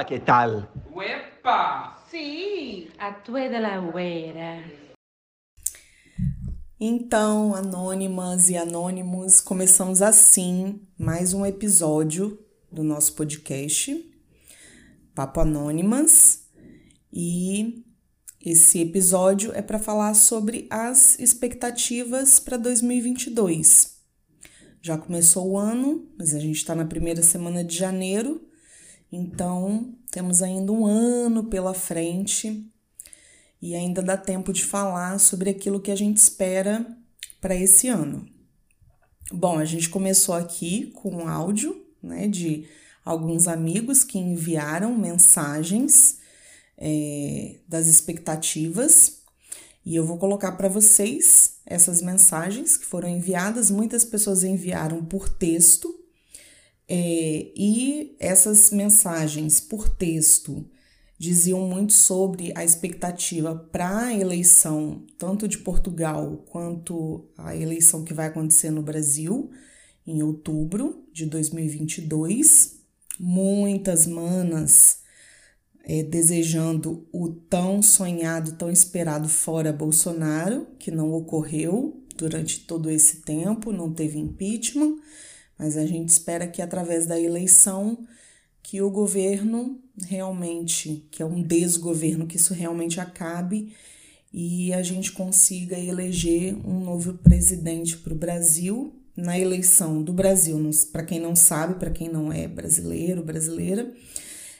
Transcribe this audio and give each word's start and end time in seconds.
Hola, 0.00 0.06
¿qué 0.08 0.18
tal? 0.18 0.70
¡Huepa! 0.94 2.02
Sí, 2.10 2.88
actué 2.98 3.50
de 3.50 3.60
la 3.60 3.78
güera. 3.80 4.64
Então, 6.80 7.54
anônimas 7.54 8.48
e 8.48 8.56
anônimos, 8.56 9.42
começamos 9.42 10.00
assim 10.00 10.80
mais 10.98 11.34
um 11.34 11.44
episódio 11.44 12.42
do 12.72 12.82
nosso 12.82 13.12
podcast 13.12 13.94
Papo 15.14 15.40
Anônimas 15.40 16.48
e 17.12 17.84
esse 18.40 18.80
episódio 18.80 19.52
é 19.52 19.60
para 19.60 19.78
falar 19.78 20.14
sobre 20.14 20.66
as 20.70 21.18
expectativas 21.18 22.40
para 22.40 22.56
2022. 22.56 23.98
Já 24.80 24.96
começou 24.96 25.46
o 25.46 25.58
ano, 25.58 26.08
mas 26.18 26.32
a 26.34 26.38
gente 26.38 26.56
está 26.56 26.74
na 26.74 26.86
primeira 26.86 27.20
semana 27.20 27.62
de 27.62 27.76
janeiro, 27.76 28.48
então 29.12 29.94
temos 30.10 30.42
ainda 30.42 30.72
um 30.72 30.86
ano 30.86 31.44
pela 31.44 31.74
frente 31.74 32.66
e 33.60 33.74
ainda 33.74 34.02
dá 34.02 34.16
tempo 34.16 34.52
de 34.52 34.64
falar 34.64 35.18
sobre 35.18 35.50
aquilo 35.50 35.80
que 35.80 35.90
a 35.90 35.96
gente 35.96 36.16
espera 36.16 36.86
para 37.40 37.54
esse 37.54 37.88
ano. 37.88 38.26
Bom, 39.32 39.58
a 39.58 39.64
gente 39.64 39.88
começou 39.88 40.34
aqui 40.34 40.90
com 40.94 41.10
um 41.10 41.28
áudio 41.28 41.84
né, 42.02 42.26
de 42.26 42.66
alguns 43.04 43.46
amigos 43.46 44.02
que 44.02 44.18
enviaram 44.18 44.96
mensagens 44.96 46.18
é, 46.76 47.56
das 47.68 47.86
expectativas 47.86 49.20
e 49.84 49.96
eu 49.96 50.04
vou 50.04 50.18
colocar 50.18 50.52
para 50.52 50.68
vocês 50.68 51.58
essas 51.64 52.02
mensagens 52.02 52.76
que 52.76 52.84
foram 52.84 53.08
enviadas. 53.08 53.70
Muitas 53.70 54.04
pessoas 54.04 54.44
enviaram 54.44 55.04
por 55.04 55.28
texto 55.28 55.99
é, 56.92 57.52
e 57.56 58.16
essas 58.18 58.72
mensagens 58.72 59.60
por 59.60 59.88
texto 59.88 60.68
diziam 61.16 61.60
muito 61.60 61.92
sobre 61.92 62.52
a 62.56 62.64
expectativa 62.64 63.54
para 63.54 64.06
a 64.06 64.12
eleição, 64.12 65.06
tanto 65.16 65.46
de 65.46 65.58
Portugal 65.58 66.44
quanto 66.48 67.28
a 67.38 67.54
eleição 67.54 68.02
que 68.02 68.12
vai 68.12 68.26
acontecer 68.26 68.72
no 68.72 68.82
Brasil 68.82 69.52
em 70.04 70.20
outubro 70.20 71.04
de 71.12 71.26
2022. 71.26 72.80
Muitas 73.20 74.04
manas 74.08 74.98
é, 75.84 76.02
desejando 76.02 77.06
o 77.12 77.28
tão 77.28 77.80
sonhado, 77.80 78.56
tão 78.56 78.68
esperado 78.68 79.28
fora 79.28 79.72
Bolsonaro, 79.72 80.66
que 80.76 80.90
não 80.90 81.12
ocorreu 81.12 82.02
durante 82.16 82.66
todo 82.66 82.90
esse 82.90 83.18
tempo, 83.18 83.70
não 83.70 83.92
teve 83.92 84.18
impeachment, 84.18 84.96
mas 85.60 85.76
a 85.76 85.84
gente 85.84 86.08
espera 86.08 86.46
que 86.46 86.62
através 86.62 87.04
da 87.04 87.20
eleição 87.20 87.98
que 88.62 88.80
o 88.80 88.90
governo 88.90 89.78
realmente, 90.06 91.06
que 91.10 91.22
é 91.22 91.26
um 91.26 91.42
desgoverno, 91.42 92.26
que 92.26 92.36
isso 92.36 92.54
realmente 92.54 92.98
acabe 92.98 93.74
e 94.32 94.72
a 94.72 94.82
gente 94.82 95.12
consiga 95.12 95.78
eleger 95.78 96.56
um 96.66 96.80
novo 96.80 97.12
presidente 97.18 97.98
para 97.98 98.14
o 98.14 98.16
Brasil. 98.16 98.96
Na 99.14 99.38
eleição 99.38 100.02
do 100.02 100.14
Brasil, 100.14 100.58
para 100.90 101.04
quem 101.04 101.20
não 101.20 101.36
sabe, 101.36 101.74
para 101.74 101.90
quem 101.90 102.08
não 102.08 102.32
é 102.32 102.48
brasileiro, 102.48 103.22
brasileira, 103.22 103.92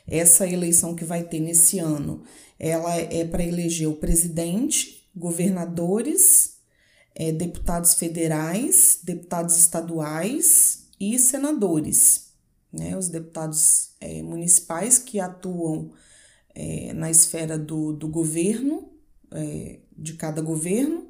essa 0.07 0.47
eleição 0.47 0.95
que 0.95 1.05
vai 1.05 1.23
ter 1.23 1.41
nesse 1.41 1.79
ano, 1.79 2.23
ela 2.59 2.95
é 2.95 3.25
para 3.25 3.43
eleger 3.43 3.89
o 3.89 3.95
presidente, 3.95 5.09
governadores, 5.17 6.57
é, 7.15 7.33
deputados 7.33 7.95
federais, 7.95 8.99
deputados 9.03 9.57
estaduais 9.57 10.80
e 11.01 11.19
senadores 11.19 12.31
né, 12.73 12.97
os 12.97 13.09
deputados 13.09 13.91
é, 14.01 14.23
municipais 14.23 14.99
que 14.99 15.19
atuam 15.19 15.91
é, 16.55 16.93
na 16.93 17.11
esfera 17.11 17.59
do, 17.59 17.93
do 17.93 18.09
governo, 18.09 18.91
é, 19.33 19.81
de 19.97 20.15
cada 20.15 20.41
governo, 20.41 21.09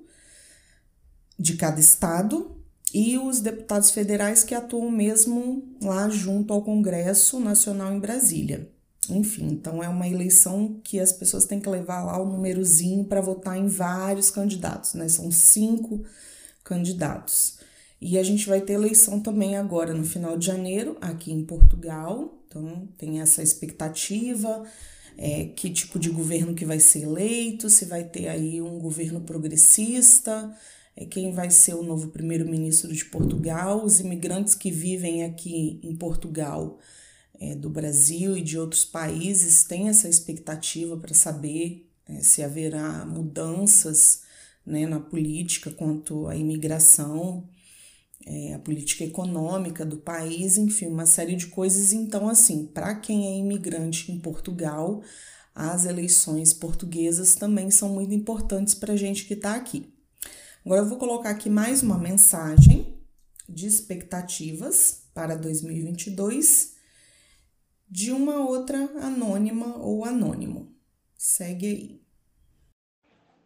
de 1.38 1.56
cada 1.56 1.81
estado, 1.81 2.56
e 2.92 3.16
os 3.19 3.41
deputados 3.41 3.91
federais 3.91 4.42
que 4.42 4.54
atuam 4.54 4.91
mesmo 4.91 5.76
lá 5.81 6.09
junto 6.09 6.53
ao 6.53 6.62
Congresso 6.62 7.38
Nacional 7.38 7.93
em 7.93 8.00
Brasília. 8.00 8.69
Enfim, 9.09 9.47
então 9.47 9.82
é 9.82 9.88
uma 9.88 10.09
eleição 10.09 10.81
que 10.84 10.98
as 10.98 11.12
pessoas 11.12 11.44
têm 11.44 11.60
que 11.60 11.69
levar 11.69 12.04
lá 12.04 12.20
o 12.20 12.26
númerozinho 12.26 13.04
para 13.04 13.20
votar 13.20 13.56
em 13.56 13.66
vários 13.66 14.31
candidatos, 14.31 14.94
né? 14.94 15.09
São 15.09 15.31
cinco 15.31 16.04
candidatos. 16.62 17.59
E 18.00 18.19
a 18.19 18.22
gente 18.22 18.49
vai 18.49 18.61
ter 18.62 18.75
eleição 18.75 19.21
também 19.21 19.56
agora 19.56 19.93
no 19.93 20.05
final 20.05 20.38
de 20.38 20.47
janeiro, 20.47 20.97
aqui 21.00 21.33
em 21.33 21.44
Portugal. 21.44 22.43
Então, 22.49 22.88
tem 22.97 23.21
essa 23.21 23.43
expectativa. 23.43 24.65
É, 25.19 25.44
que 25.44 25.69
tipo 25.69 25.99
de 25.99 26.09
governo 26.09 26.55
que 26.55 26.65
vai 26.65 26.81
ser 26.81 27.03
eleito, 27.03 27.69
se 27.69 27.84
vai 27.84 28.05
ter 28.05 28.28
aí 28.28 28.62
um 28.62 28.78
governo 28.78 29.21
progressista, 29.21 30.56
é, 30.97 31.05
quem 31.05 31.33
vai 31.33 31.50
ser 31.50 31.75
o 31.75 31.83
novo 31.83 32.09
primeiro-ministro 32.09 32.91
de 32.91 33.05
Portugal, 33.05 33.84
os 33.84 34.00
imigrantes 34.00 34.55
que 34.55 34.71
vivem 34.71 35.25
aqui 35.25 35.78
em 35.82 35.94
Portugal, 35.94 36.78
é, 37.38 37.55
do 37.55 37.69
Brasil 37.69 38.34
e 38.37 38.41
de 38.41 38.59
outros 38.59 38.84
países, 38.84 39.65
têm 39.65 39.88
essa 39.91 40.09
expectativa 40.09 40.97
para 40.97 41.12
saber 41.12 41.87
é, 42.09 42.21
se 42.21 42.43
haverá 42.43 43.05
mudanças 43.05 44.22
né, 44.65 44.87
na 44.87 45.00
política 45.00 45.71
quanto 45.71 46.28
à 46.28 46.37
imigração 46.37 47.47
é, 48.26 48.54
a 48.54 48.58
política 48.58 49.04
econômica 49.04 49.84
do 49.84 49.97
país, 49.97 50.56
enfim, 50.58 50.86
uma 50.86 51.06
série 51.06 51.36
de 51.36 51.47
coisas. 51.47 51.92
Então, 51.92 52.28
assim, 52.28 52.66
para 52.66 52.94
quem 52.94 53.26
é 53.28 53.38
imigrante 53.38 54.12
em 54.12 54.19
Portugal, 54.19 55.03
as 55.54 55.84
eleições 55.84 56.53
portuguesas 56.53 57.34
também 57.34 57.70
são 57.70 57.88
muito 57.88 58.14
importantes 58.14 58.75
para 58.75 58.92
a 58.92 58.97
gente 58.97 59.25
que 59.25 59.34
está 59.34 59.54
aqui. 59.54 59.92
Agora, 60.64 60.82
eu 60.82 60.88
vou 60.88 60.98
colocar 60.98 61.31
aqui 61.31 61.48
mais 61.48 61.82
uma 61.82 61.98
mensagem 61.98 62.98
de 63.48 63.66
expectativas 63.66 65.02
para 65.14 65.34
2022 65.34 66.75
de 67.88 68.12
uma 68.12 68.47
outra 68.47 68.78
anônima 69.02 69.76
ou 69.78 70.04
anônimo. 70.04 70.72
Segue 71.16 71.66
aí. 71.66 72.00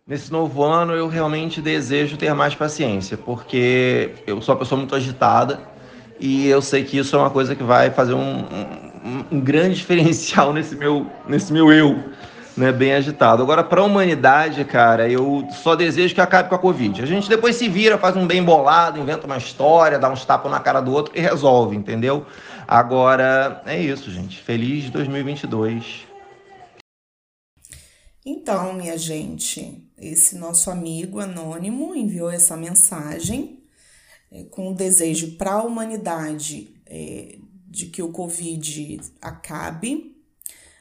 Nesse 0.06 0.30
novo 0.30 0.62
ano, 0.62 0.92
eu 0.92 1.08
realmente 1.08 1.62
desejo 1.62 2.18
ter 2.18 2.34
mais 2.34 2.54
paciência, 2.54 3.16
porque 3.16 4.10
eu 4.26 4.38
sou 4.42 4.54
uma 4.54 4.58
pessoa 4.58 4.78
muito 4.78 4.94
agitada 4.94 5.60
e 6.20 6.46
eu 6.46 6.60
sei 6.60 6.84
que 6.84 6.98
isso 6.98 7.16
é 7.16 7.18
uma 7.18 7.30
coisa 7.30 7.56
que 7.56 7.62
vai 7.62 7.90
fazer 7.90 8.12
um, 8.12 8.40
um, 8.40 9.24
um 9.32 9.40
grande 9.40 9.76
diferencial 9.80 10.52
nesse 10.52 10.76
meu, 10.76 11.06
nesse 11.26 11.50
meu 11.54 11.72
eu, 11.72 12.04
né, 12.54 12.70
bem 12.70 12.92
agitado. 12.92 13.42
Agora, 13.42 13.64
para 13.64 13.80
a 13.80 13.84
humanidade, 13.84 14.62
cara, 14.66 15.08
eu 15.08 15.48
só 15.50 15.74
desejo 15.74 16.14
que 16.14 16.20
acabe 16.20 16.50
com 16.50 16.54
a 16.54 16.58
Covid. 16.58 17.00
A 17.00 17.06
gente 17.06 17.26
depois 17.26 17.56
se 17.56 17.66
vira, 17.66 17.96
faz 17.96 18.14
um 18.14 18.26
bem 18.26 18.42
bolado, 18.42 19.00
inventa 19.00 19.24
uma 19.24 19.38
história, 19.38 19.98
dá 19.98 20.10
uns 20.10 20.22
tapas 20.22 20.52
na 20.52 20.60
cara 20.60 20.82
do 20.82 20.92
outro 20.92 21.14
e 21.16 21.20
resolve, 21.22 21.74
entendeu? 21.76 22.26
Agora, 22.68 23.62
é 23.64 23.80
isso, 23.80 24.10
gente. 24.10 24.38
Feliz 24.38 24.90
2022. 24.90 26.06
Então, 28.26 28.72
minha 28.72 28.96
gente, 28.96 29.83
esse 29.98 30.36
nosso 30.36 30.70
amigo 30.70 31.20
anônimo 31.20 31.94
enviou 31.94 32.30
essa 32.30 32.56
mensagem 32.56 33.62
é, 34.30 34.44
com 34.44 34.70
o 34.70 34.74
desejo 34.74 35.36
para 35.36 35.52
a 35.52 35.62
humanidade 35.62 36.74
é, 36.86 37.38
de 37.68 37.86
que 37.86 38.02
o 38.02 38.10
Covid 38.12 39.00
acabe. 39.20 40.16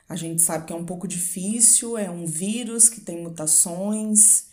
A 0.09 0.16
gente 0.16 0.41
sabe 0.41 0.66
que 0.66 0.74
é 0.74 0.75
um 0.75 0.85
pouco 0.85 1.07
difícil, 1.07 1.97
é 1.97 2.09
um 2.09 2.25
vírus 2.25 2.90
que 2.90 3.01
tem 3.01 3.22
mutações, 3.22 4.48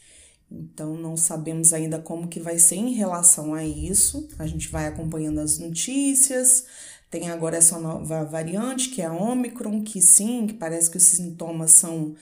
então 0.51 0.97
não 0.97 1.17
sabemos 1.17 1.73
ainda 1.73 1.99
como 1.99 2.29
que 2.29 2.41
vai 2.41 2.59
ser 2.59 2.77
em 2.77 2.93
relação 2.93 3.55
a 3.55 3.65
isso. 3.65 4.29
A 4.39 4.47
gente 4.47 4.69
vai 4.69 4.87
acompanhando 4.87 5.41
as 5.41 5.59
notícias. 5.59 6.65
Tem 7.11 7.29
agora 7.29 7.57
essa 7.57 7.79
nova 7.79 8.25
variante 8.25 8.91
que 8.91 9.03
é 9.03 9.07
a 9.07 9.13
Omicron, 9.13 9.83
que 9.83 10.01
sim, 10.01 10.47
que 10.47 10.55
parece 10.55 10.91
que 10.91 10.97
os 10.97 11.03
sintomas 11.03 11.73
são 11.73 12.15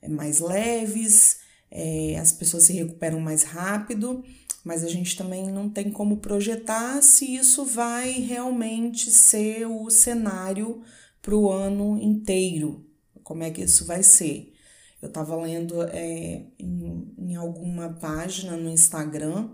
é, 0.00 0.08
mais 0.08 0.40
leves, 0.40 1.38
é, 1.70 2.18
as 2.18 2.32
pessoas 2.32 2.64
se 2.64 2.72
recuperam 2.72 3.20
mais 3.20 3.42
rápido, 3.42 4.24
mas 4.64 4.84
a 4.84 4.88
gente 4.88 5.16
também 5.16 5.50
não 5.50 5.68
tem 5.68 5.90
como 5.90 6.18
projetar 6.18 7.02
se 7.02 7.36
isso 7.36 7.64
vai 7.64 8.12
realmente 8.12 9.10
ser 9.10 9.66
o 9.66 9.88
cenário 9.90 10.82
para 11.22 11.34
o 11.34 11.50
ano 11.50 12.00
inteiro, 12.00 12.84
como 13.22 13.42
é 13.42 13.50
que 13.50 13.62
isso 13.62 13.84
vai 13.84 14.02
ser. 14.02 14.52
Eu 15.00 15.08
estava 15.08 15.36
lendo 15.36 15.82
é, 15.82 16.46
em, 16.58 17.14
em 17.18 17.36
alguma 17.36 17.90
página 17.94 18.56
no 18.56 18.70
Instagram 18.70 19.50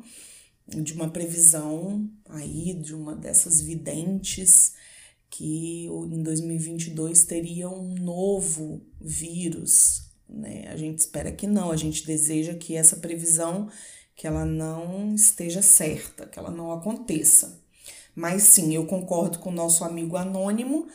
de 0.67 0.93
uma 0.93 1.11
previsão 1.11 2.09
aí 2.29 2.75
de 2.75 2.95
uma 2.95 3.15
dessas 3.15 3.61
videntes 3.61 4.75
que 5.29 5.87
em 5.87 6.23
2022 6.23 7.25
teria 7.25 7.69
um 7.69 7.95
novo 7.95 8.81
vírus 9.01 10.12
né? 10.33 10.69
A 10.69 10.77
gente 10.77 10.99
espera 10.99 11.33
que 11.33 11.47
não, 11.47 11.71
a 11.71 11.77
gente 11.77 12.07
deseja 12.07 12.55
que 12.55 12.77
essa 12.77 12.97
previsão 12.97 13.69
que 14.15 14.27
ela 14.27 14.45
não 14.45 15.15
esteja 15.15 15.63
certa, 15.63 16.27
que 16.27 16.39
ela 16.39 16.51
não 16.51 16.73
aconteça. 16.73 17.61
Mas 18.15 18.43
sim, 18.45 18.75
eu 18.75 18.87
concordo 18.87 19.39
com 19.39 19.51
o 19.51 19.55
nosso 19.55 19.85
amigo 19.85 20.17
anônimo 20.17 20.89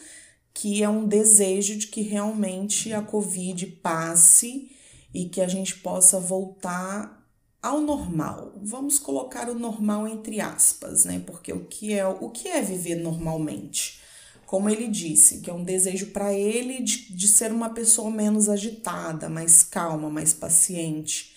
que 0.53 0.81
é 0.81 0.89
um 0.89 1.07
desejo 1.07 1.77
de 1.77 1.85
que 1.85 2.01
realmente 2.01 2.91
a 2.91 2.99
Covid 2.99 3.67
passe 3.67 4.71
e 5.13 5.25
que 5.25 5.39
a 5.39 5.47
gente 5.47 5.75
possa 5.77 6.19
voltar 6.19 7.27
ao 7.61 7.79
normal. 7.79 8.53
Vamos 8.63 8.97
colocar 8.97 9.49
o 9.49 9.53
normal 9.53 10.07
entre 10.07 10.41
aspas, 10.41 11.05
né? 11.05 11.21
Porque 11.25 11.53
o 11.53 11.65
que 11.65 11.93
é 11.93 12.07
o 12.07 12.29
que 12.31 12.47
é 12.47 12.61
viver 12.61 12.95
normalmente? 12.95 13.99
Como 14.47 14.69
ele 14.69 14.87
disse, 14.87 15.41
que 15.41 15.49
é 15.49 15.53
um 15.53 15.65
desejo 15.65 16.07
para 16.11 16.33
ele 16.33 16.81
de, 16.81 17.13
de 17.13 17.27
ser 17.27 17.51
uma 17.51 17.71
pessoa 17.71 18.09
menos 18.09 18.47
agitada, 18.47 19.27
mais 19.27 19.61
calma, 19.61 20.09
mais 20.09 20.33
paciente. 20.33 21.35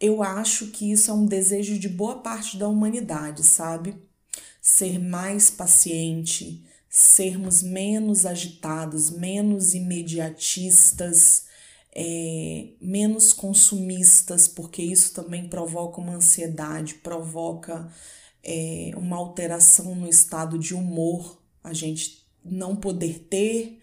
Eu 0.00 0.24
acho 0.24 0.66
que 0.72 0.90
isso 0.90 1.08
é 1.08 1.14
um 1.14 1.24
desejo 1.24 1.78
de 1.78 1.88
boa 1.88 2.20
parte 2.22 2.56
da 2.56 2.66
humanidade, 2.66 3.44
sabe? 3.44 3.96
Ser 4.60 4.98
mais 4.98 5.50
paciente, 5.50 6.66
sermos 6.90 7.62
menos 7.62 8.26
agitados, 8.26 9.08
menos 9.08 9.72
imediatistas, 9.72 11.44
é, 11.94 12.70
menos 12.80 13.32
consumistas, 13.32 14.48
porque 14.48 14.82
isso 14.82 15.14
também 15.14 15.48
provoca 15.48 16.00
uma 16.00 16.16
ansiedade, 16.16 16.94
provoca 16.94 17.88
é, 18.42 18.90
uma 18.96 19.16
alteração 19.16 19.94
no 19.94 20.08
estado 20.08 20.58
de 20.58 20.74
humor, 20.74 21.45
a 21.66 21.72
gente 21.72 22.24
não 22.44 22.76
poder 22.76 23.26
ter, 23.28 23.80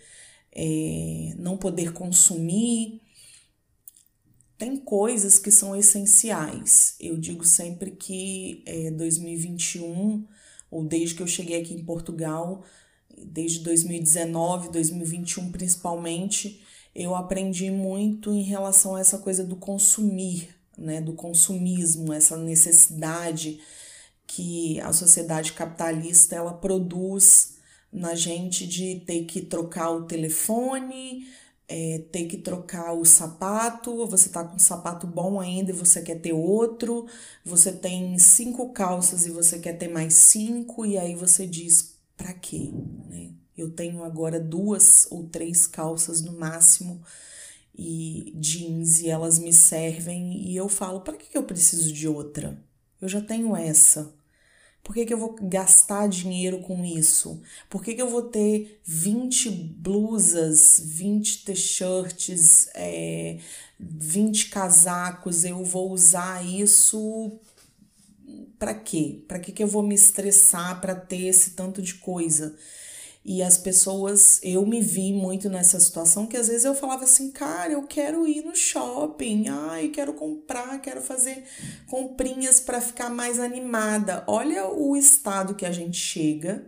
é, 0.51 1.33
não 1.37 1.57
poder 1.57 1.91
consumir. 1.91 3.01
Tem 4.57 4.77
coisas 4.77 5.37
que 5.37 5.51
são 5.51 5.75
essenciais. 5.75 6.95
Eu 6.99 7.17
digo 7.17 7.43
sempre 7.43 7.91
que 7.91 8.63
é, 8.65 8.89
2021, 8.91 10.25
ou 10.71 10.85
desde 10.85 11.15
que 11.15 11.21
eu 11.21 11.27
cheguei 11.27 11.59
aqui 11.59 11.73
em 11.73 11.83
Portugal, 11.83 12.63
desde 13.17 13.59
2019, 13.59 14.71
2021 14.71 15.51
principalmente, 15.51 16.63
eu 16.95 17.15
aprendi 17.15 17.69
muito 17.69 18.31
em 18.31 18.43
relação 18.43 18.95
a 18.95 19.01
essa 19.01 19.17
coisa 19.17 19.43
do 19.43 19.57
consumir, 19.57 20.55
né, 20.77 21.01
do 21.01 21.13
consumismo, 21.13 22.13
essa 22.13 22.37
necessidade 22.37 23.59
que 24.25 24.79
a 24.79 24.93
sociedade 24.93 25.53
capitalista 25.53 26.35
ela 26.35 26.53
produz 26.53 27.52
na 27.93 28.15
gente 28.15 28.65
de 28.67 29.01
ter 29.01 29.25
que 29.25 29.41
trocar 29.41 29.91
o 29.91 30.05
telefone, 30.05 31.27
é, 31.67 31.99
ter 32.11 32.25
que 32.25 32.37
trocar 32.37 32.93
o 32.93 33.05
sapato, 33.05 34.05
você 34.07 34.29
tá 34.29 34.43
com 34.43 34.55
um 34.55 34.59
sapato 34.59 35.07
bom 35.07 35.39
ainda 35.39 35.71
e 35.71 35.75
você 35.75 36.01
quer 36.01 36.19
ter 36.19 36.33
outro, 36.33 37.07
você 37.45 37.71
tem 37.71 38.17
cinco 38.19 38.69
calças 38.73 39.25
e 39.25 39.31
você 39.31 39.59
quer 39.59 39.73
ter 39.73 39.87
mais 39.87 40.13
cinco, 40.15 40.85
e 40.85 40.97
aí 40.97 41.15
você 41.15 41.47
diz, 41.47 41.95
para 42.17 42.33
quê? 42.33 42.71
Né? 43.09 43.31
Eu 43.57 43.71
tenho 43.71 44.03
agora 44.03 44.39
duas 44.39 45.07
ou 45.11 45.23
três 45.27 45.67
calças 45.67 46.21
no 46.21 46.33
máximo 46.33 47.01
e 47.75 48.33
jeans 48.35 48.99
e 49.01 49.09
elas 49.09 49.39
me 49.39 49.53
servem 49.53 50.47
e 50.47 50.55
eu 50.55 50.67
falo, 50.67 51.01
para 51.01 51.17
que 51.17 51.37
eu 51.37 51.43
preciso 51.43 51.91
de 51.91 52.07
outra? 52.07 52.57
Eu 53.01 53.07
já 53.07 53.21
tenho 53.21 53.55
essa. 53.55 54.13
Por 54.83 54.93
que, 54.93 55.05
que 55.05 55.13
eu 55.13 55.17
vou 55.17 55.35
gastar 55.41 56.07
dinheiro 56.07 56.59
com 56.59 56.83
isso? 56.83 57.41
Por 57.69 57.81
que, 57.81 57.95
que 57.95 58.01
eu 58.01 58.09
vou 58.09 58.23
ter 58.23 58.81
20 58.83 59.49
blusas, 59.49 60.81
20 60.83 61.45
t-shirts, 61.45 62.67
é, 62.75 63.39
20 63.79 64.49
casacos? 64.49 65.45
Eu 65.45 65.63
vou 65.63 65.91
usar 65.91 66.45
isso 66.45 67.39
para 68.59 68.73
quê? 68.73 69.23
Para 69.27 69.39
que, 69.39 69.51
que 69.53 69.63
eu 69.63 69.67
vou 69.67 69.83
me 69.83 69.95
estressar 69.95 70.79
para 70.81 70.95
ter 70.95 71.27
esse 71.27 71.51
tanto 71.51 71.81
de 71.81 71.95
coisa? 71.95 72.55
E 73.25 73.41
as 73.41 73.57
pessoas, 73.57 74.41
eu 74.43 74.65
me 74.65 74.81
vi 74.81 75.13
muito 75.13 75.49
nessa 75.49 75.79
situação 75.79 76.27
que 76.27 76.35
às 76.35 76.49
vezes 76.49 76.65
eu 76.65 76.75
falava 76.75 77.05
assim, 77.05 77.31
cara, 77.31 77.71
eu 77.71 77.83
quero 77.83 78.27
ir 78.27 78.43
no 78.43 78.53
shopping, 78.53 79.47
ai, 79.47 79.87
quero 79.87 80.13
comprar, 80.13 80.81
quero 80.81 81.01
fazer 81.01 81.41
comprinhas 81.87 82.59
para 82.59 82.81
ficar 82.81 83.09
mais 83.09 83.39
animada. 83.39 84.25
Olha 84.27 84.67
o 84.67 84.97
estado 84.97 85.55
que 85.55 85.65
a 85.65 85.71
gente 85.71 85.97
chega 85.97 86.67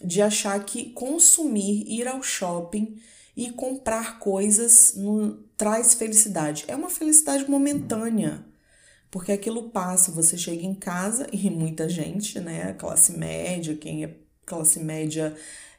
de 0.00 0.22
achar 0.22 0.64
que 0.64 0.90
consumir, 0.90 1.84
ir 1.88 2.06
ao 2.06 2.22
shopping 2.22 3.00
e 3.36 3.50
comprar 3.50 4.20
coisas 4.20 4.94
no, 4.94 5.42
traz 5.56 5.94
felicidade. 5.94 6.64
É 6.68 6.76
uma 6.76 6.90
felicidade 6.90 7.48
momentânea, 7.50 8.44
porque 9.10 9.32
aquilo 9.32 9.70
passa, 9.70 10.12
você 10.12 10.36
chega 10.36 10.64
em 10.64 10.74
casa 10.74 11.26
e 11.32 11.50
muita 11.50 11.88
gente, 11.88 12.38
né, 12.38 12.72
classe 12.74 13.16
média, 13.16 13.76
quem 13.76 14.04
é 14.04 14.16
classe 14.44 14.80
média 14.80 15.36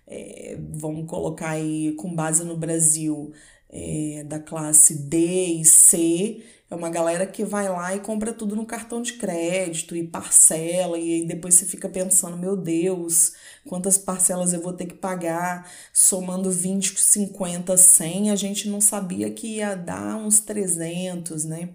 é, 0.07 0.57
vamos 0.71 1.09
colocar 1.09 1.51
aí 1.51 1.93
com 1.93 2.13
base 2.13 2.43
no 2.43 2.57
Brasil, 2.57 3.31
é, 3.69 4.23
da 4.25 4.39
classe 4.39 4.95
D 5.07 5.45
e 5.61 5.65
C, 5.65 6.43
é 6.73 6.75
uma 6.75 6.89
galera 6.89 7.27
que 7.27 7.45
vai 7.45 7.69
lá 7.69 7.95
e 7.95 7.99
compra 7.99 8.33
tudo 8.33 8.55
no 8.55 8.65
cartão 8.65 9.01
de 9.01 9.13
crédito 9.13 9.95
e 9.95 10.07
parcela, 10.07 10.97
e 10.97 11.21
aí 11.21 11.25
depois 11.25 11.53
você 11.53 11.65
fica 11.65 11.87
pensando, 11.87 12.35
meu 12.35 12.57
Deus, 12.57 13.33
quantas 13.65 13.97
parcelas 13.97 14.53
eu 14.53 14.61
vou 14.61 14.73
ter 14.73 14.87
que 14.87 14.95
pagar, 14.95 15.69
somando 15.93 16.49
20, 16.49 16.99
50, 16.99 17.77
100, 17.77 18.31
a 18.31 18.35
gente 18.35 18.67
não 18.69 18.81
sabia 18.81 19.29
que 19.31 19.57
ia 19.57 19.75
dar 19.75 20.17
uns 20.17 20.39
300, 20.39 21.45
né? 21.45 21.69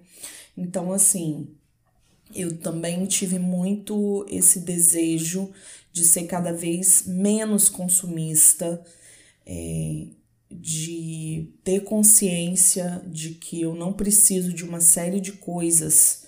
Então, 0.57 0.93
assim, 0.93 1.49
eu 2.35 2.59
também 2.59 3.07
tive 3.07 3.39
muito 3.39 4.27
esse 4.29 4.61
desejo 4.61 5.51
de 5.93 6.05
ser 6.05 6.25
cada 6.27 6.53
vez 6.53 7.05
menos 7.07 7.69
consumista, 7.69 8.83
é, 9.47 10.07
de 10.51 11.53
ter 11.63 11.85
consciência 11.85 13.03
de 13.07 13.31
que 13.35 13.61
eu 13.61 13.75
não 13.75 13.93
preciso 13.93 14.53
de 14.53 14.65
uma 14.65 14.81
série 14.81 15.21
de 15.21 15.33
coisas 15.33 16.27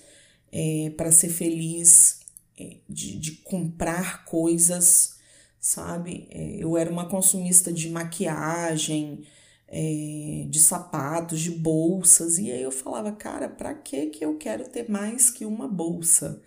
é, 0.51 0.91
para 0.97 1.11
ser 1.11 1.29
feliz, 1.29 2.19
é, 2.57 2.77
de, 2.87 3.17
de 3.17 3.31
comprar 3.37 4.25
coisas, 4.25 5.15
sabe? 5.59 6.27
É, 6.29 6.57
eu 6.57 6.77
era 6.77 6.91
uma 6.91 7.07
consumista 7.09 7.71
de 7.71 7.89
maquiagem, 7.89 9.23
é, 9.67 10.45
de 10.49 10.59
sapatos, 10.59 11.39
de 11.39 11.51
bolsas, 11.51 12.37
e 12.37 12.51
aí 12.51 12.61
eu 12.61 12.71
falava, 12.71 13.11
cara, 13.13 13.47
para 13.49 13.73
que 13.73 14.07
que 14.07 14.23
eu 14.25 14.37
quero 14.37 14.67
ter 14.67 14.89
mais 14.89 15.29
que 15.29 15.45
uma 15.45 15.67
bolsa? 15.67 16.41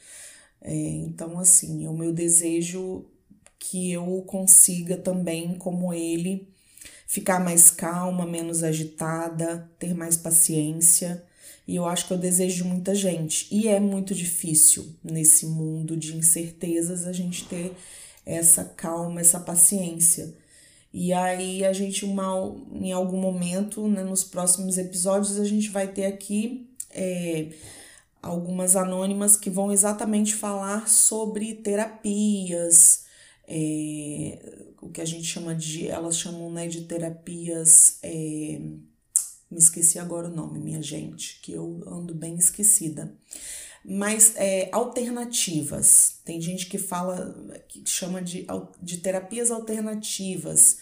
É, 0.64 0.75
então, 0.75 1.38
assim, 1.38 1.87
o 1.87 1.92
meu 1.92 2.12
desejo 2.12 3.04
que 3.59 3.92
eu 3.92 4.23
consiga 4.26 4.97
também, 4.97 5.54
como 5.56 5.92
ele, 5.92 6.49
ficar 7.06 7.38
mais 7.38 7.71
calma, 7.71 8.26
menos 8.26 8.62
agitada, 8.62 9.71
ter 9.78 9.94
mais 9.94 10.16
paciência. 10.16 11.23
E 11.68 11.76
eu 11.76 11.87
acho 11.87 12.06
que 12.06 12.12
é 12.12 12.16
o 12.16 12.21
desejo 12.21 12.64
de 12.64 12.68
muita 12.68 12.94
gente. 12.94 13.47
E 13.50 13.68
é 13.68 13.78
muito 13.78 14.14
difícil 14.14 14.94
nesse 15.02 15.47
mundo 15.47 15.97
de 15.97 16.16
incertezas 16.16 17.06
a 17.06 17.12
gente 17.12 17.44
ter 17.47 17.73
essa 18.26 18.64
calma, 18.64 19.21
essa 19.21 19.40
paciência. 19.40 20.35
E 20.92 21.12
aí 21.12 21.64
a 21.64 21.73
gente, 21.73 22.04
uma, 22.04 22.54
em 22.73 22.92
algum 22.92 23.21
momento, 23.21 23.87
né, 23.88 24.04
nos 24.04 24.25
próximos 24.25 24.78
episódios, 24.78 25.38
a 25.38 25.44
gente 25.44 25.68
vai 25.68 25.88
ter 25.88 26.06
aqui 26.06 26.71
é, 26.90 27.49
algumas 28.25 28.75
anônimas 28.75 29.37
que 29.37 29.50
vão 29.50 29.71
exatamente 29.71 30.35
falar 30.35 30.88
sobre 30.88 31.54
terapias, 31.54 33.04
é, 33.47 34.73
o 34.81 34.88
que 34.88 35.00
a 35.00 35.04
gente 35.04 35.25
chama 35.25 35.54
de, 35.54 35.88
elas 35.88 36.19
chamam 36.19 36.50
né, 36.50 36.66
de 36.66 36.83
terapias, 36.83 37.99
é, 38.02 38.61
me 39.50 39.59
esqueci 39.59 39.99
agora 39.99 40.28
o 40.28 40.35
nome, 40.35 40.59
minha 40.59 40.83
gente, 40.83 41.40
que 41.43 41.52
eu 41.52 41.83
ando 41.87 42.14
bem 42.14 42.37
esquecida. 42.37 43.14
Mas 43.85 44.35
é, 44.37 44.71
alternativas, 44.73 46.21
tem 46.25 46.40
gente 46.40 46.66
que 46.66 46.78
fala, 46.78 47.35
que 47.69 47.83
chama 47.85 48.23
de, 48.23 48.47
de 48.83 48.99
terapias 48.99 49.50
alternativas, 49.50 50.78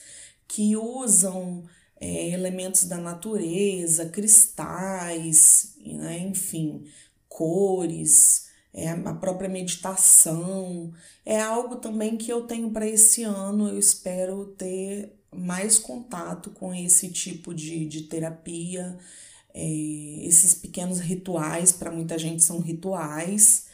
que 0.47 0.77
usam 0.77 1.65
é, 2.01 2.29
elementos 2.31 2.85
da 2.85 2.99
natureza, 2.99 4.09
cristais, 4.09 5.75
né, 5.85 6.19
enfim, 6.19 6.85
cores, 7.33 8.49
é, 8.75 8.91
a 8.91 9.15
própria 9.15 9.49
meditação. 9.49 10.93
É 11.25 11.41
algo 11.41 11.77
também 11.77 12.17
que 12.17 12.31
eu 12.33 12.43
tenho 12.47 12.71
para 12.71 12.87
esse 12.87 13.23
ano. 13.23 13.69
Eu 13.69 13.79
espero 13.79 14.47
ter 14.57 15.19
mais 15.35 15.79
contato 15.79 16.51
com 16.51 16.75
esse 16.75 17.09
tipo 17.09 17.55
de, 17.55 17.87
de 17.87 18.03
terapia, 18.03 18.99
é, 19.55 19.67
esses 20.25 20.55
pequenos 20.55 21.01
rituais, 21.01 21.73
para 21.73 21.91
muita 21.91 22.19
gente 22.19 22.43
são 22.45 22.61
rituais, 22.61 23.67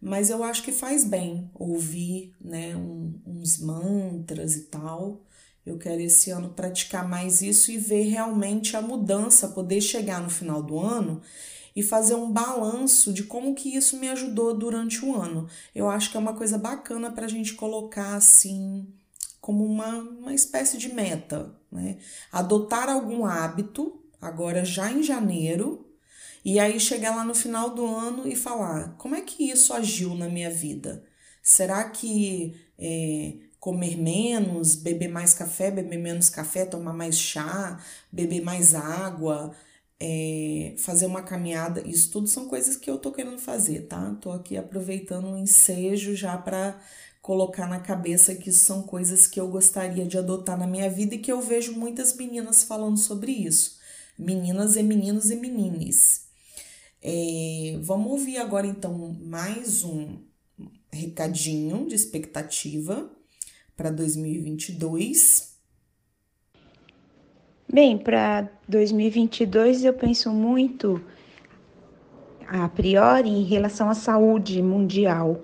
mas 0.00 0.30
eu 0.30 0.42
acho 0.44 0.62
que 0.62 0.72
faz 0.72 1.04
bem 1.04 1.50
ouvir 1.54 2.32
né, 2.40 2.76
um, 2.76 3.12
uns 3.26 3.58
mantras 3.58 4.54
e 4.56 4.62
tal. 4.62 5.20
Eu 5.66 5.78
quero 5.78 6.00
esse 6.00 6.30
ano 6.30 6.50
praticar 6.50 7.06
mais 7.08 7.42
isso 7.42 7.70
e 7.70 7.78
ver 7.78 8.04
realmente 8.04 8.76
a 8.76 8.80
mudança, 8.80 9.48
poder 9.48 9.80
chegar 9.80 10.22
no 10.22 10.30
final 10.30 10.62
do 10.62 10.78
ano 10.78 11.20
e 11.74 11.82
fazer 11.82 12.14
um 12.14 12.30
balanço 12.30 13.12
de 13.12 13.24
como 13.24 13.54
que 13.54 13.74
isso 13.74 13.98
me 13.98 14.08
ajudou 14.08 14.54
durante 14.54 15.04
o 15.04 15.14
ano. 15.14 15.48
Eu 15.74 15.88
acho 15.88 16.10
que 16.10 16.16
é 16.16 16.20
uma 16.20 16.34
coisa 16.34 16.58
bacana 16.58 17.10
para 17.10 17.26
a 17.26 17.28
gente 17.28 17.54
colocar 17.54 18.14
assim 18.14 18.86
como 19.40 19.64
uma, 19.64 19.98
uma 19.98 20.34
espécie 20.34 20.76
de 20.76 20.92
meta, 20.92 21.54
né? 21.72 21.98
Adotar 22.30 22.88
algum 22.88 23.24
hábito, 23.24 24.00
agora 24.20 24.64
já 24.64 24.92
em 24.92 25.02
janeiro, 25.02 25.86
e 26.44 26.58
aí 26.58 26.78
chegar 26.78 27.14
lá 27.14 27.24
no 27.24 27.34
final 27.34 27.70
do 27.70 27.86
ano 27.86 28.26
e 28.28 28.36
falar: 28.36 28.94
como 28.96 29.14
é 29.14 29.20
que 29.20 29.50
isso 29.50 29.72
agiu 29.72 30.14
na 30.14 30.28
minha 30.28 30.50
vida? 30.50 31.04
Será 31.42 31.88
que 31.88 32.54
é, 32.78 33.34
comer 33.58 33.96
menos, 33.96 34.74
beber 34.74 35.08
mais 35.08 35.34
café, 35.34 35.70
beber 35.70 35.98
menos 35.98 36.28
café, 36.30 36.64
tomar 36.64 36.92
mais 36.92 37.18
chá, 37.18 37.78
beber 38.10 38.42
mais 38.42 38.74
água, 38.74 39.54
é, 40.00 40.74
fazer 40.78 41.04
uma 41.04 41.22
caminhada, 41.22 41.86
isso 41.86 42.10
tudo 42.10 42.26
são 42.26 42.48
coisas 42.48 42.74
que 42.76 42.90
eu 42.90 42.98
tô 42.98 43.12
querendo 43.12 43.38
fazer, 43.38 43.82
tá? 43.82 44.16
Tô 44.20 44.32
aqui 44.32 44.56
aproveitando 44.56 45.26
um 45.26 45.36
ensejo 45.36 46.16
já 46.16 46.38
para 46.38 46.80
colocar 47.20 47.66
na 47.68 47.78
cabeça 47.78 48.34
que 48.34 48.48
isso 48.48 48.64
são 48.64 48.82
coisas 48.82 49.26
que 49.26 49.38
eu 49.38 49.48
gostaria 49.48 50.06
de 50.06 50.16
adotar 50.16 50.58
na 50.58 50.66
minha 50.66 50.88
vida 50.88 51.14
e 51.14 51.18
que 51.18 51.30
eu 51.30 51.42
vejo 51.42 51.74
muitas 51.74 52.16
meninas 52.16 52.64
falando 52.64 52.96
sobre 52.96 53.30
isso. 53.30 53.78
Meninas 54.18 54.74
e 54.76 54.82
meninos 54.82 55.30
e 55.30 55.36
menines. 55.36 56.26
É, 57.02 57.78
vamos 57.82 58.10
ouvir 58.10 58.38
agora 58.38 58.66
então 58.66 59.16
mais 59.20 59.84
um 59.84 60.18
recadinho 60.92 61.86
de 61.86 61.94
expectativa 61.94 63.10
para 63.76 63.90
2022. 63.90 65.49
Bem, 67.72 67.96
para 67.96 68.50
2022 68.66 69.84
eu 69.84 69.92
penso 69.92 70.32
muito 70.32 71.00
a 72.48 72.68
priori 72.68 73.28
em 73.28 73.44
relação 73.44 73.88
à 73.88 73.94
saúde 73.94 74.60
mundial, 74.60 75.40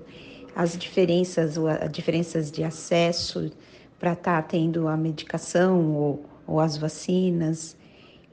as 0.52 0.76
diferenças, 0.76 1.56
as 1.56 1.92
diferenças 1.92 2.50
de 2.50 2.64
acesso 2.64 3.48
para 3.96 4.14
estar 4.14 4.42
tá 4.42 4.48
tendo 4.48 4.88
a 4.88 4.96
medicação 4.96 5.94
ou, 5.94 6.24
ou 6.48 6.58
as 6.58 6.76
vacinas 6.76 7.76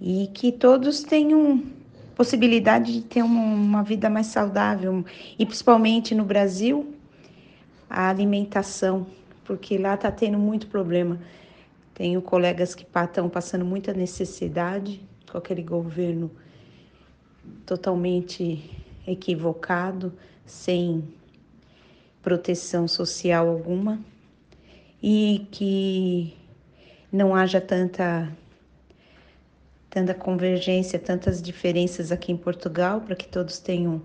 e 0.01 0.27
que 0.33 0.51
todos 0.51 1.03
tenham 1.03 1.61
possibilidade 2.15 2.93
de 2.93 3.01
ter 3.01 3.21
uma, 3.21 3.43
uma 3.43 3.83
vida 3.83 4.09
mais 4.09 4.25
saudável 4.25 5.05
e 5.37 5.45
principalmente 5.45 6.15
no 6.15 6.25
Brasil 6.25 6.95
a 7.87 8.09
alimentação, 8.09 9.05
porque 9.45 9.77
lá 9.77 9.93
está 9.93 10.11
tendo 10.11 10.39
muito 10.39 10.65
problema 10.65 11.19
tenho 11.93 12.21
colegas 12.21 12.73
que 12.73 12.85
estão 12.85 13.29
passando 13.29 13.63
muita 13.63 13.93
necessidade 13.93 15.01
com 15.31 15.37
aquele 15.37 15.61
governo 15.61 16.31
totalmente 17.65 18.69
equivocado, 19.07 20.13
sem 20.45 21.03
proteção 22.21 22.87
social 22.87 23.49
alguma 23.49 23.99
e 25.01 25.47
que 25.51 26.35
não 27.11 27.35
haja 27.35 27.59
tanta 27.59 28.31
tanta 29.89 30.13
convergência, 30.15 30.97
tantas 30.97 31.39
diferenças 31.39 32.11
aqui 32.11 32.31
em 32.31 32.37
Portugal 32.37 33.01
para 33.01 33.15
que 33.15 33.27
todos 33.27 33.59
tenham 33.59 34.01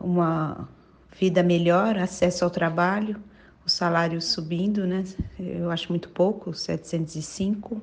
uma 0.00 0.68
vida 1.16 1.44
melhor, 1.44 1.96
acesso 1.96 2.44
ao 2.44 2.50
trabalho 2.50 3.22
o 3.68 3.70
salário 3.70 4.20
subindo, 4.22 4.86
né? 4.86 5.04
Eu 5.38 5.70
acho 5.70 5.90
muito 5.90 6.08
pouco, 6.08 6.54
705. 6.54 7.80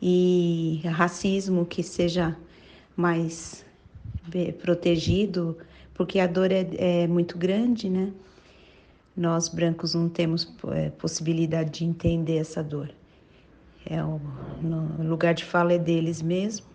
E 0.00 0.80
racismo 0.84 1.66
que 1.66 1.82
seja 1.82 2.36
mais 2.96 3.66
protegido, 4.62 5.58
porque 5.92 6.20
a 6.20 6.26
dor 6.28 6.52
é, 6.52 6.68
é 6.76 7.06
muito 7.08 7.36
grande, 7.36 7.90
né? 7.90 8.12
Nós 9.16 9.48
brancos 9.48 9.94
não 9.94 10.08
temos 10.08 10.54
é, 10.72 10.90
possibilidade 10.90 11.80
de 11.80 11.84
entender 11.84 12.36
essa 12.36 12.62
dor. 12.62 12.90
É 13.84 14.02
o, 14.04 14.20
no, 14.62 15.02
lugar 15.08 15.34
de 15.34 15.44
fala 15.44 15.72
é 15.72 15.78
deles 15.78 16.22
mesmo. 16.22 16.66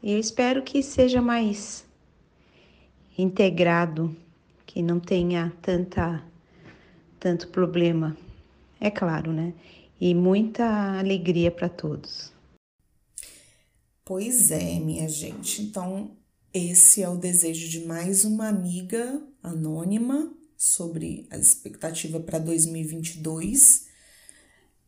E 0.00 0.12
eu 0.12 0.18
espero 0.18 0.62
que 0.62 0.80
seja 0.80 1.20
mais 1.20 1.84
integrado, 3.18 4.14
que 4.64 4.80
não 4.80 5.00
tenha 5.00 5.52
tanta 5.60 6.22
tanto 7.24 7.48
problema, 7.48 8.14
é 8.78 8.90
claro, 8.90 9.32
né? 9.32 9.54
E 9.98 10.14
muita 10.14 10.98
alegria 10.98 11.50
para 11.50 11.70
todos. 11.70 12.30
Pois 14.04 14.50
é, 14.50 14.78
minha 14.78 15.08
gente. 15.08 15.62
Então, 15.62 16.18
esse 16.52 17.02
é 17.02 17.08
o 17.08 17.16
desejo 17.16 17.66
de 17.70 17.86
mais 17.86 18.26
uma 18.26 18.46
amiga 18.46 19.22
anônima 19.42 20.30
sobre 20.54 21.26
a 21.30 21.38
expectativa 21.38 22.20
para 22.20 22.38
2022. 22.38 23.86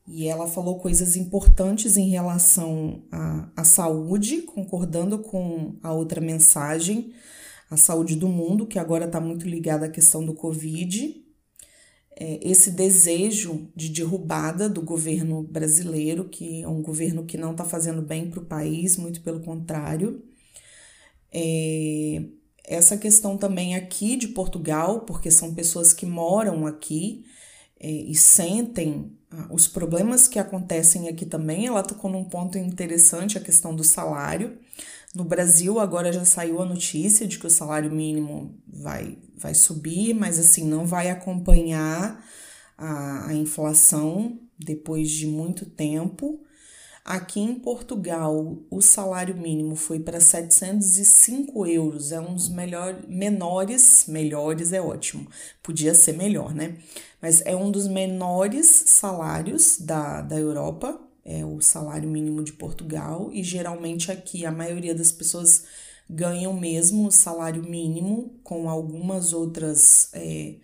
E 0.06 0.28
ela 0.28 0.46
falou 0.46 0.78
coisas 0.78 1.16
importantes 1.16 1.96
em 1.96 2.10
relação 2.10 3.02
à, 3.10 3.48
à 3.56 3.64
saúde, 3.64 4.42
concordando 4.42 5.20
com 5.20 5.74
a 5.82 5.90
outra 5.90 6.20
mensagem, 6.20 7.14
a 7.70 7.78
saúde 7.78 8.14
do 8.14 8.28
mundo, 8.28 8.66
que 8.66 8.78
agora 8.78 9.06
está 9.06 9.22
muito 9.22 9.48
ligada 9.48 9.86
à 9.86 9.90
questão 9.90 10.22
do 10.22 10.34
Covid 10.34 11.24
esse 12.18 12.70
desejo 12.70 13.68
de 13.76 13.90
derrubada 13.90 14.68
do 14.68 14.80
governo 14.80 15.42
brasileiro, 15.42 16.28
que 16.28 16.62
é 16.62 16.68
um 16.68 16.80
governo 16.80 17.24
que 17.24 17.36
não 17.36 17.52
está 17.52 17.64
fazendo 17.64 18.00
bem 18.00 18.30
para 18.30 18.40
o 18.40 18.46
país, 18.46 18.96
muito 18.96 19.20
pelo 19.20 19.40
contrário. 19.40 20.22
É, 21.32 22.22
essa 22.64 22.96
questão 22.96 23.36
também 23.36 23.76
aqui 23.76 24.16
de 24.16 24.28
Portugal, 24.28 25.00
porque 25.00 25.30
são 25.30 25.54
pessoas 25.54 25.92
que 25.92 26.06
moram 26.06 26.66
aqui 26.66 27.24
é, 27.78 27.90
e 27.90 28.14
sentem 28.14 29.12
ah, 29.30 29.48
os 29.50 29.68
problemas 29.68 30.26
que 30.26 30.38
acontecem 30.38 31.08
aqui 31.08 31.26
também. 31.26 31.66
Ela 31.66 31.82
tocou 31.82 32.10
num 32.10 32.24
ponto 32.24 32.58
interessante 32.58 33.38
a 33.38 33.40
questão 33.40 33.74
do 33.74 33.84
salário. 33.84 34.58
No 35.16 35.24
Brasil, 35.24 35.80
agora 35.80 36.12
já 36.12 36.26
saiu 36.26 36.60
a 36.60 36.66
notícia 36.66 37.26
de 37.26 37.38
que 37.38 37.46
o 37.46 37.50
salário 37.50 37.90
mínimo 37.90 38.54
vai, 38.68 39.16
vai 39.34 39.54
subir, 39.54 40.12
mas 40.12 40.38
assim, 40.38 40.62
não 40.68 40.84
vai 40.84 41.08
acompanhar 41.08 42.22
a, 42.76 43.28
a 43.28 43.34
inflação 43.34 44.38
depois 44.58 45.10
de 45.10 45.26
muito 45.26 45.64
tempo. 45.64 46.44
Aqui 47.02 47.40
em 47.40 47.54
Portugal, 47.54 48.58
o 48.70 48.82
salário 48.82 49.34
mínimo 49.34 49.74
foi 49.74 49.98
para 49.98 50.20
705 50.20 51.66
euros, 51.66 52.12
é 52.12 52.20
um 52.20 52.34
dos 52.34 52.50
melhor, 52.50 53.02
menores, 53.08 54.04
melhores 54.08 54.70
é 54.74 54.82
ótimo, 54.82 55.26
podia 55.62 55.94
ser 55.94 56.12
melhor, 56.12 56.54
né? 56.54 56.76
Mas 57.22 57.40
é 57.46 57.56
um 57.56 57.70
dos 57.70 57.88
menores 57.88 58.66
salários 58.66 59.78
da, 59.80 60.20
da 60.20 60.38
Europa, 60.38 61.05
é 61.28 61.44
o 61.44 61.60
salário 61.60 62.08
mínimo 62.08 62.40
de 62.44 62.52
Portugal, 62.52 63.30
e 63.32 63.42
geralmente 63.42 64.12
aqui 64.12 64.46
a 64.46 64.52
maioria 64.52 64.94
das 64.94 65.10
pessoas 65.10 65.64
ganham 66.08 66.52
mesmo 66.54 67.08
o 67.08 67.10
salário 67.10 67.64
mínimo, 67.64 68.38
com 68.44 68.70
algumas 68.70 69.32
outras, 69.32 70.08
é, 70.12 70.54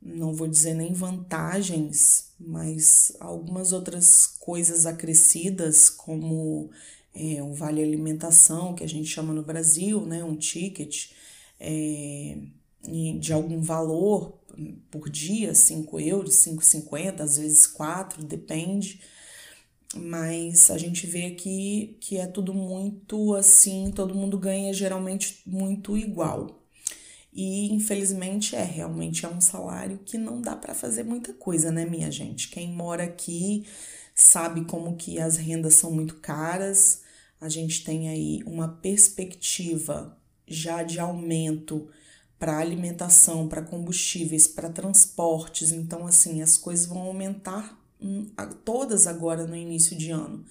não 0.00 0.32
vou 0.32 0.46
dizer 0.46 0.74
nem 0.74 0.92
vantagens, 0.92 2.28
mas 2.38 3.16
algumas 3.18 3.72
outras 3.72 4.28
coisas 4.38 4.86
acrescidas, 4.86 5.90
como 5.90 6.70
é, 7.12 7.42
o 7.42 7.52
vale 7.52 7.82
alimentação, 7.82 8.74
que 8.76 8.84
a 8.84 8.88
gente 8.88 9.08
chama 9.08 9.34
no 9.34 9.42
Brasil, 9.42 10.06
né, 10.06 10.22
um 10.22 10.36
ticket 10.36 11.10
é, 11.58 12.38
de 13.18 13.32
algum 13.32 13.60
valor 13.60 14.38
por 14.88 15.10
dia, 15.10 15.52
5 15.52 15.98
euros, 15.98 16.36
5,50, 16.36 17.20
às 17.22 17.38
vezes 17.38 17.66
4, 17.66 18.22
depende 18.22 19.00
mas 19.94 20.70
a 20.70 20.78
gente 20.78 21.06
vê 21.06 21.26
aqui 21.26 21.96
que 22.00 22.16
é 22.16 22.26
tudo 22.26 22.54
muito 22.54 23.34
assim, 23.34 23.90
todo 23.94 24.14
mundo 24.14 24.38
ganha 24.38 24.72
geralmente 24.72 25.42
muito 25.46 25.96
igual. 25.96 26.60
E 27.32 27.72
infelizmente 27.72 28.56
é, 28.56 28.62
realmente 28.62 29.24
é 29.24 29.28
um 29.28 29.40
salário 29.40 30.00
que 30.04 30.18
não 30.18 30.40
dá 30.40 30.56
para 30.56 30.74
fazer 30.74 31.04
muita 31.04 31.32
coisa, 31.32 31.70
né, 31.70 31.84
minha 31.84 32.10
gente? 32.10 32.50
Quem 32.50 32.72
mora 32.72 33.04
aqui 33.04 33.66
sabe 34.14 34.64
como 34.64 34.96
que 34.96 35.18
as 35.18 35.36
rendas 35.36 35.74
são 35.74 35.90
muito 35.92 36.16
caras. 36.16 37.02
A 37.40 37.48
gente 37.48 37.84
tem 37.84 38.08
aí 38.08 38.42
uma 38.44 38.68
perspectiva 38.68 40.16
já 40.46 40.82
de 40.82 40.98
aumento 41.00 41.88
para 42.38 42.58
alimentação, 42.58 43.48
para 43.48 43.62
combustíveis, 43.62 44.48
para 44.48 44.70
transportes. 44.70 45.72
Então, 45.72 46.06
assim, 46.06 46.42
as 46.42 46.56
coisas 46.56 46.86
vão 46.86 47.02
aumentar 47.02 47.79
todas 48.64 49.06
agora 49.06 49.46
no 49.46 49.56
início 49.56 49.96
de 49.96 50.10
ano. 50.10 50.44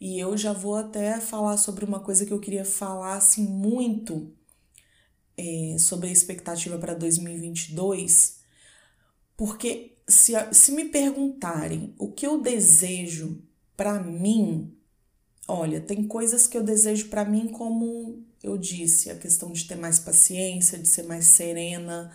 E 0.00 0.18
eu 0.18 0.36
já 0.36 0.52
vou 0.52 0.76
até 0.76 1.20
falar 1.20 1.56
sobre 1.56 1.84
uma 1.84 2.00
coisa 2.00 2.26
que 2.26 2.32
eu 2.32 2.40
queria 2.40 2.64
falar 2.64 3.16
assim 3.16 3.46
muito 3.46 4.32
é, 5.36 5.76
sobre 5.78 6.08
a 6.08 6.12
expectativa 6.12 6.78
para 6.78 6.94
2022, 6.94 8.38
porque 9.36 9.96
se, 10.06 10.32
se 10.52 10.72
me 10.72 10.86
perguntarem 10.86 11.94
o 11.98 12.12
que 12.12 12.26
eu 12.26 12.40
desejo 12.40 13.42
para 13.76 14.00
mim, 14.00 14.76
olha, 15.48 15.80
tem 15.80 16.06
coisas 16.06 16.46
que 16.46 16.56
eu 16.56 16.62
desejo 16.62 17.08
para 17.08 17.24
mim, 17.24 17.48
como 17.48 18.22
eu 18.42 18.58
disse, 18.58 19.10
a 19.10 19.16
questão 19.16 19.50
de 19.50 19.64
ter 19.64 19.76
mais 19.76 19.98
paciência, 19.98 20.78
de 20.78 20.86
ser 20.86 21.04
mais 21.04 21.26
serena, 21.26 22.14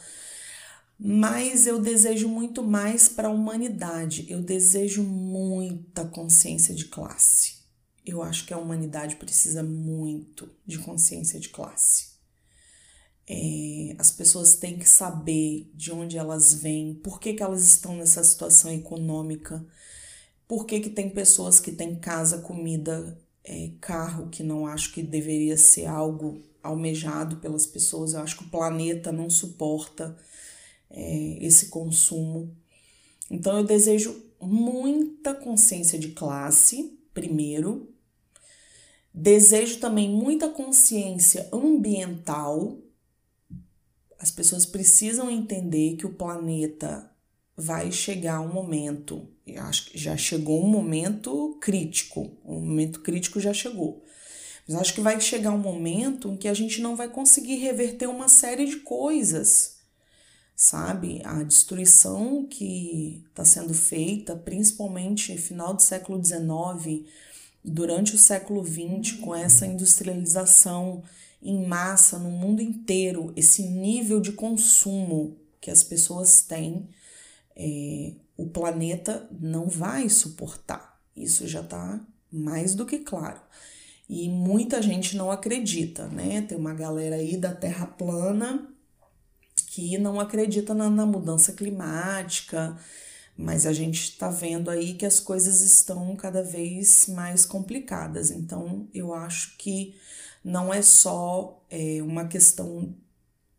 mas 1.00 1.66
eu 1.66 1.82
desejo 1.82 2.28
muito 2.28 2.62
mais 2.62 3.08
para 3.08 3.30
a 3.30 3.32
humanidade. 3.32 4.26
Eu 4.28 4.42
desejo 4.42 5.02
muita 5.02 6.04
consciência 6.04 6.76
de 6.76 6.86
classe. 6.86 7.60
Eu 8.06 8.22
acho 8.22 8.46
que 8.46 8.54
a 8.54 8.58
humanidade 8.58 9.16
precisa 9.16 9.64
muito 9.64 10.50
de 10.66 10.78
consciência 10.80 11.40
de 11.40 11.48
classe. 11.50 12.10
É, 13.26 13.96
as 13.98 14.12
pessoas 14.12 14.56
têm 14.56 14.78
que 14.78 14.90
saber 14.90 15.72
de 15.74 15.92
onde 15.92 16.18
elas 16.18 16.54
vêm, 16.56 16.96
por 16.96 17.20
que, 17.20 17.34
que 17.34 17.44
elas 17.44 17.64
estão 17.64 17.96
nessa 17.96 18.24
situação 18.24 18.72
econômica, 18.74 19.64
por 20.48 20.66
que, 20.66 20.80
que 20.80 20.90
tem 20.90 21.10
pessoas 21.12 21.60
que 21.60 21.72
têm 21.72 21.96
casa, 21.96 22.40
comida, 22.40 23.18
é, 23.44 23.72
carro, 23.80 24.30
que 24.30 24.42
não 24.42 24.66
acho 24.66 24.92
que 24.92 25.04
deveria 25.04 25.56
ser 25.56 25.86
algo 25.86 26.42
almejado 26.62 27.38
pelas 27.38 27.68
pessoas. 27.68 28.14
Eu 28.14 28.22
acho 28.22 28.38
que 28.38 28.44
o 28.44 28.50
planeta 28.50 29.12
não 29.12 29.30
suporta 29.30 30.18
é, 30.90 31.46
esse 31.46 31.68
consumo. 31.68 32.56
Então, 33.30 33.58
eu 33.58 33.64
desejo 33.64 34.24
muita 34.42 35.34
consciência 35.34 36.00
de 36.00 36.10
classe, 36.10 36.98
primeiro. 37.14 37.94
Desejo 39.14 39.80
também 39.80 40.10
muita 40.10 40.50
consciência 40.50 41.50
ambiental. 41.52 42.78
As 44.18 44.32
pessoas 44.32 44.66
precisam 44.66 45.30
entender 45.30 45.96
que 45.96 46.06
o 46.06 46.14
planeta 46.14 47.10
vai 47.56 47.92
chegar 47.92 48.40
um 48.40 48.54
momento, 48.54 49.28
acho 49.58 49.92
que 49.92 49.98
já 49.98 50.16
chegou 50.16 50.64
um 50.64 50.70
momento 50.70 51.58
crítico, 51.60 52.32
um 52.46 52.62
momento 52.62 53.02
crítico 53.02 53.38
já 53.40 53.54
chegou. 53.54 54.02
Mas 54.66 54.78
acho 54.78 54.94
que 54.94 55.02
vai 55.02 55.20
chegar 55.20 55.52
um 55.52 55.58
momento 55.58 56.30
em 56.30 56.38
que 56.38 56.48
a 56.48 56.54
gente 56.54 56.80
não 56.82 56.96
vai 56.96 57.10
conseguir 57.10 57.56
reverter 57.56 58.08
uma 58.08 58.30
série 58.30 58.66
de 58.66 58.78
coisas 58.78 59.79
sabe? 60.60 61.22
A 61.24 61.42
destruição 61.42 62.46
que 62.46 63.24
está 63.30 63.46
sendo 63.46 63.74
feita, 63.74 64.36
principalmente 64.36 65.32
no 65.32 65.40
final 65.40 65.74
do 65.74 65.82
século 65.82 66.22
XIX, 66.22 67.08
durante 67.64 68.14
o 68.14 68.18
século 68.18 68.62
XX, 68.66 69.22
com 69.22 69.34
essa 69.34 69.66
industrialização 69.66 71.02
em 71.42 71.66
massa 71.66 72.20
no 72.20 72.30
mundo 72.30 72.62
inteiro, 72.62 73.32
esse 73.38 73.64
nível 73.70 74.20
de 74.20 74.34
consumo 74.34 75.38
que 75.62 75.72
as 75.72 75.82
pessoas 75.82 76.42
têm, 76.42 76.90
é, 77.56 78.16
o 78.36 78.46
planeta 78.46 79.30
não 79.40 79.70
vai 79.70 80.10
suportar. 80.10 81.00
Isso 81.16 81.48
já 81.48 81.62
está 81.62 82.06
mais 82.30 82.76
do 82.76 82.86
que 82.86 83.00
claro. 83.00 83.40
E 84.10 84.28
muita 84.28 84.82
gente 84.82 85.16
não 85.16 85.32
acredita, 85.32 86.10
né? 86.10 86.42
Tem 86.42 86.58
uma 86.58 86.74
galera 86.74 87.16
aí 87.16 87.38
da 87.38 87.56
Terra 87.56 87.86
plana 87.86 88.76
que 89.80 89.98
não 89.98 90.20
acredita 90.20 90.74
na, 90.74 90.90
na 90.90 91.06
mudança 91.06 91.54
climática, 91.54 92.78
mas 93.38 93.66
a 93.66 93.72
gente 93.72 94.04
está 94.04 94.30
vendo 94.30 94.70
aí 94.70 94.94
que 94.94 95.06
as 95.06 95.20
coisas 95.20 95.62
estão 95.62 96.16
cada 96.16 96.44
vez 96.44 97.08
mais 97.08 97.46
complicadas. 97.46 98.32
Então, 98.32 98.88
eu 98.94 99.14
acho 99.14 99.56
que 99.58 99.96
não 100.44 100.74
é 100.74 100.82
só 100.82 101.64
é, 101.70 102.02
uma 102.02 102.28
questão 102.28 102.94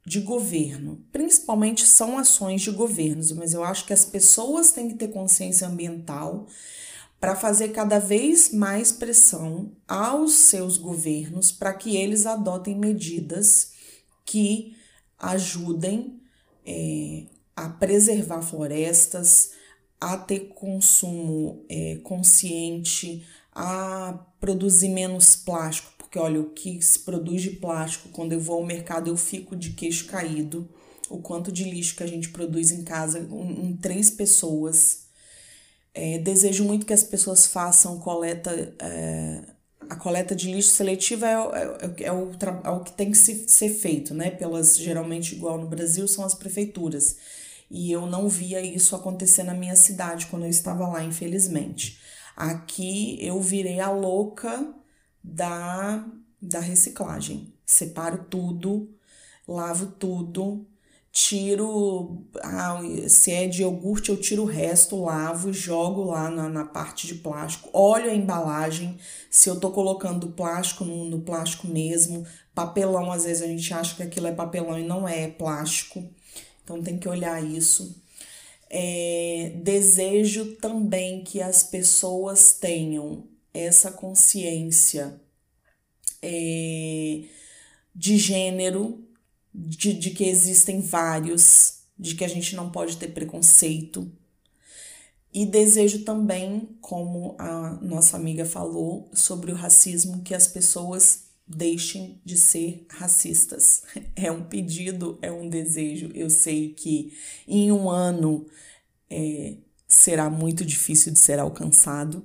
de 0.04 0.20
governo, 0.20 1.04
principalmente 1.12 1.86
são 1.86 2.18
ações 2.18 2.62
de 2.62 2.70
governos, 2.70 3.32
mas 3.32 3.52
eu 3.54 3.62
acho 3.62 3.86
que 3.86 3.92
as 3.92 4.04
pessoas 4.04 4.72
têm 4.72 4.88
que 4.88 4.94
ter 4.94 5.08
consciência 5.08 5.68
ambiental 5.68 6.46
para 7.20 7.36
fazer 7.36 7.68
cada 7.68 7.98
vez 7.98 8.50
mais 8.50 8.90
pressão 8.90 9.72
aos 9.86 10.32
seus 10.32 10.78
governos 10.78 11.52
para 11.52 11.74
que 11.74 11.96
eles 11.96 12.24
adotem 12.24 12.74
medidas 12.74 13.72
que 14.24 14.74
ajudem 15.20 16.20
é, 16.66 17.24
a 17.54 17.68
preservar 17.68 18.42
florestas, 18.42 19.52
a 20.00 20.16
ter 20.16 20.49
consumo 20.54 21.64
é, 21.68 21.97
consciente, 22.02 23.26
a 23.52 24.26
produzir 24.40 24.88
menos 24.88 25.36
plástico, 25.36 25.92
porque 25.99 26.18
olha, 26.18 26.40
o 26.40 26.50
que 26.50 26.80
se 26.80 27.00
produz 27.00 27.42
de 27.42 27.50
plástico, 27.50 28.08
quando 28.08 28.32
eu 28.32 28.40
vou 28.40 28.56
ao 28.56 28.66
mercado 28.66 29.10
eu 29.10 29.16
fico 29.16 29.54
de 29.54 29.71
queixo 29.71 30.06
caído, 30.06 30.68
o 31.10 31.18
quanto 31.18 31.52
de 31.52 31.64
lixo 31.64 31.97
que 31.97 32.02
a 32.02 32.06
gente 32.06 32.30
produz 32.30 32.71
em 32.71 32.82
casa 32.82 33.18
em, 33.18 33.76
três 33.76 34.10
pessoas. 34.10 35.08
É, 35.92 36.18
desejo 36.18 36.64
muito 36.64 36.86
que 36.86 36.92
as 36.92 37.02
pessoas 37.02 37.47
façam 37.47 37.99
coleta 37.99 38.75
é, 38.78 39.42
a 39.90 39.96
coleta 39.96 40.36
de 40.36 40.50
lixo 40.50 40.70
seletiva 40.70 41.26
é, 41.26 41.32
é, 41.32 42.04
é, 42.04 42.12
o, 42.12 42.30
é 42.64 42.70
o 42.70 42.80
que 42.84 42.92
tem 42.92 43.10
que 43.10 43.18
se, 43.18 43.48
ser 43.48 43.70
feito, 43.70 44.14
né? 44.14 44.30
Pelas, 44.30 44.78
geralmente, 44.78 45.34
igual 45.34 45.58
no 45.58 45.66
Brasil, 45.66 46.06
são 46.06 46.24
as 46.24 46.34
prefeituras. 46.34 47.16
E 47.68 47.90
eu 47.90 48.06
não 48.06 48.28
via 48.28 48.60
isso 48.60 48.94
acontecer 48.94 49.42
na 49.42 49.52
minha 49.52 49.74
cidade 49.74 50.26
quando 50.26 50.44
eu 50.44 50.50
estava 50.50 50.86
lá, 50.86 51.02
infelizmente. 51.02 52.00
Aqui 52.36 53.18
eu 53.20 53.40
virei 53.42 53.80
a 53.80 53.90
louca 53.90 54.72
da, 55.22 56.06
da 56.40 56.60
reciclagem. 56.60 57.52
Separo 57.66 58.26
tudo, 58.30 58.96
lavo 59.46 59.86
tudo, 59.86 60.66
tiro, 61.12 62.25
ah, 62.42 62.80
se 63.08 63.32
é 63.32 63.46
de 63.49 63.62
iogurte, 63.62 64.10
eu 64.10 64.16
tiro 64.16 64.42
o 64.42 64.46
resto, 64.46 65.02
lavo, 65.02 65.52
jogo 65.52 66.04
lá 66.04 66.30
na, 66.30 66.49
na 66.49 66.64
parte 66.64 67.06
de 67.06 67.16
plástico, 67.16 67.68
olho 67.73 68.10
a 68.10 68.14
embalagem, 68.14 68.96
se 69.28 69.49
eu 69.49 69.58
tô 69.58 69.70
colocando 69.70 70.30
plástico 70.30 70.84
no, 70.84 71.04
no 71.06 71.20
plástico 71.23 71.66
mesmo, 71.66 72.25
papelão, 72.54 73.10
às 73.10 73.25
vezes 73.25 73.42
a 73.42 73.46
gente 73.46 73.75
acha 73.75 73.96
que 73.96 74.02
aquilo 74.02 74.28
é 74.28 74.32
papelão 74.32 74.78
e 74.78 74.84
não 74.84 75.06
é, 75.08 75.25
é 75.25 75.28
plástico, 75.28 76.08
então 76.62 76.82
tem 76.82 76.99
que 76.99 77.08
olhar 77.08 77.42
isso. 77.42 78.00
É, 78.68 79.52
desejo 79.56 80.56
também 80.56 81.25
que 81.25 81.42
as 81.42 81.64
pessoas 81.64 82.52
tenham 82.52 83.25
essa 83.52 83.90
consciência 83.90 85.20
é, 86.23 87.25
de 87.94 88.16
gênero, 88.16 89.04
de, 89.54 89.93
de 89.93 90.10
que 90.10 90.25
existem 90.25 90.80
vários, 90.80 91.80
de 91.99 92.15
que 92.15 92.25
a 92.25 92.28
gente 92.28 92.54
não 92.54 92.71
pode 92.71 92.97
ter 92.97 93.08
preconceito. 93.08 94.10
E 95.32 95.47
desejo 95.47 96.04
também, 96.04 96.76
como 96.80 97.36
a 97.39 97.78
nossa 97.82 98.17
amiga 98.17 98.45
falou, 98.45 99.10
sobre 99.13 99.52
o 99.52 99.54
racismo, 99.54 100.23
que 100.23 100.34
as 100.34 100.49
pessoas 100.49 101.30
deixem 101.47 102.21
de 102.25 102.36
ser 102.36 102.86
racistas. 102.89 103.82
É 104.15 104.30
um 104.30 104.45
pedido, 104.45 105.19
é 105.23 105.32
um 105.32 105.49
desejo. 105.49 106.10
Eu 106.15 106.28
sei 106.28 106.75
que 106.75 107.13
em 107.49 107.73
um 107.73 107.89
ano 107.89 108.47
é, 109.08 109.56
será 109.89 110.28
muito 110.28 110.65
difícil 110.65 111.13
de 111.13 111.19
ser 111.19 111.39
alcançado, 111.39 112.23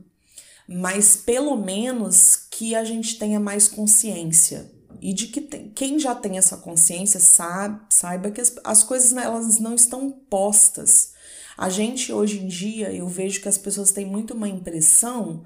mas 0.68 1.16
pelo 1.16 1.56
menos 1.56 2.36
que 2.36 2.76
a 2.76 2.84
gente 2.84 3.18
tenha 3.18 3.40
mais 3.40 3.68
consciência 3.68 4.70
e 5.06 5.14
de 5.14 5.28
que 5.28 5.40
tem, 5.40 5.70
quem 5.70 6.00
já 6.00 6.16
tem 6.16 6.40
essa 6.40 6.58
consciência 6.58 7.20
sabe, 7.20 7.80
saiba 7.92 8.32
que 8.32 8.42
as, 8.42 8.56
as 8.64 8.82
coisas 8.82 9.12
né, 9.12 9.24
elas 9.24 9.60
não 9.60 9.76
estão 9.76 10.10
postas. 10.10 11.14
A 11.56 11.70
gente 11.70 12.12
hoje 12.12 12.40
em 12.40 12.48
dia, 12.48 12.92
eu 12.92 13.08
vejo 13.08 13.40
que 13.40 13.48
as 13.48 13.56
pessoas 13.56 13.92
têm 13.92 14.04
muito 14.04 14.34
uma 14.34 14.50
impressão 14.50 15.44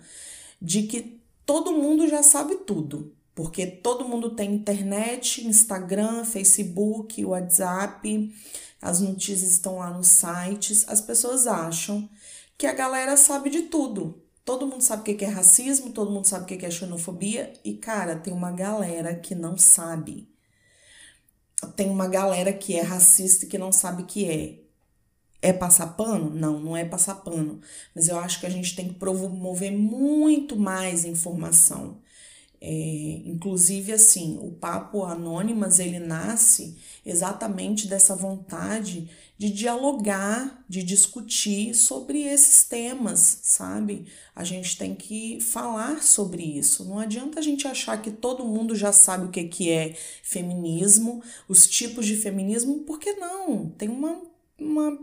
de 0.62 0.84
que 0.84 1.20
todo 1.46 1.74
mundo 1.74 2.08
já 2.08 2.24
sabe 2.24 2.56
tudo, 2.66 3.14
porque 3.36 3.68
todo 3.68 4.08
mundo 4.08 4.30
tem 4.30 4.56
internet, 4.56 5.46
Instagram, 5.46 6.24
Facebook, 6.24 7.26
WhatsApp, 7.26 8.34
as 8.82 9.02
notícias 9.02 9.52
estão 9.52 9.80
lá 9.80 9.92
nos 9.92 10.08
sites. 10.08 10.86
As 10.88 11.02
pessoas 11.02 11.48
acham 11.48 12.10
que 12.58 12.66
a 12.66 12.72
galera 12.72 13.18
sabe 13.18 13.50
de 13.50 13.64
tudo. 13.64 14.24
Todo 14.50 14.66
mundo 14.66 14.82
sabe 14.82 15.12
o 15.12 15.16
que 15.16 15.24
é 15.24 15.28
racismo, 15.28 15.92
todo 15.92 16.10
mundo 16.10 16.26
sabe 16.26 16.44
o 16.56 16.58
que 16.58 16.66
é 16.66 16.72
xenofobia, 16.72 17.54
e 17.64 17.76
cara, 17.76 18.16
tem 18.16 18.34
uma 18.34 18.52
galera 18.52 19.14
que 19.14 19.36
não 19.36 19.56
sabe. 19.56 20.28
Tem 21.76 21.88
uma 21.88 22.08
galera 22.08 22.52
que 22.52 22.76
é 22.76 22.82
racista 22.82 23.46
que 23.46 23.60
não 23.60 23.72
sabe 23.72 24.06
que 24.06 24.26
é. 24.26 24.60
É 25.40 25.54
passar 25.54 25.96
pano? 25.96 26.32
Não, 26.32 26.60
não 26.60 26.76
é 26.76 26.84
passar 26.84 27.14
pano. 27.18 27.62
Mas 27.94 28.08
eu 28.08 28.18
acho 28.18 28.40
que 28.40 28.48
a 28.48 28.50
gente 28.50 28.76
tem 28.76 28.88
que 28.88 28.96
promover 28.96 29.72
muito 29.72 30.58
mais 30.58 31.06
informação. 31.06 32.00
É, 32.60 33.22
inclusive, 33.26 33.92
assim, 33.94 34.40
o 34.42 34.52
Papo 34.52 35.04
Anônimas, 35.04 35.78
ele 35.78 36.00
nasce 36.00 36.76
exatamente 37.06 37.88
dessa 37.88 38.16
vontade 38.16 39.12
de 39.40 39.50
dialogar, 39.50 40.66
de 40.68 40.84
discutir 40.84 41.74
sobre 41.74 42.24
esses 42.24 42.66
temas, 42.66 43.40
sabe? 43.42 44.06
A 44.36 44.44
gente 44.44 44.78
tem 44.78 44.94
que 44.94 45.40
falar 45.40 46.04
sobre 46.04 46.44
isso. 46.44 46.84
Não 46.84 47.00
adianta 47.00 47.40
a 47.40 47.42
gente 47.42 47.66
achar 47.66 48.02
que 48.02 48.12
todo 48.12 48.44
mundo 48.44 48.76
já 48.76 48.92
sabe 48.92 49.28
o 49.28 49.32
que, 49.32 49.46
que 49.46 49.72
é 49.72 49.96
feminismo, 50.22 51.24
os 51.48 51.66
tipos 51.68 52.06
de 52.06 52.18
feminismo, 52.18 52.80
porque 52.80 53.14
não? 53.14 53.70
Tem 53.78 53.88
uma, 53.88 54.22
uma 54.60 55.00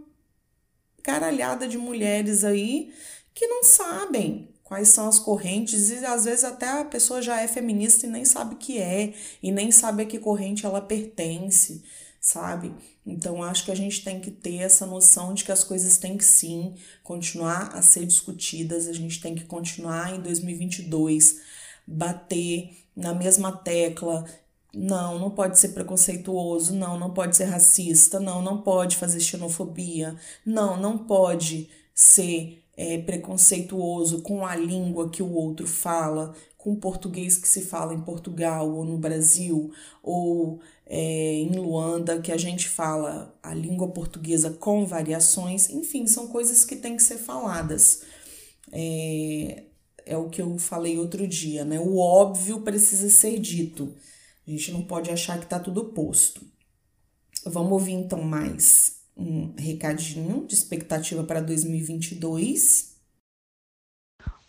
caralhada 1.02 1.66
de 1.66 1.78
mulheres 1.78 2.44
aí 2.44 2.92
que 3.32 3.46
não 3.46 3.64
sabem, 3.64 4.50
quais 4.62 4.88
são 4.88 5.08
as 5.08 5.18
correntes 5.18 5.88
e 5.90 6.04
às 6.04 6.26
vezes 6.26 6.44
até 6.44 6.68
a 6.68 6.84
pessoa 6.84 7.22
já 7.22 7.40
é 7.40 7.48
feminista 7.48 8.06
e 8.06 8.10
nem 8.10 8.24
sabe 8.26 8.56
que 8.56 8.78
é 8.78 9.14
e 9.42 9.50
nem 9.50 9.70
sabe 9.70 10.02
a 10.02 10.06
que 10.06 10.18
corrente 10.18 10.66
ela 10.66 10.82
pertence, 10.82 11.82
sabe? 12.26 12.74
Então 13.06 13.40
acho 13.40 13.64
que 13.64 13.70
a 13.70 13.74
gente 13.76 14.02
tem 14.02 14.18
que 14.18 14.32
ter 14.32 14.56
essa 14.56 14.84
noção 14.84 15.32
de 15.32 15.44
que 15.44 15.52
as 15.52 15.62
coisas 15.62 15.96
têm 15.96 16.18
que 16.18 16.24
sim 16.24 16.74
continuar 17.04 17.70
a 17.72 17.80
ser 17.80 18.04
discutidas, 18.04 18.88
a 18.88 18.92
gente 18.92 19.20
tem 19.20 19.32
que 19.32 19.44
continuar 19.44 20.12
em 20.12 20.20
2022 20.20 21.40
bater 21.86 22.76
na 22.96 23.14
mesma 23.14 23.52
tecla. 23.52 24.24
Não, 24.74 25.20
não 25.20 25.30
pode 25.30 25.56
ser 25.56 25.68
preconceituoso, 25.68 26.74
não, 26.74 26.98
não 26.98 27.14
pode 27.14 27.36
ser 27.36 27.44
racista, 27.44 28.18
não, 28.18 28.42
não 28.42 28.60
pode 28.60 28.96
fazer 28.96 29.20
xenofobia, 29.20 30.16
não, 30.44 30.76
não 30.76 30.98
pode 30.98 31.70
ser 31.94 32.60
é, 32.76 32.98
preconceituoso 32.98 34.20
com 34.22 34.44
a 34.44 34.56
língua 34.56 35.08
que 35.10 35.22
o 35.22 35.32
outro 35.32 35.66
fala, 35.66 36.34
com 36.58 36.72
o 36.72 36.76
português 36.76 37.38
que 37.38 37.46
se 37.46 37.62
fala 37.62 37.94
em 37.94 38.00
Portugal 38.00 38.68
ou 38.68 38.84
no 38.84 38.98
Brasil, 38.98 39.72
ou 40.02 40.60
é, 40.86 41.34
em 41.34 41.50
Luanda, 41.56 42.20
que 42.20 42.30
a 42.30 42.36
gente 42.36 42.68
fala 42.68 43.36
a 43.42 43.52
língua 43.52 43.88
portuguesa 43.88 44.50
com 44.50 44.86
variações, 44.86 45.68
enfim, 45.68 46.06
são 46.06 46.28
coisas 46.28 46.64
que 46.64 46.76
têm 46.76 46.96
que 46.96 47.02
ser 47.02 47.18
faladas. 47.18 48.04
É, 48.72 49.64
é 50.04 50.16
o 50.16 50.30
que 50.30 50.40
eu 50.40 50.56
falei 50.58 50.98
outro 50.98 51.26
dia, 51.26 51.64
né? 51.64 51.80
O 51.80 51.98
óbvio 51.98 52.60
precisa 52.60 53.10
ser 53.10 53.38
dito. 53.40 53.92
A 54.46 54.50
gente 54.50 54.70
não 54.70 54.82
pode 54.82 55.10
achar 55.10 55.38
que 55.38 55.44
está 55.44 55.58
tudo 55.58 55.86
posto. 55.86 56.40
Vamos 57.44 57.72
ouvir 57.72 57.92
então 57.92 58.22
mais 58.22 59.00
um 59.16 59.54
recadinho 59.56 60.46
de 60.46 60.54
expectativa 60.54 61.24
para 61.24 61.40
2022. 61.40 62.94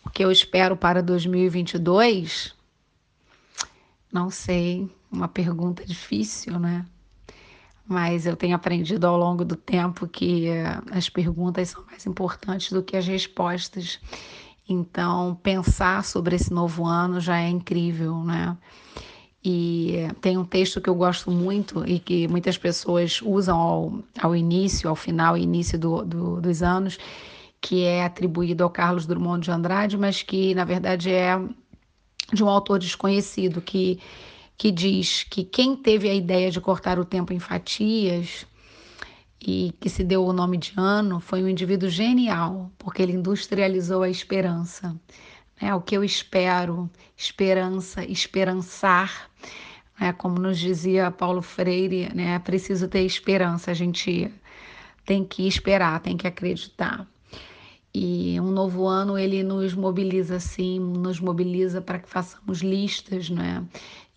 O 0.04 0.10
que 0.10 0.24
eu 0.24 0.30
espero 0.30 0.76
para 0.76 1.02
2022? 1.02 2.54
Não 4.12 4.30
sei, 4.30 4.88
uma 5.10 5.28
pergunta 5.28 5.84
difícil, 5.84 6.58
né? 6.58 6.84
Mas 7.86 8.26
eu 8.26 8.36
tenho 8.36 8.54
aprendido 8.54 9.06
ao 9.06 9.16
longo 9.16 9.44
do 9.44 9.56
tempo 9.56 10.06
que 10.06 10.48
uh, 10.50 10.96
as 10.96 11.08
perguntas 11.08 11.70
são 11.70 11.84
mais 11.86 12.06
importantes 12.06 12.70
do 12.70 12.82
que 12.82 12.96
as 12.96 13.06
respostas. 13.06 13.98
Então, 14.68 15.38
pensar 15.42 16.04
sobre 16.04 16.36
esse 16.36 16.52
novo 16.52 16.84
ano 16.84 17.20
já 17.20 17.40
é 17.40 17.48
incrível, 17.48 18.22
né? 18.22 18.56
E 19.42 20.08
tem 20.20 20.36
um 20.36 20.44
texto 20.44 20.80
que 20.80 20.90
eu 20.90 20.94
gosto 20.94 21.30
muito 21.30 21.86
e 21.86 21.98
que 21.98 22.28
muitas 22.28 22.58
pessoas 22.58 23.22
usam 23.22 23.56
ao, 23.56 23.98
ao 24.20 24.36
início, 24.36 24.90
ao 24.90 24.96
final 24.96 25.36
e 25.36 25.42
início 25.42 25.78
do, 25.78 26.04
do, 26.04 26.40
dos 26.40 26.62
anos, 26.62 26.98
que 27.60 27.84
é 27.84 28.04
atribuído 28.04 28.62
ao 28.64 28.70
Carlos 28.70 29.06
Drummond 29.06 29.44
de 29.44 29.50
Andrade, 29.50 29.96
mas 29.96 30.22
que 30.22 30.54
na 30.54 30.64
verdade 30.64 31.10
é 31.10 31.40
de 32.32 32.44
um 32.44 32.48
autor 32.48 32.78
desconhecido, 32.78 33.60
que, 33.60 33.98
que 34.58 34.72
diz 34.72 35.22
que 35.22 35.44
quem 35.44 35.76
teve 35.76 36.10
a 36.10 36.14
ideia 36.14 36.50
de 36.50 36.60
cortar 36.60 36.98
o 36.98 37.04
tempo 37.04 37.32
em 37.32 37.38
fatias 37.38 38.44
e 39.40 39.72
que 39.80 39.88
se 39.88 40.02
deu 40.02 40.26
o 40.26 40.32
nome 40.32 40.56
de 40.56 40.72
ano, 40.76 41.20
foi 41.20 41.44
um 41.44 41.48
indivíduo 41.48 41.88
genial, 41.88 42.68
porque 42.76 43.00
ele 43.00 43.12
industrializou 43.12 44.02
a 44.02 44.10
esperança. 44.10 45.00
Né? 45.62 45.72
O 45.72 45.80
que 45.80 45.96
eu 45.96 46.02
espero, 46.02 46.90
esperança, 47.16 48.04
esperançar, 48.04 49.30
né? 49.98 50.12
como 50.12 50.40
nos 50.40 50.58
dizia 50.58 51.08
Paulo 51.12 51.40
Freire, 51.40 52.12
né? 52.12 52.34
é 52.34 52.38
preciso 52.40 52.88
ter 52.88 53.02
esperança, 53.02 53.70
a 53.70 53.74
gente 53.74 54.28
tem 55.06 55.24
que 55.24 55.46
esperar, 55.46 56.00
tem 56.00 56.16
que 56.16 56.26
acreditar. 56.26 57.06
E 57.94 58.38
um 58.40 58.50
novo 58.50 58.86
ano 58.86 59.16
ele 59.16 59.42
nos 59.42 59.72
mobiliza 59.72 60.38
sim, 60.40 60.78
nos 60.78 61.20
mobiliza 61.20 61.80
para 61.80 62.00
que 62.00 62.08
façamos 62.08 62.60
listas, 62.60 63.30
né? 63.30 63.64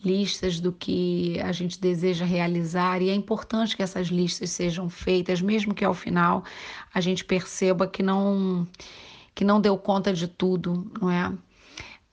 Listas 0.03 0.59
do 0.59 0.71
que 0.71 1.39
a 1.41 1.51
gente 1.51 1.79
deseja 1.79 2.25
realizar 2.25 3.01
e 3.01 3.09
é 3.09 3.13
importante 3.13 3.75
que 3.75 3.83
essas 3.83 4.07
listas 4.07 4.49
sejam 4.49 4.89
feitas, 4.89 5.41
mesmo 5.41 5.73
que 5.73 5.85
ao 5.85 5.93
final 5.93 6.43
a 6.93 6.99
gente 6.99 7.23
perceba 7.23 7.87
que 7.87 8.01
não 8.03 8.67
que 9.33 9.45
não 9.45 9.61
deu 9.61 9.77
conta 9.77 10.11
de 10.13 10.27
tudo, 10.27 10.91
não 10.99 11.09
é? 11.09 11.31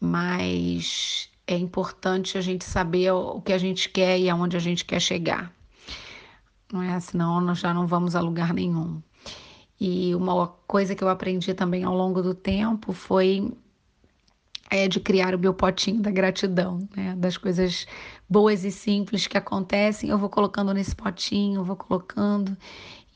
Mas 0.00 1.28
é 1.46 1.56
importante 1.56 2.38
a 2.38 2.40
gente 2.40 2.64
saber 2.64 3.10
o 3.10 3.40
que 3.40 3.52
a 3.52 3.58
gente 3.58 3.88
quer 3.88 4.18
e 4.18 4.28
aonde 4.28 4.56
a 4.56 4.60
gente 4.60 4.84
quer 4.84 5.00
chegar. 5.00 5.52
Não 6.72 6.82
é? 6.82 7.00
Senão 7.00 7.40
nós 7.40 7.58
já 7.58 7.72
não 7.74 7.86
vamos 7.86 8.14
a 8.14 8.20
lugar 8.20 8.52
nenhum. 8.52 9.02
E 9.80 10.14
uma 10.14 10.48
coisa 10.66 10.94
que 10.94 11.02
eu 11.02 11.08
aprendi 11.08 11.54
também 11.54 11.84
ao 11.84 11.96
longo 11.96 12.20
do 12.22 12.34
tempo 12.34 12.92
foi 12.92 13.52
é 14.70 14.86
de 14.88 15.00
criar 15.00 15.34
o 15.34 15.38
meu 15.38 15.54
potinho 15.54 16.00
da 16.00 16.10
gratidão, 16.10 16.86
né? 16.96 17.14
Das 17.16 17.36
coisas 17.36 17.86
boas 18.28 18.64
e 18.64 18.70
simples 18.70 19.26
que 19.26 19.38
acontecem, 19.38 20.10
eu 20.10 20.18
vou 20.18 20.28
colocando 20.28 20.74
nesse 20.74 20.94
potinho, 20.94 21.64
vou 21.64 21.76
colocando 21.76 22.56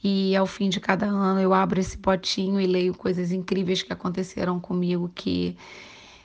e 0.03 0.35
ao 0.35 0.47
fim 0.47 0.69
de 0.69 0.81
cada 0.81 1.07
ano 1.07 1.41
eu 1.41 1.55
abro 1.55 1.79
esse 1.79 1.97
potinho 1.99 2.61
e 2.61 2.67
leio 2.67 2.95
coisas 2.95 3.31
incríveis 3.31 3.83
que 3.83 3.93
aconteceram 3.93 4.59
comigo 4.59 5.11
que 5.15 5.57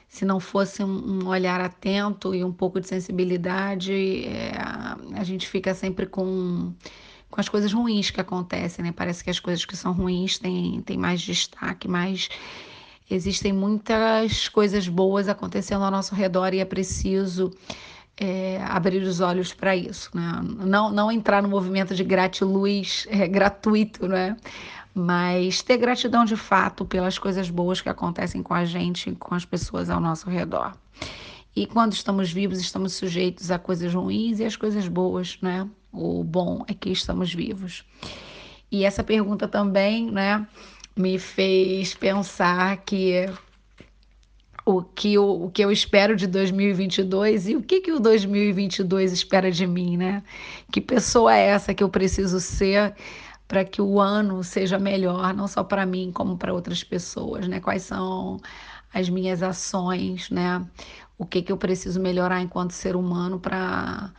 se 0.09 0.25
não 0.25 0.39
fosse 0.39 0.83
um 0.83 1.27
olhar 1.27 1.59
atento 1.61 2.33
e 2.33 2.43
um 2.43 2.51
pouco 2.51 2.79
de 2.79 2.87
sensibilidade, 2.87 4.25
é, 4.25 4.51
a 5.15 5.23
gente 5.23 5.47
fica 5.47 5.75
sempre 5.75 6.05
com, 6.05 6.73
com 7.29 7.41
as 7.41 7.49
coisas 7.49 7.71
ruins 7.73 8.09
que 8.09 8.19
acontecem, 8.19 8.83
né? 8.83 8.91
Parece 8.91 9.23
que 9.23 9.29
as 9.29 9.39
coisas 9.39 9.65
que 9.65 9.75
são 9.75 9.91
ruins 9.91 10.39
têm, 10.39 10.81
têm 10.81 10.97
mais 10.97 11.21
destaque, 11.21 11.87
mais 11.87 12.29
Existem 13.09 13.53
muitas 13.53 14.49
coisas 14.49 14.87
boas 14.87 15.29
acontecendo 15.29 15.83
ao 15.83 15.91
nosso 15.91 16.13
redor 16.13 16.53
e 16.53 16.59
é 16.59 16.65
preciso 16.65 17.51
é, 18.17 18.59
abrir 18.63 19.01
os 19.03 19.21
olhos 19.21 19.53
para 19.53 19.75
isso, 19.75 20.09
né? 20.13 20.41
Não, 20.43 20.91
não 20.91 21.11
entrar 21.11 21.41
no 21.41 21.47
movimento 21.47 21.95
de 21.95 22.03
gratiluz 22.03 23.07
é, 23.09 23.27
gratuito, 23.27 24.07
né? 24.07 24.35
Mas 24.93 25.61
ter 25.61 25.77
gratidão 25.77 26.25
de 26.25 26.35
fato 26.35 26.83
pelas 26.83 27.17
coisas 27.17 27.49
boas 27.49 27.79
que 27.79 27.87
acontecem 27.87 28.41
com 28.41 28.53
a 28.53 28.65
gente, 28.65 29.11
com 29.13 29.35
as 29.35 29.45
pessoas 29.45 29.89
ao 29.89 30.01
nosso 30.01 30.29
redor. 30.29 30.73
E 31.55 31.65
quando 31.65 31.93
estamos 31.93 32.31
vivos, 32.31 32.59
estamos 32.59 32.93
sujeitos 32.93 33.51
a 33.51 33.59
coisas 33.59 33.93
ruins 33.93 34.39
e 34.39 34.45
as 34.45 34.55
coisas 34.55 34.87
boas, 34.87 35.37
né? 35.41 35.67
O 35.93 36.23
bom 36.23 36.65
é 36.67 36.73
que 36.73 36.89
estamos 36.89 37.33
vivos. 37.33 37.85
E 38.71 38.83
essa 38.83 39.03
pergunta 39.03 39.47
também, 39.47 40.11
né? 40.11 40.45
Me 40.97 41.19
fez 41.19 41.93
pensar 41.93 42.77
que 42.77 43.25
o 44.65 44.83
que, 44.83 45.13
eu, 45.13 45.43
o 45.43 45.49
que 45.49 45.63
eu 45.63 45.71
espero 45.71 46.15
de 46.15 46.27
2022 46.27 47.47
e 47.47 47.55
o 47.55 47.63
que, 47.63 47.79
que 47.79 47.91
o 47.91 47.99
2022 47.99 49.13
espera 49.13 49.49
de 49.49 49.65
mim, 49.65 49.95
né? 49.95 50.21
Que 50.71 50.81
pessoa 50.81 51.33
é 51.33 51.47
essa 51.47 51.73
que 51.73 51.81
eu 51.81 51.87
preciso 51.87 52.39
ser 52.41 52.93
para 53.47 53.63
que 53.63 53.81
o 53.81 53.99
ano 54.01 54.43
seja 54.43 54.77
melhor, 54.77 55.33
não 55.33 55.47
só 55.47 55.63
para 55.63 55.85
mim, 55.85 56.11
como 56.13 56.37
para 56.37 56.53
outras 56.53 56.83
pessoas, 56.83 57.47
né? 57.47 57.61
Quais 57.61 57.83
são 57.83 58.41
as 58.93 59.09
minhas 59.09 59.41
ações, 59.41 60.29
né? 60.29 60.65
O 61.17 61.25
que, 61.25 61.41
que 61.41 61.51
eu 61.51 61.57
preciso 61.57 62.01
melhorar 62.01 62.41
enquanto 62.41 62.71
ser 62.71 62.95
humano 62.97 63.39
para, 63.39 64.11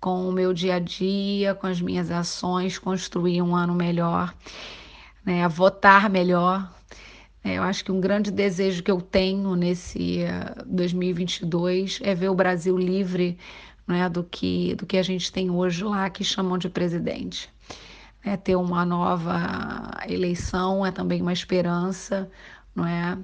com 0.00 0.26
o 0.26 0.32
meu 0.32 0.54
dia 0.54 0.76
a 0.76 0.78
dia, 0.78 1.54
com 1.54 1.66
as 1.66 1.82
minhas 1.82 2.10
ações, 2.10 2.78
construir 2.78 3.42
um 3.42 3.54
ano 3.54 3.74
melhor 3.74 4.32
né, 5.24 5.44
a 5.44 5.48
votar 5.48 6.10
melhor. 6.10 6.70
É, 7.44 7.54
eu 7.54 7.62
acho 7.62 7.84
que 7.84 7.90
um 7.92 8.00
grande 8.00 8.30
desejo 8.30 8.82
que 8.82 8.90
eu 8.90 9.00
tenho 9.00 9.56
nesse 9.56 10.22
uh, 10.22 10.60
eh, 10.60 10.64
2022 10.64 11.98
é 12.02 12.14
ver 12.14 12.28
o 12.28 12.34
Brasil 12.34 12.78
livre 12.78 13.36
né, 13.86 14.08
do, 14.08 14.22
que, 14.22 14.76
do 14.76 14.86
que 14.86 14.96
a 14.96 15.02
gente 15.02 15.32
tem 15.32 15.50
hoje 15.50 15.82
lá, 15.82 16.08
que 16.08 16.22
chamam 16.22 16.56
de 16.56 16.68
presidente. 16.68 17.50
É, 18.24 18.36
ter 18.36 18.54
uma 18.54 18.84
nova 18.84 19.90
eleição 20.08 20.86
é 20.86 20.92
também 20.92 21.20
uma 21.20 21.32
esperança, 21.32 22.30
não 22.74 22.86
é? 22.86 23.18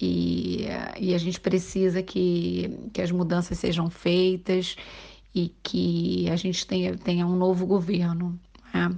E, 0.00 0.66
e 0.98 1.14
a 1.14 1.18
gente 1.18 1.38
precisa 1.38 2.02
que, 2.02 2.70
que 2.92 3.02
as 3.02 3.10
mudanças 3.10 3.58
sejam 3.58 3.90
feitas 3.90 4.76
e 5.34 5.52
que 5.62 6.30
a 6.30 6.36
gente 6.36 6.66
tenha, 6.66 6.96
tenha 6.96 7.26
um 7.26 7.36
novo 7.36 7.66
governo. 7.66 8.38
Né? 8.72 8.96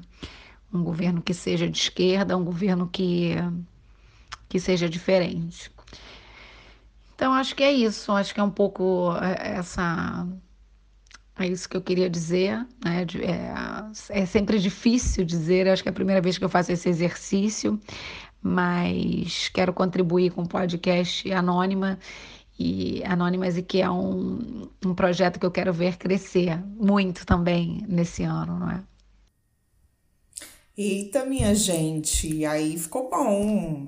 Um 0.73 0.83
governo 0.83 1.21
que 1.21 1.35
seja 1.35 1.69
de 1.69 1.79
esquerda, 1.79 2.37
um 2.37 2.45
governo 2.45 2.89
que, 2.89 3.35
que 4.49 4.59
seja 4.61 4.89
diferente. 4.89 5.71
Então, 7.15 7.33
acho 7.35 7.55
que 7.55 7.63
é 7.63 7.71
isso, 7.71 8.13
acho 8.13 8.33
que 8.33 8.41
é 8.41 8.43
um 8.43 8.51
pouco 8.51 9.13
é, 9.21 9.59
essa. 9.59 10.27
É 11.39 11.47
isso 11.47 11.69
que 11.69 11.77
eu 11.77 11.83
queria 11.83 12.09
dizer. 12.09 12.67
Né? 12.85 13.05
É, 14.11 14.21
é 14.23 14.27
sempre 14.27 14.59
difícil 14.59 15.25
dizer, 15.25 15.69
acho 15.69 15.83
que 15.83 15.89
é 15.89 15.93
a 15.93 15.95
primeira 15.95 16.21
vez 16.21 16.39
que 16.39 16.45
eu 16.45 16.49
faço 16.49 16.73
esse 16.73 16.89
exercício, 16.89 17.79
mas 18.43 19.49
quero 19.49 19.73
contribuir 19.73 20.33
com 20.33 20.43
o 20.43 20.49
podcast 20.49 21.31
Anônima 21.33 21.99
e 22.59 23.03
Anônimas 23.05 23.57
e 23.57 23.63
que 23.63 23.81
é 23.81 23.91
um, 23.91 24.69
um 24.85 24.95
projeto 24.95 25.39
que 25.39 25.47
eu 25.47 25.51
quero 25.51 25.73
ver 25.73 25.97
crescer 25.97 26.59
muito 26.77 27.27
também 27.27 27.85
nesse 27.89 28.23
ano, 28.23 28.59
não 28.59 28.71
é? 28.71 28.90
Eita, 30.83 31.27
minha 31.27 31.55
gente, 31.55 32.43
aí 32.47 32.79
ficou 32.79 33.11
bom. 33.11 33.87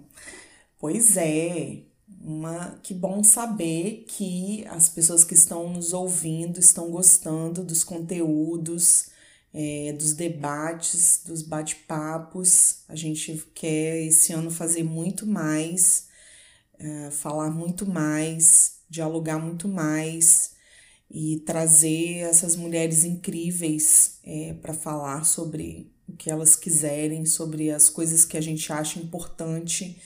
Pois 0.79 1.17
é, 1.17 1.85
uma, 2.21 2.79
que 2.83 2.93
bom 2.93 3.25
saber 3.25 4.05
que 4.07 4.67
as 4.69 4.91
pessoas 4.91 5.25
que 5.25 5.33
estão 5.33 5.73
nos 5.73 5.95
ouvindo 5.95 6.61
estão 6.61 6.91
gostando 6.91 7.65
dos 7.65 7.83
conteúdos 7.83 9.07
é, 9.55 9.95
dos 9.95 10.13
debates, 10.13 11.23
dos 11.25 11.41
bate-papos. 11.41 12.85
A 12.89 12.95
gente 12.95 13.43
quer 13.55 14.03
esse 14.03 14.35
ano 14.35 14.51
fazer 14.51 14.83
muito 14.83 15.27
mais, 15.27 16.09
é, 16.79 17.11
falar 17.11 17.51
muito 17.51 17.87
mais, 17.87 18.81
dialogar 18.91 19.39
muito 19.39 19.67
mais 19.67 20.53
e 21.11 21.41
trazer 21.47 22.19
essas 22.19 22.55
mulheres 22.55 23.03
incríveis 23.05 24.19
é, 24.25 24.53
para 24.55 24.75
falar 24.75 25.25
sobre 25.25 25.92
o 26.09 26.13
que 26.13 26.31
elas 26.31 26.57
quiserem, 26.57 27.25
sobre 27.25 27.71
as 27.71 27.89
coisas 27.89 28.25
que 28.25 28.37
a 28.37 28.41
gente 28.41 28.73
acha 28.73 28.99
importante 28.99 30.01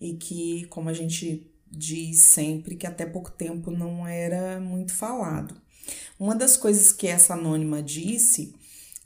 e 0.00 0.14
que, 0.14 0.66
como 0.66 0.88
a 0.88 0.92
gente 0.94 1.46
diz 1.70 2.18
sempre, 2.18 2.74
que 2.76 2.86
até 2.86 3.06
pouco 3.06 3.30
tempo 3.30 3.70
não 3.70 4.06
era 4.06 4.60
muito 4.60 4.92
falado. 4.92 5.54
Uma 6.18 6.34
das 6.34 6.56
coisas 6.56 6.92
que 6.92 7.06
essa 7.06 7.34
anônima 7.34 7.82
disse 7.82 8.54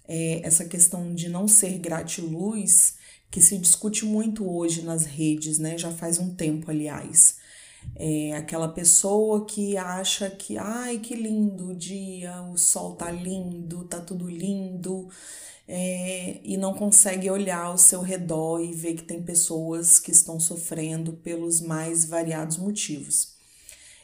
é 0.06 0.40
essa 0.44 0.64
questão 0.64 1.14
de 1.14 1.28
não 1.28 1.48
ser 1.48 1.78
gratiluz, 1.78 2.96
que 3.30 3.40
se 3.40 3.58
discute 3.58 4.04
muito 4.04 4.48
hoje 4.48 4.82
nas 4.82 5.04
redes, 5.04 5.58
né? 5.58 5.76
Já 5.76 5.90
faz 5.90 6.18
um 6.18 6.34
tempo, 6.34 6.70
aliás. 6.70 7.36
É 7.96 8.32
aquela 8.34 8.68
pessoa 8.68 9.44
que 9.44 9.76
acha 9.76 10.30
que, 10.30 10.56
ai, 10.56 10.98
que 10.98 11.14
lindo 11.14 11.70
o 11.70 11.74
dia, 11.74 12.42
o 12.42 12.56
sol 12.56 12.94
tá 12.94 13.10
lindo, 13.10 13.84
tá 13.84 14.00
tudo 14.00 14.28
lindo, 14.28 15.08
é, 15.66 16.40
e 16.44 16.56
não 16.56 16.74
consegue 16.74 17.30
olhar 17.30 17.64
ao 17.64 17.78
seu 17.78 18.02
redor 18.02 18.60
e 18.60 18.72
ver 18.72 18.94
que 18.94 19.02
tem 19.02 19.22
pessoas 19.22 19.98
que 19.98 20.10
estão 20.10 20.38
sofrendo 20.38 21.14
pelos 21.14 21.60
mais 21.60 22.04
variados 22.04 22.58
motivos. 22.58 23.34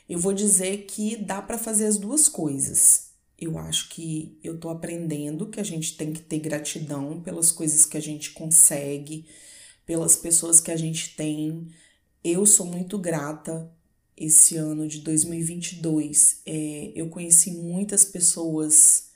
Eu 0.09 0.19
vou 0.19 0.33
dizer 0.33 0.87
que 0.87 1.17
dá 1.17 1.41
para 1.41 1.59
fazer 1.59 1.87
as 1.87 1.99
duas 1.99 2.29
coisas. 2.29 3.11
Eu 3.39 3.59
acho 3.59 3.89
que 3.91 4.39
eu 4.43 4.59
tô 4.59 4.69
aprendendo 4.69 5.49
que 5.49 5.61
a 5.61 5.65
gente 5.65 5.97
tem 5.97 6.13
que 6.13 6.21
ter 6.21 6.41
gratidão 6.41 7.21
pelas 7.21 7.53
coisas 7.53 7.87
que 7.87 7.97
a 7.97 8.01
gente 8.01 8.33
consegue, 8.33 9.27
pelas 9.87 10.17
pessoas 10.17 10.61
que 10.61 10.71
a 10.71 10.77
gente 10.77 11.15
tem. 11.15 11.69
Eu 12.25 12.45
sou 12.45 12.67
muito 12.67 12.99
grata 12.99 13.71
esse 14.17 14.57
ano 14.57 14.89
de 14.89 14.99
2022. 15.01 16.43
É, 16.45 16.93
eu 16.95 17.09
conheci 17.09 17.53
muitas 17.53 18.05
pessoas 18.05 19.10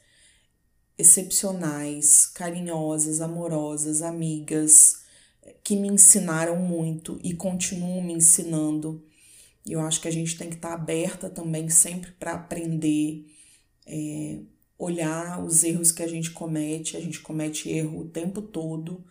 excepcionais, 0.97 2.27
carinhosas, 2.27 3.21
amorosas, 3.21 4.03
amigas, 4.03 5.03
que 5.63 5.77
me 5.77 5.89
ensinaram 5.89 6.57
muito 6.57 7.19
e 7.23 7.35
continuam 7.35 8.03
me 8.03 8.13
ensinando. 8.15 9.05
Eu 9.67 9.81
acho 9.81 10.01
que 10.01 10.09
a 10.09 10.13
gente 10.13 10.37
tem 10.37 10.49
que 10.49 10.57
estar 10.57 10.75
aberta 10.75 11.29
também 11.29 11.69
sempre 11.69 12.13
para 12.13 12.35
aprender, 12.35 13.27
é, 13.87 14.41
olhar 14.79 15.43
os 15.43 15.65
erros 15.65 15.91
que 15.91 16.03
a 16.03 16.07
gente 16.07 16.31
comete. 16.31 16.97
A 16.97 17.01
gente 17.01 17.21
comete 17.21 17.71
erro 17.71 18.01
o 18.01 18.09
tempo 18.09 18.43
todo. 18.43 19.05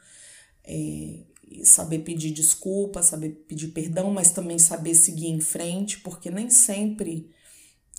É, 0.63 1.24
saber 1.63 2.00
pedir 2.00 2.32
desculpa, 2.32 3.04
saber 3.04 3.30
pedir 3.48 3.69
perdão, 3.69 4.12
mas 4.12 4.32
também 4.32 4.58
saber 4.58 4.96
seguir 4.96 5.28
em 5.28 5.39
frente, 5.39 6.00
porque 6.00 6.32
nem 6.32 6.50
sempre 6.50 7.30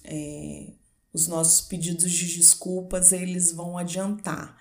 é, 0.02 0.72
os 1.14 1.28
nossos 1.28 1.60
pedidos 1.60 2.10
de 2.10 2.36
desculpas 2.36 3.12
eles 3.12 3.52
vão 3.52 3.78
adiantar. 3.78 4.60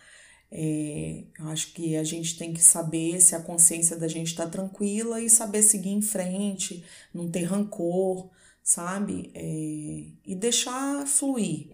É, 0.52 1.24
eu 1.39 1.48
acho 1.48 1.74
que 1.74 1.96
a 1.96 2.04
gente 2.04 2.38
tem 2.38 2.54
que 2.54 2.62
saber 2.62 3.20
se 3.20 3.36
a 3.36 3.42
consciência 3.42 3.98
da 3.98 4.08
gente 4.08 4.28
está 4.28 4.48
tranquila 4.48 5.20
e 5.20 5.28
saber 5.28 5.63
seguir 5.63 5.89
em 5.89 6.02
frente, 6.02 6.86
não 7.12 7.28
ter 7.28 7.46
rancor, 7.46 8.30
sabe? 8.62 9.32
É, 9.34 10.06
e 10.24 10.36
deixar 10.36 11.08
fluir. 11.08 11.72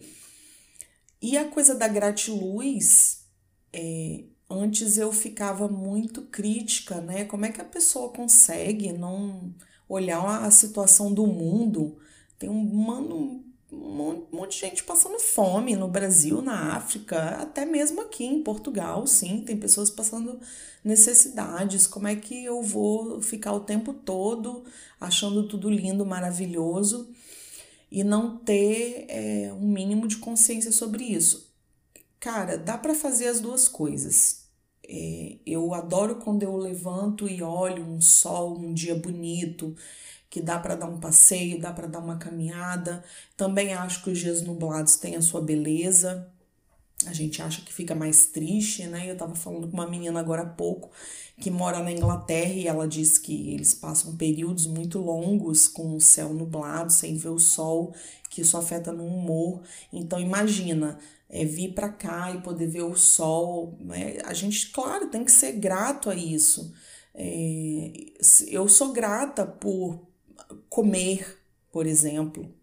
E 1.22 1.38
a 1.38 1.50
coisa 1.50 1.76
da 1.76 1.90
gratiluz, 1.90 3.26
é, 3.74 4.24
antes 4.50 4.98
eu 4.98 5.12
ficava 5.12 5.68
muito 5.68 6.22
crítica, 6.22 7.02
né? 7.02 7.26
Como 7.26 7.44
é 7.44 7.52
que 7.52 7.60
a 7.60 7.66
pessoa 7.66 8.14
consegue 8.14 8.94
não 8.94 9.54
olhar 9.90 10.46
a 10.46 10.52
situação 10.52 11.14
do 11.14 11.28
mundo? 11.28 11.98
Tem 12.38 12.50
um 12.50 12.64
mano 12.64 13.49
um 13.72 14.26
monte 14.32 14.54
de 14.54 14.62
gente 14.62 14.84
passando 14.84 15.20
fome 15.20 15.76
no 15.76 15.88
Brasil, 15.88 16.42
na 16.42 16.76
África, 16.76 17.42
até 17.42 17.66
mesmo 17.66 18.02
aqui 18.02 18.26
em 18.26 18.42
Portugal, 18.42 19.06
sim, 19.06 19.42
tem 19.42 19.58
pessoas 19.58 19.92
passando 19.92 20.40
necessidades. 20.84 21.86
Como 21.86 22.08
é 22.08 22.16
que 22.16 22.44
eu 22.44 22.64
vou 22.64 23.22
ficar 23.22 23.54
o 23.54 23.60
tempo 23.60 23.94
todo 23.94 24.64
achando 25.00 25.48
tudo 25.48 25.70
lindo, 25.70 26.06
maravilhoso 26.06 27.10
e 27.92 28.04
não 28.04 28.38
ter 28.38 29.06
é, 29.08 29.54
um 29.54 29.68
mínimo 29.68 30.08
de 30.08 30.18
consciência 30.18 30.72
sobre 30.72 31.04
isso? 31.04 31.54
Cara, 32.20 32.58
dá 32.58 32.78
para 32.78 32.96
fazer 32.96 33.28
as 33.28 33.40
duas 33.40 33.68
coisas. 33.68 34.48
É, 34.88 35.38
eu 35.46 35.74
adoro 35.76 36.16
quando 36.16 36.42
eu 36.42 36.58
levanto 36.58 37.28
e 37.28 37.44
olho 37.44 37.84
um 37.84 38.02
sol, 38.02 38.58
um 38.58 38.74
dia 38.74 38.96
bonito 38.96 39.76
que 40.30 40.42
dá 40.42 40.60
para 40.60 40.76
dar 40.76 40.88
um 40.88 41.00
passeio, 41.00 41.60
dá 41.60 41.74
para 41.74 41.88
dar 41.88 42.00
uma 42.00 42.18
caminhada. 42.18 43.04
Também 43.36 43.74
acho 43.74 44.04
que 44.04 44.12
os 44.12 44.20
dias 44.20 44.42
nublados 44.42 44.96
têm 44.96 45.16
a 45.16 45.22
sua 45.22 45.42
beleza. 45.42 46.30
A 47.06 47.14
gente 47.14 47.42
acha 47.42 47.62
que 47.62 47.74
fica 47.74 47.96
mais 47.96 48.28
triste, 48.28 48.86
né? 48.86 49.10
Eu 49.10 49.18
tava 49.18 49.34
falando 49.34 49.68
com 49.68 49.74
uma 49.74 49.90
menina 49.90 50.20
agora 50.20 50.42
há 50.42 50.46
pouco 50.46 50.92
que 51.40 51.50
mora 51.50 51.80
na 51.80 51.92
Inglaterra 51.92 52.54
e 52.54 52.68
ela 52.68 52.88
diz 52.88 53.18
que 53.18 53.54
eles 53.54 53.74
passam 53.74 54.16
períodos 54.18 54.68
muito 54.68 55.00
longos 55.00 55.68
com 55.68 55.96
o 55.96 56.02
céu 56.02 56.34
nublado, 56.34 56.92
sem 56.92 57.16
ver 57.16 57.30
o 57.30 57.40
sol, 57.40 57.94
que 58.30 58.42
isso 58.42 58.58
afeta 58.58 58.92
no 58.92 59.06
humor. 59.06 59.62
Então 59.92 60.20
imagina, 60.20 61.00
é, 61.30 61.46
vir 61.46 61.74
para 61.74 61.90
cá 61.90 62.32
e 62.34 62.42
poder 62.42 62.68
ver 62.68 62.84
o 62.84 62.96
sol. 62.96 63.78
Né? 63.80 64.18
A 64.26 64.34
gente, 64.34 64.70
claro, 64.72 65.08
tem 65.08 65.24
que 65.24 65.32
ser 65.32 65.54
grato 65.54 66.10
a 66.10 66.16
isso. 66.16 66.74
É, 67.16 67.92
eu 68.48 68.68
sou 68.68 68.92
grata 68.92 69.46
por 69.46 70.09
comer, 70.70 71.40
por 71.72 71.86
exemplo. 71.86 72.54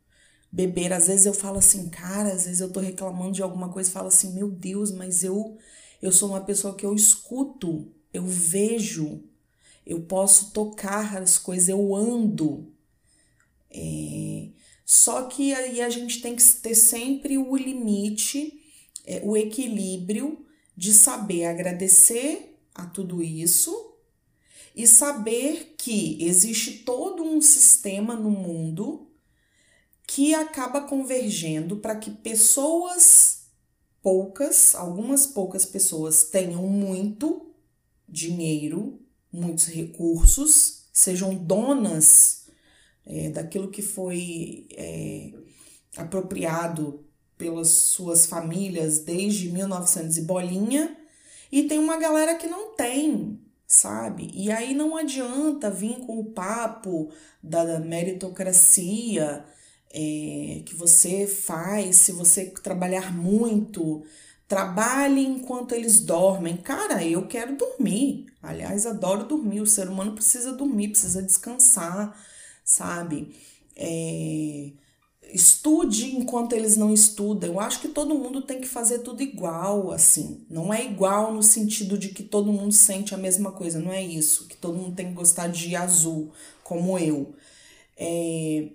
Beber, 0.51 0.93
às 0.93 1.07
vezes 1.09 1.27
eu 1.27 1.35
falo 1.35 1.59
assim, 1.59 1.89
cara, 1.89 2.33
às 2.33 2.45
vezes 2.47 2.61
eu 2.61 2.73
tô 2.73 2.81
reclamando 2.81 3.33
de 3.33 3.43
alguma 3.43 3.69
coisa 3.69 3.91
falo 3.91 4.09
assim, 4.09 4.33
meu 4.33 4.51
Deus, 4.51 4.91
mas 4.91 5.23
eu 5.25 5.59
eu 6.01 6.13
sou 6.13 6.29
uma 6.29 6.41
pessoa 6.41 6.75
que 6.75 6.85
eu 6.85 6.95
escuto, 6.95 7.93
eu 8.13 8.25
vejo, 8.25 9.25
eu 9.85 10.03
posso 10.03 10.53
tocar 10.53 11.17
as 11.17 11.39
coisas, 11.39 11.69
eu 11.69 11.95
ando. 11.95 12.73
É, 13.71 14.49
só 14.85 15.25
que 15.25 15.53
aí 15.55 15.81
a 15.81 15.89
gente 15.89 16.21
tem 16.21 16.37
que 16.37 16.43
ter 16.43 16.75
sempre 16.75 17.39
o 17.39 17.57
limite, 17.57 18.63
é, 19.05 19.21
o 19.25 19.37
equilíbrio 19.37 20.47
de 20.77 20.93
saber 20.93 21.47
agradecer 21.47 22.59
a 22.75 22.87
tudo 22.87 23.23
isso 23.23 23.86
e 24.77 24.87
saber 24.87 25.75
que 25.79 26.23
existe 26.23 26.85
todo 26.85 27.25
um 27.25 27.41
sistema 27.41 28.15
no 28.15 28.31
mundo 28.31 29.11
que 30.07 30.35
acaba 30.35 30.83
convergendo 30.83 31.79
para 31.79 31.97
que 31.97 32.11
pessoas 32.11 33.47
poucas, 34.03 34.75
algumas 34.75 35.27
poucas 35.27 35.65
pessoas 35.65 36.25
tenham 36.25 36.69
muito 36.69 37.55
dinheiro, 38.07 39.01
muitos 39.33 39.65
recursos, 39.65 40.85
sejam 40.93 41.35
donas 41.35 42.47
é, 43.05 43.31
daquilo 43.31 43.71
que 43.71 43.83
foi 43.83 44.69
é, 44.73 45.33
apropriado 45.97 47.05
pelas 47.37 47.69
suas 47.69 48.27
famílias 48.27 49.01
desde 49.01 49.51
1900 49.51 50.19
e 50.19 50.23
bolinha, 50.23 50.97
e 51.51 51.63
tem 51.65 51.79
uma 51.79 51.97
galera 51.97 52.35
que 52.37 52.47
não 52.47 52.75
tem, 52.75 53.41
sabe? 53.67 54.31
E 54.35 54.51
aí 54.51 54.75
não 54.75 54.97
adianta 54.97 55.71
vir 55.71 55.99
com 56.07 56.19
o 56.21 56.25
papo 56.33 57.11
da 57.43 57.79
meritocracia 57.81 59.45
é, 59.91 60.63
que 60.65 60.75
você 60.75 61.27
faz 61.27 61.97
se 61.97 62.13
você 62.13 62.47
trabalhar 62.63 63.13
muito. 63.15 64.05
Trabalhe 64.49 65.25
enquanto 65.27 65.73
eles 65.75 66.01
dormem. 66.01 66.57
Cara, 66.57 67.05
eu 67.05 67.27
quero 67.27 67.57
dormir. 67.57 68.27
Aliás, 68.43 68.87
adoro 68.87 69.25
dormir. 69.25 69.61
O 69.61 69.67
ser 69.67 69.89
humano 69.89 70.13
precisa 70.15 70.53
dormir, 70.53 70.91
precisa 70.91 71.23
descansar, 71.23 72.17
sabe? 72.65 73.35
É, 73.75 74.71
estude 75.33 76.17
enquanto 76.17 76.53
eles 76.53 76.77
não 76.77 76.93
estudam. 76.93 77.51
Eu 77.51 77.61
acho 77.61 77.81
que 77.81 77.89
todo 77.89 78.19
mundo 78.19 78.43
tem 78.43 78.61
que 78.61 78.69
fazer 78.69 79.01
tudo 79.01 79.23
igual, 79.23 79.91
assim. 79.91 80.45
Não 80.49 80.73
é 80.73 80.85
igual 80.85 81.33
no 81.33 81.43
sentido 81.43 81.99
de 81.99 82.11
que 82.11 82.23
todo 82.23 82.53
mundo 82.53 82.73
sente 82.73 83.15
a 83.15 83.19
mesma 83.19 83.53
coisa, 83.53 83.79
não 83.79 83.93
é 83.93 84.03
isso. 84.03 84.47
Que 84.47 84.57
todo 84.57 84.79
mundo 84.79 84.95
tem 84.95 85.09
que 85.09 85.15
gostar 85.15 85.49
de 85.49 85.75
azul, 85.75 86.31
como 86.63 86.99
eu. 86.99 87.35
É, 87.97 88.69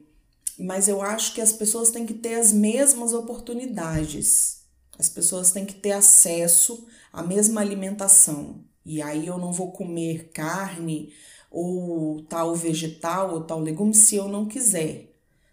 mas 0.57 0.87
eu 0.87 1.01
acho 1.01 1.33
que 1.33 1.41
as 1.41 1.53
pessoas 1.53 1.91
têm 1.91 2.05
que 2.05 2.13
ter 2.13 2.35
as 2.35 2.51
mesmas 2.51 3.13
oportunidades. 3.13 4.61
As 4.99 5.09
pessoas 5.09 5.51
têm 5.51 5.65
que 5.65 5.75
ter 5.75 5.91
acesso 5.91 6.85
à 7.11 7.23
mesma 7.23 7.61
alimentação. 7.61 8.63
E 8.85 9.01
aí 9.01 9.27
eu 9.27 9.37
não 9.37 9.51
vou 9.51 9.71
comer 9.71 10.29
carne 10.33 11.13
ou 11.49 12.23
tal 12.23 12.55
vegetal 12.55 13.33
ou 13.33 13.41
tal 13.41 13.59
legume 13.59 13.93
se 13.93 14.15
eu 14.15 14.27
não 14.27 14.45
quiser 14.45 15.11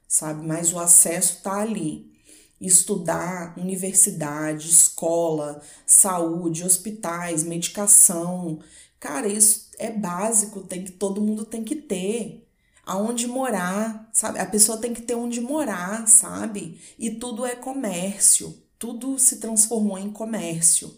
sabe? 0.09 0.47
Mas 0.47 0.73
o 0.73 0.79
acesso 0.81 1.43
tá 1.43 1.61
ali. 1.61 2.09
estudar, 2.61 3.57
universidade, 3.59 4.69
escola, 4.69 5.63
saúde, 5.87 6.65
hospitais, 6.65 7.45
medicação. 7.45 8.61
Cara, 9.01 9.29
isso 9.29 9.71
é 9.79 9.91
básico, 9.91 10.63
tem 10.63 10.85
que 10.85 10.93
todo 10.93 11.21
mundo 11.23 11.45
tem 11.45 11.63
que 11.65 11.77
ter. 11.77 12.49
Aonde 12.85 13.27
morar, 13.27 14.09
sabe? 14.13 14.39
A 14.41 14.47
pessoa 14.47 14.79
tem 14.79 14.95
que 14.95 15.03
ter 15.03 15.15
onde 15.15 15.41
morar, 15.41 16.09
sabe? 16.09 16.81
E 16.99 17.11
tudo 17.11 17.45
é 17.47 17.55
comércio. 17.55 18.63
Tudo 18.79 19.19
se 19.19 19.39
transformou 19.39 19.99
em 19.99 20.11
comércio. 20.11 20.97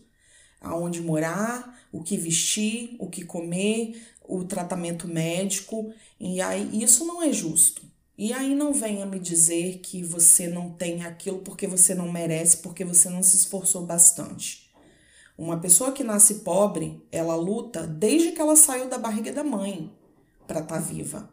Aonde 0.60 1.00
morar, 1.00 1.78
o 1.92 2.02
que 2.02 2.16
vestir, 2.16 2.96
o 3.00 3.08
que 3.08 3.24
comer, 3.24 4.00
o 4.22 4.44
tratamento 4.44 5.08
médico. 5.08 5.92
E 6.18 6.40
aí 6.40 6.82
isso 6.82 7.04
não 7.04 7.22
é 7.22 7.32
justo. 7.32 7.89
E 8.20 8.34
aí 8.34 8.54
não 8.54 8.70
venha 8.70 9.06
me 9.06 9.18
dizer 9.18 9.78
que 9.78 10.02
você 10.02 10.46
não 10.46 10.74
tem 10.74 11.06
aquilo 11.06 11.38
porque 11.38 11.66
você 11.66 11.94
não 11.94 12.12
merece, 12.12 12.58
porque 12.58 12.84
você 12.84 13.08
não 13.08 13.22
se 13.22 13.34
esforçou 13.34 13.86
bastante. 13.86 14.70
Uma 15.38 15.58
pessoa 15.58 15.90
que 15.90 16.04
nasce 16.04 16.40
pobre, 16.40 17.02
ela 17.10 17.34
luta 17.34 17.86
desde 17.86 18.32
que 18.32 18.40
ela 18.42 18.56
saiu 18.56 18.90
da 18.90 18.98
barriga 18.98 19.32
da 19.32 19.42
mãe 19.42 19.90
para 20.46 20.60
estar 20.60 20.74
tá 20.74 20.80
viva. 20.82 21.32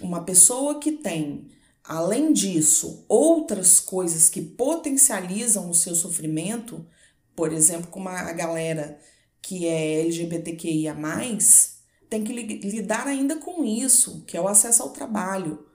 Uma 0.00 0.24
pessoa 0.24 0.80
que 0.80 0.92
tem, 0.92 1.48
além 1.84 2.32
disso, 2.32 3.04
outras 3.06 3.78
coisas 3.78 4.30
que 4.30 4.40
potencializam 4.40 5.68
o 5.68 5.74
seu 5.74 5.94
sofrimento, 5.94 6.86
por 7.34 7.52
exemplo, 7.52 7.90
como 7.90 8.08
a 8.08 8.32
galera 8.32 8.98
que 9.42 9.66
é 9.66 10.00
LGBTQIA, 10.00 10.94
tem 12.08 12.24
que 12.24 12.32
lidar 12.32 13.06
ainda 13.06 13.36
com 13.36 13.64
isso, 13.64 14.24
que 14.26 14.36
é 14.36 14.40
o 14.40 14.48
acesso 14.48 14.82
ao 14.82 14.90
trabalho. 14.90 15.66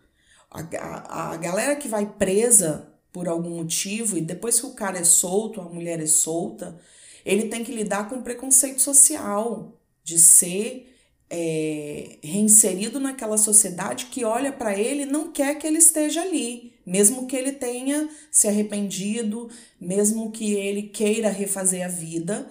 A, 0.50 0.62
a, 0.62 1.32
a 1.32 1.38
galera 1.38 1.76
que 1.76 1.88
vai 1.88 2.06
presa 2.06 2.92
por 3.12 3.28
algum 3.28 3.58
motivo 3.58 4.18
e 4.18 4.22
depois 4.22 4.60
que 4.60 4.66
o 4.66 4.74
cara 4.74 5.00
é 5.00 5.04
solto, 5.04 5.62
a 5.62 5.66
mulher 5.66 6.00
é 6.00 6.06
solta, 6.06 6.80
ele 7.26 7.48
tem 7.48 7.64
que 7.64 7.72
lidar 7.72 8.10
com 8.10 8.22
preconceito 8.22 8.82
social, 8.82 9.78
de 10.04 10.18
ser 10.18 10.92
é, 11.30 12.18
reinserido 12.24 13.00
naquela 13.00 13.38
sociedade 13.38 14.08
que 14.08 14.26
olha 14.26 14.52
para 14.52 14.78
ele 14.78 15.04
e 15.04 15.06
não 15.06 15.32
quer 15.32 15.56
que 15.58 15.66
ele 15.66 15.78
esteja 15.78 16.22
ali, 16.22 16.74
mesmo 16.86 17.28
que 17.28 17.36
ele 17.36 17.54
tenha 17.54 18.10
se 18.30 18.48
arrependido, 18.48 19.50
mesmo 19.80 20.32
que 20.32 20.54
ele 20.54 20.84
queira 20.84 21.30
refazer 21.30 21.86
a 21.86 21.88
vida. 21.88 22.50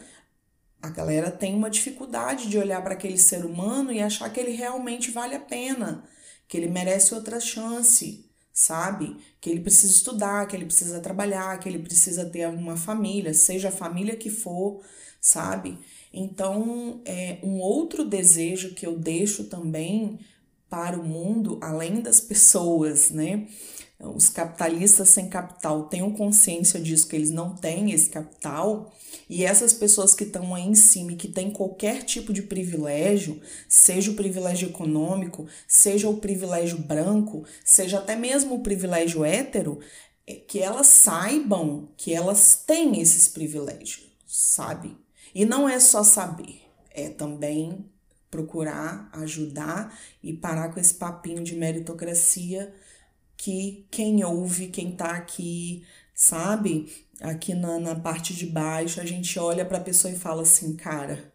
A 0.82 0.88
galera 0.88 1.30
tem 1.30 1.54
uma 1.54 1.68
dificuldade 1.70 2.48
de 2.48 2.58
olhar 2.58 2.82
para 2.82 2.94
aquele 2.94 3.18
ser 3.18 3.44
humano 3.44 3.92
e 3.92 4.00
achar 4.00 4.30
que 4.30 4.40
ele 4.40 4.52
realmente 4.52 5.10
vale 5.10 5.34
a 5.34 5.40
pena 5.40 6.04
que 6.50 6.56
ele 6.56 6.68
merece 6.68 7.14
outra 7.14 7.38
chance, 7.38 8.28
sabe? 8.52 9.16
Que 9.40 9.48
ele 9.48 9.60
precisa 9.60 9.92
estudar, 9.92 10.48
que 10.48 10.56
ele 10.56 10.64
precisa 10.64 10.98
trabalhar, 10.98 11.60
que 11.60 11.68
ele 11.68 11.78
precisa 11.78 12.24
ter 12.24 12.48
uma 12.48 12.76
família, 12.76 13.32
seja 13.32 13.68
a 13.68 13.72
família 13.72 14.16
que 14.16 14.28
for, 14.28 14.82
sabe? 15.20 15.78
Então, 16.12 17.00
é 17.04 17.38
um 17.44 17.60
outro 17.60 18.04
desejo 18.04 18.74
que 18.74 18.84
eu 18.84 18.98
deixo 18.98 19.44
também 19.44 20.18
para 20.68 20.98
o 20.98 21.04
mundo, 21.04 21.56
além 21.62 22.00
das 22.00 22.20
pessoas, 22.20 23.10
né? 23.10 23.46
Os 24.02 24.30
capitalistas 24.30 25.10
sem 25.10 25.28
capital 25.28 25.84
tenham 25.84 26.10
consciência 26.12 26.80
disso, 26.80 27.06
que 27.06 27.14
eles 27.14 27.30
não 27.30 27.54
têm 27.54 27.92
esse 27.92 28.08
capital, 28.08 28.90
e 29.28 29.44
essas 29.44 29.74
pessoas 29.74 30.14
que 30.14 30.24
estão 30.24 30.54
aí 30.54 30.66
em 30.66 30.74
cima 30.74 31.12
e 31.12 31.16
que 31.16 31.28
têm 31.28 31.50
qualquer 31.50 32.02
tipo 32.04 32.32
de 32.32 32.40
privilégio, 32.40 33.40
seja 33.68 34.10
o 34.10 34.14
privilégio 34.14 34.70
econômico, 34.70 35.46
seja 35.68 36.08
o 36.08 36.16
privilégio 36.16 36.78
branco, 36.78 37.44
seja 37.62 37.98
até 37.98 38.16
mesmo 38.16 38.54
o 38.54 38.62
privilégio 38.62 39.22
hétero, 39.22 39.80
é 40.26 40.34
que 40.34 40.60
elas 40.60 40.86
saibam 40.86 41.90
que 41.96 42.14
elas 42.14 42.62
têm 42.66 43.00
esses 43.00 43.28
privilégios, 43.28 44.10
sabe? 44.26 44.96
E 45.34 45.44
não 45.44 45.68
é 45.68 45.78
só 45.78 46.02
saber, 46.02 46.62
é 46.90 47.10
também 47.10 47.84
procurar 48.30 49.10
ajudar 49.12 49.98
e 50.22 50.32
parar 50.32 50.72
com 50.72 50.80
esse 50.80 50.94
papinho 50.94 51.42
de 51.42 51.56
meritocracia 51.56 52.72
que 53.40 53.86
quem 53.90 54.22
ouve, 54.22 54.68
quem 54.68 54.92
tá 54.92 55.12
aqui, 55.12 55.82
sabe? 56.14 56.92
Aqui 57.22 57.54
na, 57.54 57.78
na 57.78 57.94
parte 57.94 58.34
de 58.34 58.44
baixo, 58.44 59.00
a 59.00 59.06
gente 59.06 59.38
olha 59.38 59.64
para 59.64 59.78
a 59.78 59.82
pessoa 59.82 60.12
e 60.12 60.18
fala 60.18 60.42
assim, 60.42 60.76
cara, 60.76 61.32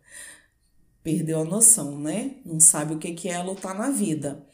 perdeu 1.04 1.42
a 1.42 1.46
noção, 1.46 1.98
né? 2.00 2.36
Não 2.46 2.60
sabe 2.60 2.94
o 2.94 3.00
que, 3.00 3.12
que 3.14 3.28
é 3.28 3.42
lutar 3.42 3.74
na 3.74 3.90
vida. 3.90 4.46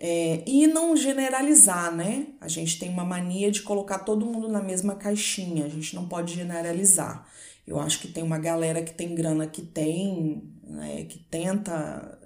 É, 0.00 0.42
e 0.46 0.66
não 0.66 0.96
generalizar, 0.96 1.94
né? 1.94 2.28
A 2.40 2.48
gente 2.48 2.78
tem 2.78 2.88
uma 2.88 3.04
mania 3.04 3.50
de 3.50 3.60
colocar 3.60 3.98
todo 3.98 4.24
mundo 4.24 4.48
na 4.48 4.62
mesma 4.62 4.94
caixinha, 4.94 5.66
a 5.66 5.68
gente 5.68 5.94
não 5.94 6.08
pode 6.08 6.34
generalizar. 6.34 7.28
Eu 7.66 7.78
acho 7.78 8.00
que 8.00 8.08
tem 8.08 8.22
uma 8.22 8.38
galera 8.38 8.82
que 8.82 8.94
tem 8.94 9.14
grana 9.14 9.46
que 9.46 9.60
tem, 9.60 10.50
né, 10.64 11.04
que 11.04 11.18
tenta. 11.18 12.18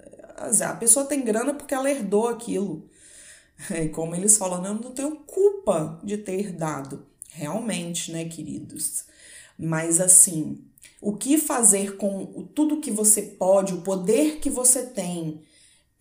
A 0.65 0.75
pessoa 0.75 1.05
tem 1.05 1.25
grana 1.25 1.53
porque 1.53 1.73
ela 1.73 1.91
herdou 1.91 2.29
aquilo. 2.29 2.89
É 3.69 3.87
como 3.89 4.15
eles 4.15 4.37
falam, 4.37 4.65
eu 4.65 4.73
não 4.73 4.91
tenho 4.91 5.15
culpa 5.17 5.99
de 6.03 6.17
ter 6.17 6.39
herdado. 6.39 7.05
Realmente, 7.29 8.11
né, 8.11 8.25
queridos? 8.25 9.05
Mas 9.57 10.01
assim, 10.01 10.65
o 10.99 11.15
que 11.15 11.37
fazer 11.37 11.97
com 11.97 12.47
tudo 12.53 12.81
que 12.81 12.91
você 12.91 13.21
pode, 13.21 13.73
o 13.73 13.81
poder 13.81 14.39
que 14.39 14.49
você 14.49 14.85
tem 14.85 15.41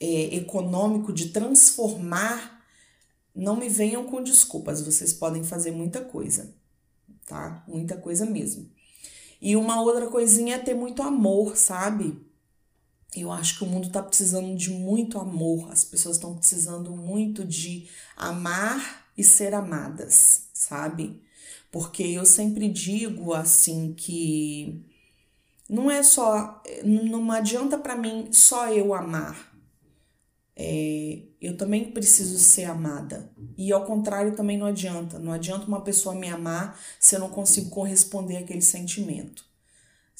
é, 0.00 0.34
econômico 0.36 1.12
de 1.12 1.28
transformar, 1.28 2.64
não 3.34 3.56
me 3.56 3.68
venham 3.68 4.04
com 4.04 4.22
desculpas, 4.22 4.80
vocês 4.80 5.12
podem 5.12 5.44
fazer 5.44 5.70
muita 5.70 6.00
coisa, 6.00 6.52
tá? 7.26 7.64
Muita 7.68 7.96
coisa 7.96 8.26
mesmo. 8.26 8.68
E 9.40 9.56
uma 9.56 9.80
outra 9.80 10.08
coisinha 10.08 10.56
é 10.56 10.58
ter 10.58 10.74
muito 10.74 11.02
amor, 11.02 11.56
sabe? 11.56 12.20
Eu 13.16 13.32
acho 13.32 13.58
que 13.58 13.64
o 13.64 13.66
mundo 13.66 13.88
está 13.88 14.02
precisando 14.02 14.54
de 14.54 14.70
muito 14.70 15.18
amor, 15.18 15.70
as 15.72 15.84
pessoas 15.84 16.16
estão 16.16 16.36
precisando 16.36 16.96
muito 16.96 17.44
de 17.44 17.88
amar 18.16 19.06
e 19.18 19.24
ser 19.24 19.52
amadas, 19.52 20.48
sabe? 20.54 21.20
Porque 21.72 22.02
eu 22.04 22.24
sempre 22.24 22.68
digo 22.68 23.32
assim 23.34 23.92
que 23.94 24.84
não 25.68 25.90
é 25.90 26.02
só, 26.02 26.62
não 26.84 27.30
adianta 27.32 27.78
para 27.78 27.96
mim 27.96 28.28
só 28.32 28.68
eu 28.72 28.94
amar. 28.94 29.50
É, 30.54 31.22
eu 31.40 31.56
também 31.56 31.90
preciso 31.90 32.38
ser 32.38 32.64
amada. 32.64 33.32
E 33.56 33.72
ao 33.72 33.86
contrário 33.86 34.36
também 34.36 34.58
não 34.58 34.66
adianta. 34.66 35.18
Não 35.18 35.32
adianta 35.32 35.66
uma 35.66 35.80
pessoa 35.80 36.14
me 36.14 36.28
amar 36.28 36.78
se 36.98 37.16
eu 37.16 37.20
não 37.20 37.30
consigo 37.30 37.70
corresponder 37.70 38.36
àquele 38.36 38.62
sentimento 38.62 39.49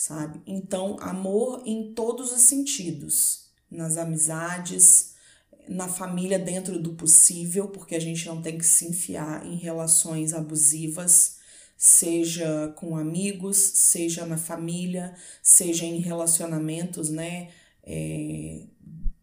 sabe? 0.01 0.41
Então, 0.47 0.97
amor 0.99 1.63
em 1.67 1.93
todos 1.93 2.33
os 2.33 2.41
sentidos, 2.41 3.51
nas 3.71 3.99
amizades, 3.99 5.13
na 5.69 5.89
família 5.89 6.39
dentro 6.39 6.81
do 6.81 6.95
possível, 6.95 7.69
porque 7.69 7.95
a 7.95 8.01
gente 8.01 8.25
não 8.25 8.41
tem 8.41 8.57
que 8.57 8.65
se 8.65 8.89
enfiar 8.89 9.45
em 9.45 9.57
relações 9.57 10.33
abusivas, 10.33 11.37
seja 11.77 12.73
com 12.79 12.97
amigos, 12.97 13.59
seja 13.59 14.25
na 14.25 14.39
família, 14.39 15.15
seja 15.43 15.85
em 15.85 15.99
relacionamentos, 15.99 17.11
né? 17.11 17.51
É, 17.85 18.63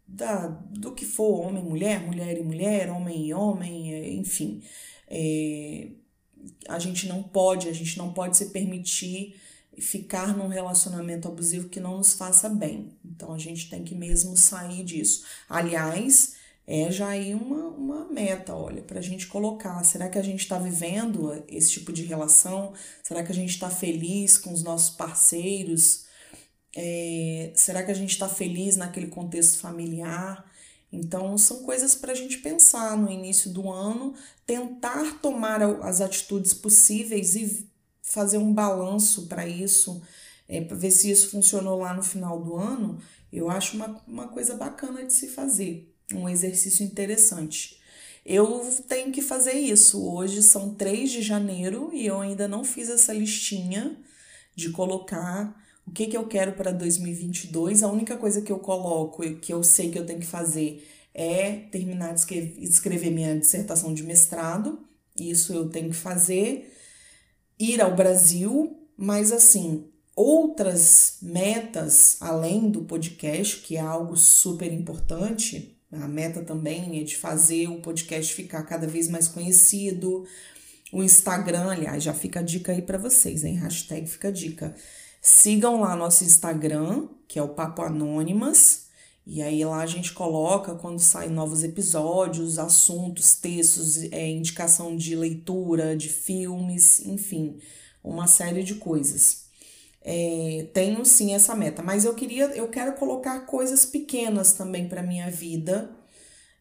da, 0.07 0.45
do 0.47 0.93
que 0.93 1.05
for, 1.05 1.47
homem, 1.47 1.63
mulher, 1.63 2.05
mulher 2.05 2.37
e 2.37 2.43
mulher, 2.43 2.91
homem 2.91 3.25
e 3.25 3.33
homem, 3.33 3.95
é, 3.95 4.13
enfim. 4.13 4.61
É, 5.07 5.87
a 6.69 6.77
gente 6.77 7.07
não 7.07 7.23
pode, 7.23 7.67
a 7.67 7.73
gente 7.73 7.97
não 7.97 8.13
pode 8.13 8.37
se 8.37 8.51
permitir 8.51 9.41
ficar 9.79 10.35
num 10.35 10.47
relacionamento 10.47 11.27
abusivo 11.27 11.69
que 11.69 11.79
não 11.79 11.97
nos 11.97 12.13
faça 12.13 12.49
bem. 12.49 12.97
Então 13.05 13.33
a 13.33 13.37
gente 13.37 13.69
tem 13.69 13.83
que 13.83 13.95
mesmo 13.95 14.35
sair 14.35 14.83
disso. 14.83 15.23
Aliás, 15.47 16.35
é 16.65 16.91
já 16.91 17.07
aí 17.07 17.33
uma, 17.33 17.67
uma 17.69 18.05
meta, 18.11 18.53
olha, 18.53 18.81
para 18.81 18.99
a 18.99 19.01
gente 19.01 19.27
colocar. 19.27 19.81
Será 19.83 20.09
que 20.09 20.17
a 20.17 20.21
gente 20.21 20.41
está 20.41 20.59
vivendo 20.59 21.43
esse 21.47 21.71
tipo 21.71 21.93
de 21.93 22.03
relação? 22.03 22.73
Será 23.01 23.23
que 23.23 23.31
a 23.31 23.35
gente 23.35 23.51
está 23.51 23.69
feliz 23.69 24.37
com 24.37 24.51
os 24.51 24.63
nossos 24.63 24.95
parceiros? 24.95 26.05
É, 26.75 27.53
será 27.55 27.83
que 27.83 27.91
a 27.91 27.93
gente 27.93 28.11
está 28.11 28.27
feliz 28.27 28.75
naquele 28.75 29.07
contexto 29.07 29.59
familiar? 29.59 30.45
Então, 30.91 31.37
são 31.37 31.63
coisas 31.63 31.95
para 31.95 32.11
a 32.11 32.15
gente 32.15 32.37
pensar 32.39 32.97
no 32.97 33.09
início 33.09 33.49
do 33.49 33.69
ano, 33.69 34.13
tentar 34.45 35.19
tomar 35.21 35.61
as 35.61 36.01
atitudes 36.01 36.53
possíveis 36.53 37.35
e 37.35 37.67
fazer 38.07 38.37
um 38.37 38.53
balanço 38.53 39.27
para 39.27 39.45
isso, 39.47 40.01
é, 40.47 40.61
para 40.61 40.77
ver 40.77 40.91
se 40.91 41.11
isso 41.11 41.29
funcionou 41.29 41.79
lá 41.79 41.93
no 41.93 42.01
final 42.01 42.41
do 42.41 42.55
ano, 42.55 42.99
eu 43.31 43.49
acho 43.49 43.75
uma, 43.75 44.01
uma 44.07 44.27
coisa 44.29 44.55
bacana 44.55 45.03
de 45.03 45.11
se 45.13 45.27
fazer, 45.27 45.93
um 46.13 46.29
exercício 46.29 46.85
interessante. 46.85 47.77
Eu 48.25 48.61
tenho 48.87 49.11
que 49.11 49.21
fazer 49.21 49.53
isso. 49.53 50.03
Hoje 50.05 50.41
são 50.41 50.73
3 50.73 51.11
de 51.11 51.21
janeiro 51.21 51.89
e 51.93 52.05
eu 52.05 52.19
ainda 52.19 52.47
não 52.47 52.63
fiz 52.63 52.89
essa 52.89 53.13
listinha 53.13 53.97
de 54.55 54.69
colocar 54.69 55.55
o 55.85 55.91
que, 55.91 56.07
que 56.07 56.17
eu 56.17 56.27
quero 56.27 56.53
para 56.53 56.71
2022. 56.71 57.83
A 57.83 57.91
única 57.91 58.17
coisa 58.17 58.41
que 58.41 58.51
eu 58.51 58.59
coloco 58.59 59.23
e 59.23 59.35
que 59.35 59.53
eu 59.53 59.63
sei 59.63 59.91
que 59.91 59.99
eu 59.99 60.05
tenho 60.05 60.19
que 60.19 60.25
fazer 60.25 60.85
é 61.13 61.53
terminar 61.71 62.13
de 62.13 62.21
escrever 62.63 63.11
minha 63.11 63.37
dissertação 63.37 63.93
de 63.93 64.03
mestrado 64.03 64.79
Isso 65.19 65.53
eu 65.53 65.67
tenho 65.69 65.89
que 65.89 65.95
fazer, 65.95 66.71
ir 67.59 67.81
ao 67.81 67.95
Brasil, 67.95 68.77
mas 68.97 69.31
assim, 69.31 69.87
outras 70.15 71.17
metas 71.21 72.17
além 72.19 72.69
do 72.69 72.81
podcast, 72.81 73.57
que 73.57 73.77
é 73.77 73.79
algo 73.79 74.17
super 74.17 74.71
importante. 74.71 75.79
A 75.91 76.07
meta 76.07 76.41
também 76.41 76.99
é 76.99 77.03
de 77.03 77.15
fazer 77.15 77.67
o 77.69 77.81
podcast 77.81 78.33
ficar 78.33 78.63
cada 78.63 78.87
vez 78.87 79.07
mais 79.07 79.27
conhecido. 79.27 80.25
O 80.91 81.03
Instagram, 81.03 81.69
aliás, 81.69 82.03
já 82.03 82.13
fica 82.13 82.39
a 82.39 82.43
dica 82.43 82.71
aí 82.71 82.81
para 82.81 82.97
vocês, 82.97 83.43
hein? 83.43 83.55
Hashtag 83.55 84.07
fica 84.07 84.29
a 84.29 84.31
dica. 84.31 84.75
Sigam 85.21 85.81
lá 85.81 85.95
nosso 85.95 86.23
Instagram, 86.23 87.07
que 87.27 87.37
é 87.37 87.43
o 87.43 87.49
Papo 87.49 87.81
Anônimas. 87.81 88.86
E 89.29 89.41
aí 89.41 89.65
lá 89.65 89.81
a 89.81 89.85
gente 89.85 90.13
coloca 90.13 90.73
quando 90.75 90.99
saem 90.99 91.29
novos 91.29 91.61
episódios, 91.61 92.57
assuntos, 92.57 93.35
textos, 93.35 94.01
é, 94.13 94.29
indicação 94.29 94.95
de 94.95 95.17
leitura, 95.17 95.97
de 95.97 96.07
filmes, 96.07 97.05
enfim, 97.05 97.59
uma 98.01 98.25
série 98.25 98.63
de 98.63 98.75
coisas. 98.75 99.47
É, 100.01 100.67
tenho 100.73 101.03
sim 101.05 101.33
essa 101.33 101.53
meta, 101.55 101.83
mas 101.83 102.05
eu 102.05 102.15
queria, 102.15 102.45
eu 102.55 102.69
quero 102.69 102.93
colocar 102.93 103.41
coisas 103.41 103.85
pequenas 103.85 104.53
também 104.53 104.87
para 104.87 105.03
minha 105.03 105.29
vida. 105.29 105.91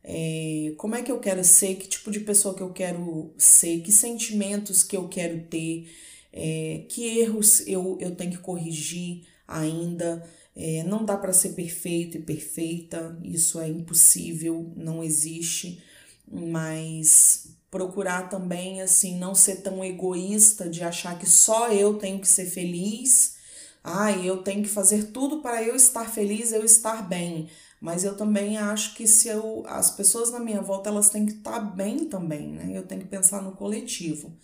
É, 0.03 0.75
como 0.77 0.97
é 0.97 1.03
que 1.03 1.13
eu 1.13 1.21
quero 1.21 1.45
ser, 1.45 1.77
que 1.77 1.87
tipo 1.87 2.11
de 2.11 2.21
pessoa 2.21 2.55
que 2.55 2.63
eu 2.63 2.73
quero 2.73 3.33
ser, 3.39 3.81
que 3.83 3.93
sentimentos 3.93 4.83
que 4.83 4.97
eu 4.97 5.09
quero 5.09 5.41
ter, 5.45 5.89
é, 6.33 6.85
que 6.89 7.21
erros 7.21 7.67
eu, 7.67 7.97
eu 8.01 8.17
tenho 8.17 8.33
que 8.33 8.39
corrigir 8.39 9.25
ainda. 9.47 10.29
É, 10.57 10.83
não 10.85 11.05
dá 11.05 11.19
para 11.19 11.35
ser 11.35 11.51
perfeito 11.51 12.17
e 12.17 12.23
perfeita, 12.23 13.19
isso 13.23 13.61
é 13.61 13.69
impossível, 13.69 14.73
não 14.75 15.05
existe, 15.05 15.83
mas 16.27 17.49
procurar 17.71 18.31
também 18.31 18.81
assim 18.81 19.19
não 19.19 19.35
ser 19.35 19.57
tão 19.57 19.85
egoísta 19.85 20.69
de 20.69 20.83
achar 20.83 21.19
que 21.19 21.27
só 21.27 21.71
eu 21.71 21.99
tenho 21.99 22.19
que 22.21 22.29
ser 22.29 22.47
feliz. 22.47 23.37
Ah, 23.85 24.11
eu 24.13 24.43
tenho 24.43 24.63
que 24.63 24.69
fazer 24.69 25.13
tudo 25.13 25.43
para 25.43 25.63
eu 25.63 25.77
estar 25.77 26.11
feliz, 26.11 26.53
eu 26.53 26.65
estar 26.65 27.07
bem. 27.07 27.49
Mas 27.81 28.05
eu 28.05 28.17
também 28.17 28.57
acho 28.57 28.95
que 28.95 29.07
se 29.07 29.29
eu, 29.29 29.63
as 29.67 29.91
pessoas 29.91 30.33
na 30.33 30.41
minha 30.41 30.63
volta 30.63 30.89
elas 30.91 31.11
têm 31.11 31.27
que 31.27 31.33
estar 31.33 31.61
bem 31.61 32.07
também, 32.07 32.49
né? 32.49 32.71
Eu 32.77 32.87
tenho 32.87 33.03
que 33.03 33.09
pensar 33.09 33.43
no 33.43 33.53
coletivo. 33.53 34.35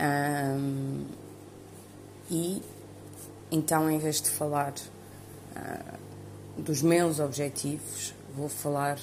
Um, 0.00 1.06
e 2.30 2.62
então, 3.50 3.90
em 3.90 3.98
vez 3.98 4.20
de 4.20 4.30
falar 4.30 4.72
uh, 4.72 6.60
dos 6.60 6.82
meus 6.82 7.18
objetivos, 7.18 8.14
vou 8.36 8.48
falar 8.48 8.98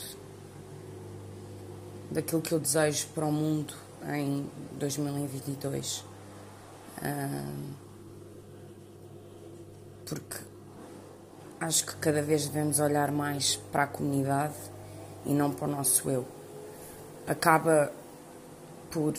daquilo 2.10 2.42
que 2.42 2.54
eu 2.54 2.60
desejo 2.60 3.08
para 3.14 3.26
o 3.26 3.32
mundo 3.32 3.74
em 4.14 4.50
2022. 4.80 6.06
Uh, 6.98 7.74
porque 10.06 10.38
acho 11.60 11.86
que 11.86 11.96
cada 11.98 12.22
vez 12.22 12.48
devemos 12.48 12.80
olhar 12.80 13.12
mais 13.12 13.56
para 13.72 13.84
a 13.84 13.88
comunidade 13.88 14.56
e 15.26 15.34
não 15.34 15.52
para 15.52 15.68
o 15.68 15.72
nosso 15.72 16.10
eu. 16.10 16.26
Acaba 17.28 17.92
por 18.92 19.14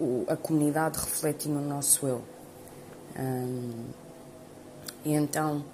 o, 0.00 0.24
a 0.28 0.36
comunidade 0.36 0.98
refletir 0.98 1.48
no 1.50 1.60
nosso 1.60 2.06
eu. 2.06 2.22
E 5.04 5.12
então, 5.12 5.64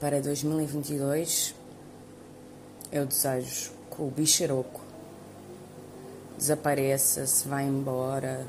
para 0.00 0.20
2022, 0.20 1.54
eu 2.92 3.06
desejo 3.06 3.72
que 3.90 4.02
o 4.02 4.10
bicharoco 4.10 4.80
desapareça, 6.36 7.26
se 7.26 7.48
vá 7.48 7.62
embora. 7.62 8.46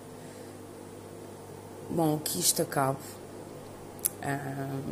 Bom, 1.89 2.19
que 2.19 2.39
isto 2.39 2.61
acabe 2.61 2.99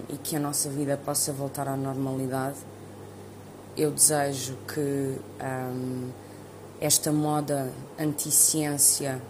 e 0.10 0.18
que 0.18 0.36
a 0.36 0.40
nossa 0.40 0.70
vida 0.70 0.98
possa 0.98 1.34
voltar 1.34 1.68
à 1.68 1.76
normalidade. 1.76 2.58
Eu 3.76 3.92
desejo 3.92 4.58
que 4.68 5.20
um, 5.44 6.10
esta 6.80 7.12
moda 7.12 7.72
anti-ciência 8.00 9.22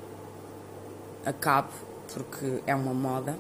acabe, 1.26 1.70
porque 2.14 2.62
é 2.68 2.76
uma 2.76 2.94
moda. 2.94 3.38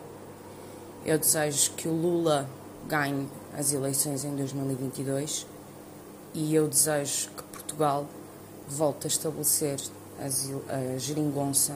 Eu 1.06 1.20
desejo 1.20 1.72
que 1.74 1.88
o 1.88 1.94
Lula 1.94 2.50
ganhe 2.88 3.30
as 3.58 3.72
eleições 3.74 4.26
em 4.26 4.36
2022 4.36 5.46
e 6.34 6.54
eu 6.56 6.68
desejo 6.68 7.30
que 7.30 7.44
Portugal 7.44 8.08
volte 8.68 9.06
a 9.06 9.08
estabelecer 9.08 9.80
a 10.20 10.98
geringonça 10.98 11.76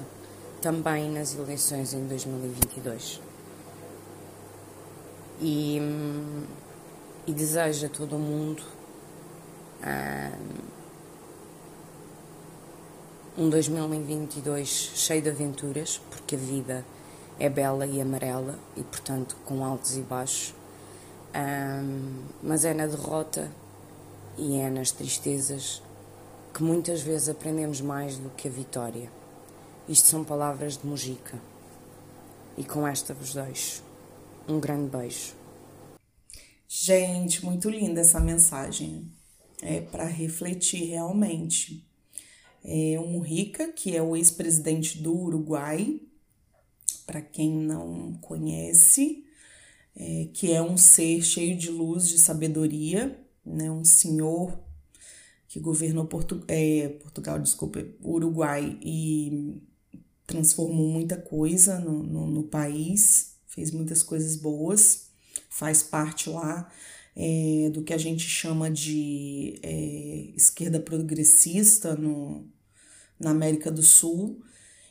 também 0.62 1.10
nas 1.12 1.36
eleições 1.36 1.94
em 1.94 2.08
2022 2.08 3.29
e, 5.40 5.80
e 7.28 7.34
desejo 7.34 7.86
a 7.86 7.90
todo 7.90 8.18
mundo 8.18 8.64
um 13.40 13.50
2022 13.50 14.68
cheio 14.96 15.22
de 15.22 15.30
aventuras, 15.30 16.02
porque 16.10 16.36
a 16.36 16.38
vida 16.38 16.86
é 17.40 17.50
bela 17.50 17.86
e 17.86 18.02
amarela 18.02 18.60
e, 18.76 18.84
portanto, 18.84 19.38
com 19.46 19.64
altos 19.64 19.96
e 19.96 20.02
baixos. 20.02 20.54
Um, 21.34 22.24
mas 22.44 22.66
é 22.66 22.74
na 22.74 22.86
derrota 22.86 23.50
e 24.38 24.58
é 24.58 24.70
nas 24.70 24.92
tristezas 24.92 25.82
que 26.54 26.62
muitas 26.62 27.02
vezes 27.02 27.30
aprendemos 27.30 27.80
mais 27.80 28.18
do 28.18 28.30
que 28.32 28.50
a 28.50 28.52
vitória. 28.52 29.10
Isto 29.88 30.08
são 30.08 30.24
palavras 30.26 30.78
de 30.78 30.86
Mujica. 30.86 31.38
E 32.58 32.64
com 32.66 32.86
esta 32.86 33.14
vos 33.14 33.34
deixo. 33.34 33.89
Um 34.50 34.60
grande 34.60 34.90
beijo. 34.90 35.36
Gente, 36.68 37.46
muito 37.46 37.70
linda 37.70 38.02
essa 38.02 38.20
mensagem. 38.20 39.12
É 39.62 39.80
para 39.80 40.06
refletir 40.06 40.86
realmente. 40.86 41.88
É 42.64 43.00
o 43.00 43.06
Mujica, 43.06 43.72
que 43.72 43.96
é 43.96 44.02
o 44.02 44.16
ex-presidente 44.16 44.98
do 44.98 45.16
Uruguai, 45.16 46.02
para 47.06 47.22
quem 47.22 47.52
não 47.52 48.14
conhece, 48.22 49.24
é, 49.96 50.30
que 50.34 50.52
é 50.52 50.62
um 50.62 50.78
ser 50.78 51.22
cheio 51.22 51.56
de 51.56 51.70
luz, 51.70 52.10
de 52.10 52.18
sabedoria, 52.18 53.24
né? 53.46 53.70
um 53.70 53.86
senhor 53.86 54.60
que 55.48 55.60
governou 55.60 56.06
Portu 56.06 56.44
é, 56.48 56.90
Portugal, 56.90 57.40
desculpa, 57.40 57.86
Uruguai 58.04 58.80
e 58.82 59.62
transformou 60.26 60.88
muita 60.88 61.18
coisa 61.18 61.80
no, 61.80 62.02
no, 62.02 62.28
no 62.28 62.44
país 62.44 63.39
fez 63.60 63.72
muitas 63.72 64.02
coisas 64.02 64.38
boas, 64.38 65.10
faz 65.50 65.84
parte 65.84 66.30
lá 66.30 66.72
é, 67.14 67.70
do 67.74 67.84
que 67.84 67.94
a 67.94 67.98
gente 67.98 68.24
chama 68.24 68.72
de 68.72 69.60
é, 69.62 70.32
esquerda 70.34 70.80
progressista 70.80 71.94
no, 71.94 72.48
na 73.20 73.32
América 73.32 73.70
do 73.70 73.84
Sul. 73.84 74.42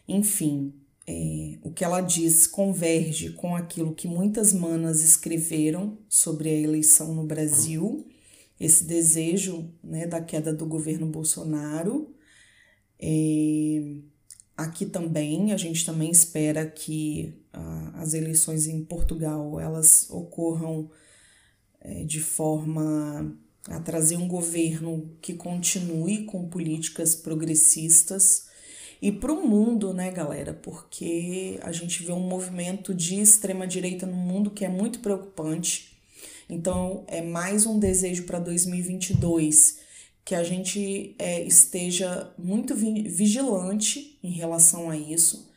Enfim, 0.07 0.75
é, 1.07 1.59
o 1.63 1.71
que 1.71 1.83
ela 1.83 2.03
diz 2.03 2.47
converge 2.47 3.31
com 3.31 3.57
aquilo 3.57 3.95
que 3.95 4.07
muitas 4.07 4.53
manas 4.53 5.03
escreveram 5.03 5.97
sobre 6.07 6.51
a 6.51 6.61
eleição 6.61 7.15
no 7.15 7.25
Brasil, 7.25 8.07
esse 8.61 8.85
desejo 8.85 9.73
né, 9.83 10.07
da 10.07 10.21
queda 10.21 10.53
do 10.53 10.67
governo 10.67 11.07
Bolsonaro. 11.07 12.15
É, 13.01 13.95
aqui 14.55 14.85
também, 14.85 15.55
a 15.55 15.57
gente 15.57 15.87
também 15.87 16.11
espera 16.11 16.67
que 16.67 17.38
as 17.95 18.15
eleições 18.15 18.67
em 18.67 18.85
Portugal 18.85 19.59
elas 19.59 20.09
ocorram 20.11 20.91
é, 21.81 22.05
de 22.05 22.21
forma 22.21 23.37
a 23.67 23.81
trazer 23.81 24.17
um 24.17 24.29
governo 24.29 25.11
que 25.21 25.35
continue 25.35 26.25
com 26.25 26.49
políticas 26.49 27.15
progressistas 27.15 28.49
e 29.01 29.13
para 29.13 29.33
o 29.33 29.47
mundo, 29.47 29.95
né, 29.95 30.11
galera? 30.11 30.53
Porque 30.53 31.59
a 31.63 31.71
gente 31.71 32.03
vê 32.03 32.13
um 32.13 32.27
movimento 32.27 32.93
de 32.93 33.21
extrema 33.21 33.67
direita 33.67 34.07
no 34.07 34.17
mundo 34.17 34.51
que 34.51 34.65
é 34.65 34.69
muito 34.69 34.99
preocupante. 34.99 35.97
Então, 36.49 37.05
é 37.07 37.23
mais 37.23 37.65
um 37.65 37.79
desejo 37.79 38.25
para 38.25 38.41
2022 38.41 39.79
que 40.25 40.35
a 40.35 40.43
gente 40.43 41.15
é, 41.19 41.43
esteja 41.43 42.31
muito 42.37 42.75
vigilante 42.75 44.19
em 44.23 44.33
relação 44.33 44.91
a 44.91 44.97
isso. 44.97 45.48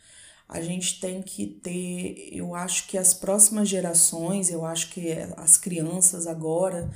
A 0.52 0.62
gente 0.62 1.00
tem 1.00 1.22
que 1.22 1.48
ter, 1.48 2.28
eu 2.30 2.54
acho 2.54 2.86
que 2.88 2.98
as 2.98 3.14
próximas 3.14 3.70
gerações, 3.70 4.50
eu 4.50 4.66
acho 4.66 4.90
que 4.90 5.14
as 5.38 5.56
crianças 5.56 6.28
agora, 6.28 6.92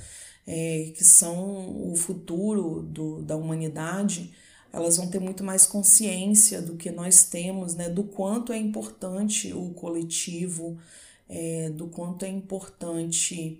é, 0.46 0.92
que 0.94 1.02
são 1.02 1.90
o 1.90 1.96
futuro 1.96 2.82
do, 2.82 3.22
da 3.22 3.34
humanidade, 3.34 4.34
elas 4.70 4.98
vão 4.98 5.08
ter 5.08 5.20
muito 5.20 5.42
mais 5.42 5.66
consciência 5.66 6.60
do 6.60 6.76
que 6.76 6.90
nós 6.90 7.24
temos, 7.24 7.74
né? 7.74 7.88
Do 7.88 8.04
quanto 8.04 8.52
é 8.52 8.58
importante 8.58 9.54
o 9.54 9.70
coletivo, 9.70 10.78
é, 11.26 11.70
do 11.70 11.88
quanto 11.88 12.26
é 12.26 12.28
importante 12.28 13.58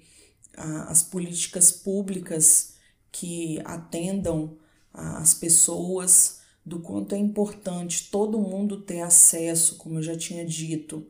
a, 0.55 0.91
as 0.91 1.03
políticas 1.03 1.73
públicas 1.73 2.75
que 3.11 3.63
atendam 3.65 4.59
as 4.93 5.33
pessoas, 5.33 6.41
do 6.67 6.81
quanto 6.81 7.15
é 7.15 7.19
importante 7.19 8.11
todo 8.11 8.41
mundo 8.41 8.81
ter 8.83 9.01
acesso, 9.01 9.77
como 9.77 10.01
eu 10.01 10.03
já 10.03 10.17
tinha 10.17 10.45
dito, 10.45 11.07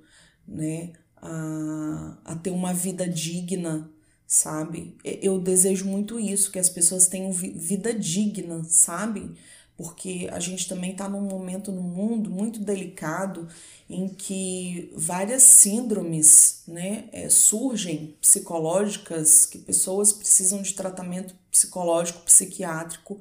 né? 0.46 0.92
A, 1.16 2.18
a 2.24 2.36
ter 2.36 2.50
uma 2.50 2.74
vida 2.74 3.08
digna, 3.08 3.90
sabe? 4.26 4.94
Eu 5.02 5.40
desejo 5.40 5.86
muito 5.86 6.20
isso, 6.20 6.52
que 6.52 6.58
as 6.58 6.68
pessoas 6.68 7.08
tenham 7.08 7.32
vida 7.32 7.94
digna, 7.94 8.62
sabe? 8.64 9.34
porque 9.76 10.28
a 10.32 10.40
gente 10.40 10.66
também 10.66 10.92
está 10.92 11.08
num 11.08 11.20
momento 11.20 11.70
no 11.70 11.82
mundo 11.82 12.30
muito 12.30 12.60
delicado 12.60 13.46
em 13.88 14.08
que 14.08 14.90
várias 14.96 15.42
síndromes 15.42 16.62
né, 16.66 17.08
é, 17.12 17.28
surgem 17.28 18.16
psicológicas, 18.20 19.44
que 19.44 19.58
pessoas 19.58 20.12
precisam 20.12 20.62
de 20.62 20.72
tratamento 20.72 21.34
psicológico, 21.50 22.20
psiquiátrico, 22.20 23.20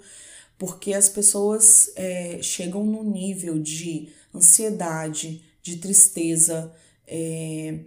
porque 0.57 0.93
as 0.93 1.09
pessoas 1.09 1.91
é, 1.95 2.39
chegam 2.41 2.85
no 2.85 3.03
nível 3.03 3.59
de 3.59 4.09
ansiedade, 4.33 5.43
de 5.61 5.77
tristeza, 5.77 6.73
é, 7.07 7.79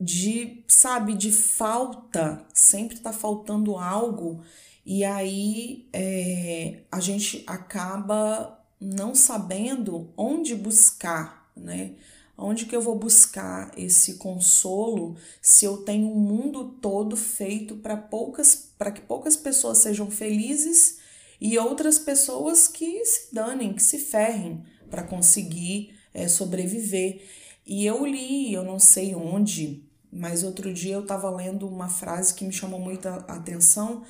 de, 0.00 0.64
sabe, 0.68 1.14
de 1.14 1.32
falta, 1.32 2.46
sempre 2.54 2.96
está 2.96 3.12
faltando 3.12 3.76
algo 3.76 4.42
e 4.90 5.04
aí 5.04 5.86
é, 5.92 6.80
a 6.90 6.98
gente 6.98 7.44
acaba 7.46 8.58
não 8.80 9.14
sabendo 9.14 10.10
onde 10.16 10.54
buscar, 10.54 11.50
né? 11.54 11.94
Onde 12.38 12.64
que 12.64 12.74
eu 12.74 12.80
vou 12.80 12.96
buscar 12.96 13.70
esse 13.76 14.14
consolo 14.14 15.16
se 15.42 15.66
eu 15.66 15.78
tenho 15.78 16.08
um 16.08 16.18
mundo 16.18 16.76
todo 16.80 17.16
feito 17.16 17.76
para 17.76 17.98
poucas, 17.98 18.70
para 18.78 18.90
que 18.90 19.02
poucas 19.02 19.36
pessoas 19.36 19.76
sejam 19.76 20.10
felizes 20.10 20.97
e 21.40 21.58
outras 21.58 21.98
pessoas 21.98 22.66
que 22.66 23.04
se 23.04 23.34
danem, 23.34 23.72
que 23.72 23.82
se 23.82 23.98
ferrem 23.98 24.62
para 24.90 25.02
conseguir 25.02 25.94
é, 26.12 26.26
sobreviver. 26.26 27.22
E 27.66 27.84
eu 27.84 28.04
li, 28.04 28.52
eu 28.52 28.64
não 28.64 28.78
sei 28.78 29.14
onde, 29.14 29.84
mas 30.10 30.42
outro 30.42 30.72
dia 30.72 30.94
eu 30.94 31.02
estava 31.02 31.30
lendo 31.30 31.68
uma 31.68 31.88
frase 31.88 32.34
que 32.34 32.44
me 32.44 32.52
chamou 32.52 32.80
muita 32.80 33.16
atenção 33.28 34.04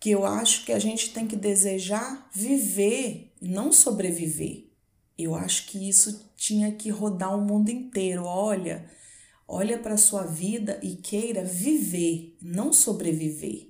que 0.00 0.10
eu 0.10 0.24
acho 0.24 0.64
que 0.64 0.72
a 0.72 0.78
gente 0.78 1.12
tem 1.12 1.26
que 1.26 1.36
desejar 1.36 2.26
viver, 2.34 3.34
não 3.40 3.70
sobreviver. 3.70 4.70
Eu 5.16 5.34
acho 5.34 5.66
que 5.66 5.86
isso 5.86 6.32
tinha 6.34 6.72
que 6.72 6.88
rodar 6.88 7.36
o 7.36 7.44
mundo 7.44 7.68
inteiro. 7.68 8.24
Olha, 8.24 8.90
olha 9.46 9.78
para 9.78 9.98
sua 9.98 10.24
vida 10.24 10.80
e 10.82 10.96
queira 10.96 11.44
viver, 11.44 12.38
não 12.40 12.72
sobreviver. 12.72 13.69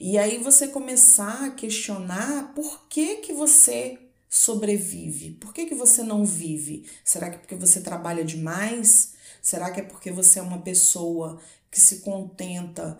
E 0.00 0.16
aí 0.16 0.38
você 0.38 0.66
começar 0.66 1.44
a 1.44 1.50
questionar 1.50 2.54
por 2.54 2.88
que 2.88 3.16
que 3.16 3.34
você 3.34 3.98
sobrevive? 4.30 5.32
Por 5.32 5.52
que 5.52 5.66
que 5.66 5.74
você 5.74 6.02
não 6.02 6.24
vive? 6.24 6.86
Será 7.04 7.28
que 7.28 7.36
é 7.36 7.38
porque 7.38 7.54
você 7.54 7.82
trabalha 7.82 8.24
demais? 8.24 9.12
Será 9.42 9.70
que 9.70 9.80
é 9.80 9.82
porque 9.82 10.10
você 10.10 10.38
é 10.38 10.42
uma 10.42 10.62
pessoa 10.62 11.38
que 11.70 11.78
se 11.78 12.00
contenta 12.00 12.98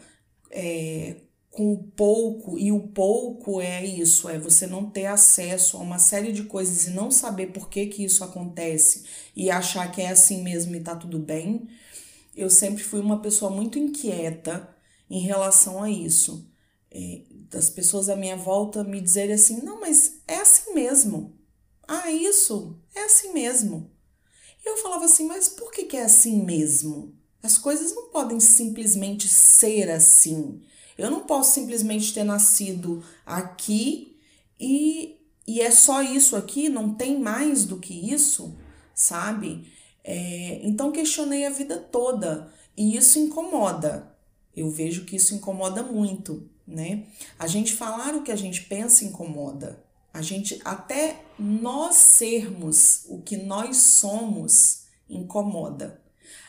é, 0.51 1.17
com 1.51 1.73
o 1.73 1.79
pouco, 1.79 2.59
e 2.59 2.71
o 2.71 2.81
pouco 2.89 3.61
é 3.61 3.85
isso, 3.85 4.29
é 4.29 4.39
você 4.39 4.67
não 4.67 4.89
ter 4.91 5.07
acesso 5.07 5.77
a 5.77 5.81
uma 5.81 5.99
série 5.99 6.33
de 6.33 6.45
coisas 6.45 6.87
e 6.87 6.91
não 6.91 7.11
saber 7.11 7.49
por 7.49 7.69
que 7.71 7.87
que 7.87 8.05
isso 8.05 8.23
acontece 8.23 9.05
e 9.35 9.51
achar 9.51 9.91
que 9.91 10.03
é 10.03 10.11
assim 10.11 10.43
mesmo 10.43 10.75
e 10.77 10.81
tá 10.81 10.95
tudo 10.95 11.19
bem. 11.19 11.69
Eu 12.37 12.51
sempre 12.51 12.83
fui 12.85 13.01
uma 13.01 13.21
pessoa 13.23 13.51
muito 13.51 13.79
inquieta 13.79 14.69
em 15.09 15.21
relação 15.21 15.83
a 15.83 15.91
isso. 15.91 16.50
É, 16.91 17.23
das 17.49 17.71
pessoas 17.71 18.09
à 18.09 18.17
minha 18.17 18.37
volta 18.37 18.83
me 18.83 19.01
dizerem 19.01 19.35
assim: 19.35 19.63
não, 19.63 19.81
mas 19.81 20.21
é 20.27 20.37
assim 20.37 20.75
mesmo. 20.75 21.35
Ah, 21.87 22.11
isso 22.11 22.77
é 22.95 23.05
assim 23.05 23.33
mesmo. 23.33 23.91
E 24.65 24.69
eu 24.69 24.77
falava 24.79 25.05
assim: 25.05 25.27
mas 25.27 25.49
por 25.49 25.71
que, 25.71 25.85
que 25.85 25.97
é 25.97 26.03
assim 26.03 26.43
mesmo? 26.45 27.15
As 27.43 27.57
coisas 27.57 27.95
não 27.95 28.11
podem 28.11 28.39
simplesmente 28.39 29.27
ser 29.27 29.91
assim. 29.91 30.61
Eu 30.99 31.11
não 31.11 31.21
posso 31.21 31.55
simplesmente 31.55 32.13
ter 32.13 32.25
nascido 32.25 33.03
aqui 33.25 34.19
e, 34.59 35.17
e 35.47 35.61
é 35.61 35.71
só 35.71 36.03
isso 36.03 36.37
aqui, 36.37 36.69
não 36.69 36.93
tem 36.95 37.19
mais 37.19 37.65
do 37.65 37.79
que 37.79 38.13
isso, 38.13 38.55
sabe? 38.95 39.67
É, 40.05 40.61
então 40.63 40.93
questionei 40.93 41.47
a 41.47 41.51
vida 41.51 41.79
toda 41.79 42.53
e 42.77 42.97
isso 42.97 43.19
incomoda. 43.19 44.15
Eu 44.55 44.69
vejo 44.69 45.05
que 45.07 45.17
isso 45.17 45.35
incomoda 45.35 45.83
muito, 45.83 46.49
né? 46.71 47.05
A 47.39 47.47
gente 47.47 47.75
falar 47.75 48.15
o 48.15 48.23
que 48.23 48.33
a 48.33 48.37
gente 48.37 48.63
pensa 48.63 49.05
incomoda. 49.05 49.83
A 50.13 50.23
gente 50.23 50.61
até 50.65 51.23
nós 51.39 51.95
sermos 51.97 53.05
o 53.09 53.21
que 53.21 53.37
nós 53.37 53.77
somos 53.77 54.85
incomoda. 55.09 56.01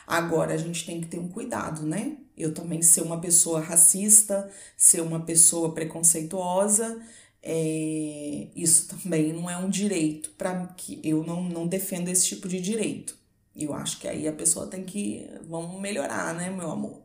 Agora 0.06 0.54
a 0.54 0.58
gente 0.58 0.86
tem 0.86 1.00
que 1.00 1.08
ter 1.08 1.20
um 1.20 1.30
cuidado, 1.30 1.84
né? 1.84 2.18
Eu 2.36 2.54
também 2.54 2.82
ser 2.82 3.02
uma 3.02 3.20
pessoa 3.22 3.60
racista, 3.60 4.50
ser 4.76 5.02
uma 5.02 5.20
pessoa 5.22 5.74
preconceituosa, 5.74 7.02
é, 7.44 8.48
isso 8.56 8.88
também 8.88 9.34
não 9.34 9.50
é 9.50 9.58
um 9.58 9.70
direito 9.70 10.32
para 10.38 10.68
que 10.78 11.00
eu 11.04 11.24
não, 11.24 11.44
não 11.44 11.68
defendo 11.68 12.10
esse 12.10 12.28
tipo 12.28 12.48
de 12.48 12.62
direito. 12.62 13.18
Eu 13.56 13.74
acho 13.74 14.00
que 14.00 14.08
aí 14.08 14.28
a 14.28 14.34
pessoa 14.34 14.68
tem 14.68 14.84
que 14.84 15.28
vamos 15.48 15.80
melhorar, 15.82 16.34
né, 16.34 16.50
meu 16.50 16.70
amor? 16.72 17.02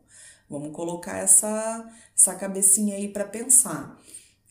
Vamos 0.49 0.71
colocar 0.71 1.17
essa 1.17 1.89
essa 2.15 2.35
cabecinha 2.35 2.95
aí 2.95 3.07
para 3.09 3.25
pensar, 3.25 4.01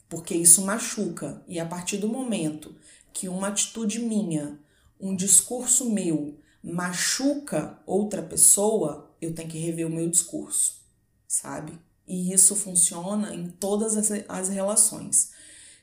porque 0.09 0.35
isso 0.35 0.63
machuca 0.63 1.43
e 1.49 1.59
a 1.59 1.67
partir 1.67 1.97
do 1.97 2.09
momento 2.09 2.77
que 3.13 3.29
uma 3.29 3.49
atitude 3.49 3.99
minha, 3.99 4.59
um 5.01 5.17
discurso 5.17 5.91
meu 5.91 6.39
machuca 6.63 7.79
outra 7.87 8.23
pessoa, 8.23 9.15
eu 9.21 9.35
tenho 9.35 9.49
que 9.49 9.59
rever 9.59 9.87
o 9.87 9.91
meu 9.91 10.09
discurso, 10.11 10.83
sabe? 11.27 11.79
E 12.07 12.33
isso 12.33 12.55
funciona 12.57 13.35
em 13.35 13.49
todas 13.49 13.97
as, 13.97 14.11
as 14.29 14.49
relações. 14.49 15.31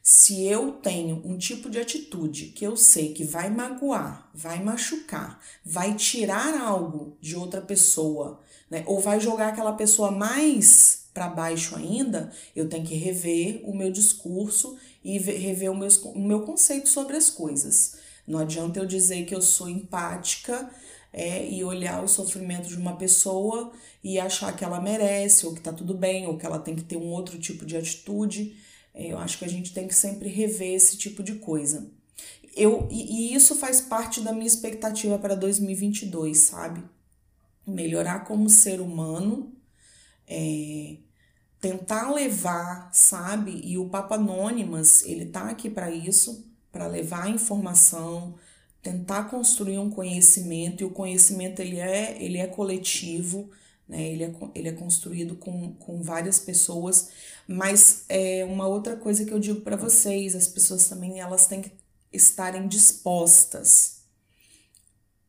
Se 0.01 0.43
eu 0.43 0.74
tenho 0.74 1.22
um 1.26 1.38
tipo 1.38 1.70
de 1.70 1.80
atitude 1.80 2.47
que 2.47 2.66
eu 2.66 2.76
sei 2.76 3.14
que 3.14 3.24
vai 3.24 3.49
magoar, 3.49 4.30
vai 4.34 4.61
machucar, 4.61 5.39
vai 5.64 5.95
tirar 5.95 6.59
algo 6.61 7.18
de 7.22 7.38
outra 7.38 7.61
pessoa, 7.61 8.41
né? 8.74 8.84
Ou 8.88 8.99
vai 8.99 9.19
jogar 9.19 9.49
aquela 9.49 9.74
pessoa 9.74 10.09
mais 10.09 11.03
para 11.13 11.28
baixo 11.28 11.76
ainda, 11.76 12.32
eu 12.55 12.67
tenho 12.67 12.84
que 12.84 12.95
rever 12.95 13.61
o 13.63 13.76
meu 13.76 13.91
discurso 13.91 14.76
e 15.03 15.19
rever 15.19 15.71
o 15.71 15.78
meu, 15.78 15.88
o 16.05 16.19
meu 16.19 16.41
conceito 16.41 16.89
sobre 16.89 17.15
as 17.15 17.30
coisas. 17.30 17.97
Não 18.28 18.39
adianta 18.39 18.80
eu 18.80 18.86
dizer 18.88 19.26
que 19.26 19.36
eu 19.36 19.43
sou 19.43 19.69
empática 19.69 20.71
é, 21.11 21.47
e 21.47 21.63
olhar 21.63 22.03
o 22.03 22.07
sofrimento 22.07 22.67
de 22.67 22.76
uma 22.76 22.95
pessoa 22.95 23.71
e 24.03 24.19
achar 24.19 24.55
que 24.55 24.65
ela 24.65 24.82
merece, 24.82 25.45
ou 25.45 25.53
que 25.53 25.61
tá 25.61 25.71
tudo 25.71 25.93
bem, 25.93 26.26
ou 26.26 26.36
que 26.36 26.45
ela 26.45 26.57
tem 26.57 26.76
que 26.76 26.84
ter 26.84 26.97
um 26.97 27.11
outro 27.11 27.38
tipo 27.38 27.67
de 27.67 27.78
atitude. 27.78 28.57
É, 28.91 29.05
eu 29.05 29.19
acho 29.19 29.38
que 29.38 29.45
a 29.45 29.49
gente 29.49 29.71
tem 29.71 29.88
que 29.88 29.93
sempre 29.93 30.30
rever 30.30 30.74
esse 30.74 30.97
tipo 30.97 31.21
de 31.21 31.36
coisa. 31.36 31.91
eu 32.55 32.88
e, 32.89 33.34
e 33.34 33.36
isso 33.36 33.55
faz 33.55 33.82
parte 33.82 34.19
da 34.21 34.34
minha 34.34 34.47
expectativa 34.47 35.19
para 35.19 35.36
2022, 35.36 36.39
sabe? 36.39 36.84
Melhorar 37.66 38.26
como 38.26 38.49
ser 38.49 38.82
humano, 38.82 39.53
é, 40.28 40.97
tentar 41.61 42.11
levar, 42.11 42.89
sabe? 42.93 43.61
E 43.64 43.78
o 43.78 43.89
Papa 43.89 44.16
Anônimas, 44.16 45.03
ele 45.03 45.26
tá 45.26 45.49
aqui 45.49 45.70
para 45.70 45.91
isso, 45.91 46.45
para 46.72 46.88
levar 46.88 47.30
informação, 47.30 48.36
tentar 48.82 49.26
construir 49.30 49.78
um 49.80 49.89
conhecimento 49.89 50.82
e 50.82 50.86
o 50.86 50.89
conhecimento 50.89 51.61
ele 51.61 51.80
é, 51.80 52.22
ele 52.22 52.38
é 52.38 52.47
coletivo, 52.47 53.49
né? 53.88 54.11
Ele 54.11 54.24
é, 54.26 54.34
ele 54.55 54.70
é 54.70 54.72
construído 54.74 55.36
com, 55.36 55.74
com 55.76 56.01
várias 56.01 56.39
pessoas, 56.39 57.09
mas 57.47 58.05
é 58.09 58.45
uma 58.45 58.68
outra 58.68 58.95
coisa 58.97 59.26
que 59.26 59.32
eu 59.32 59.39
digo 59.39 59.61
para 59.61 59.76
vocês, 59.76 60.36
as 60.36 60.47
pessoas 60.47 60.88
também 60.89 61.20
elas 61.20 61.47
têm 61.47 61.61
que 61.61 61.72
estarem 62.11 62.68
dispostas. 62.68 63.93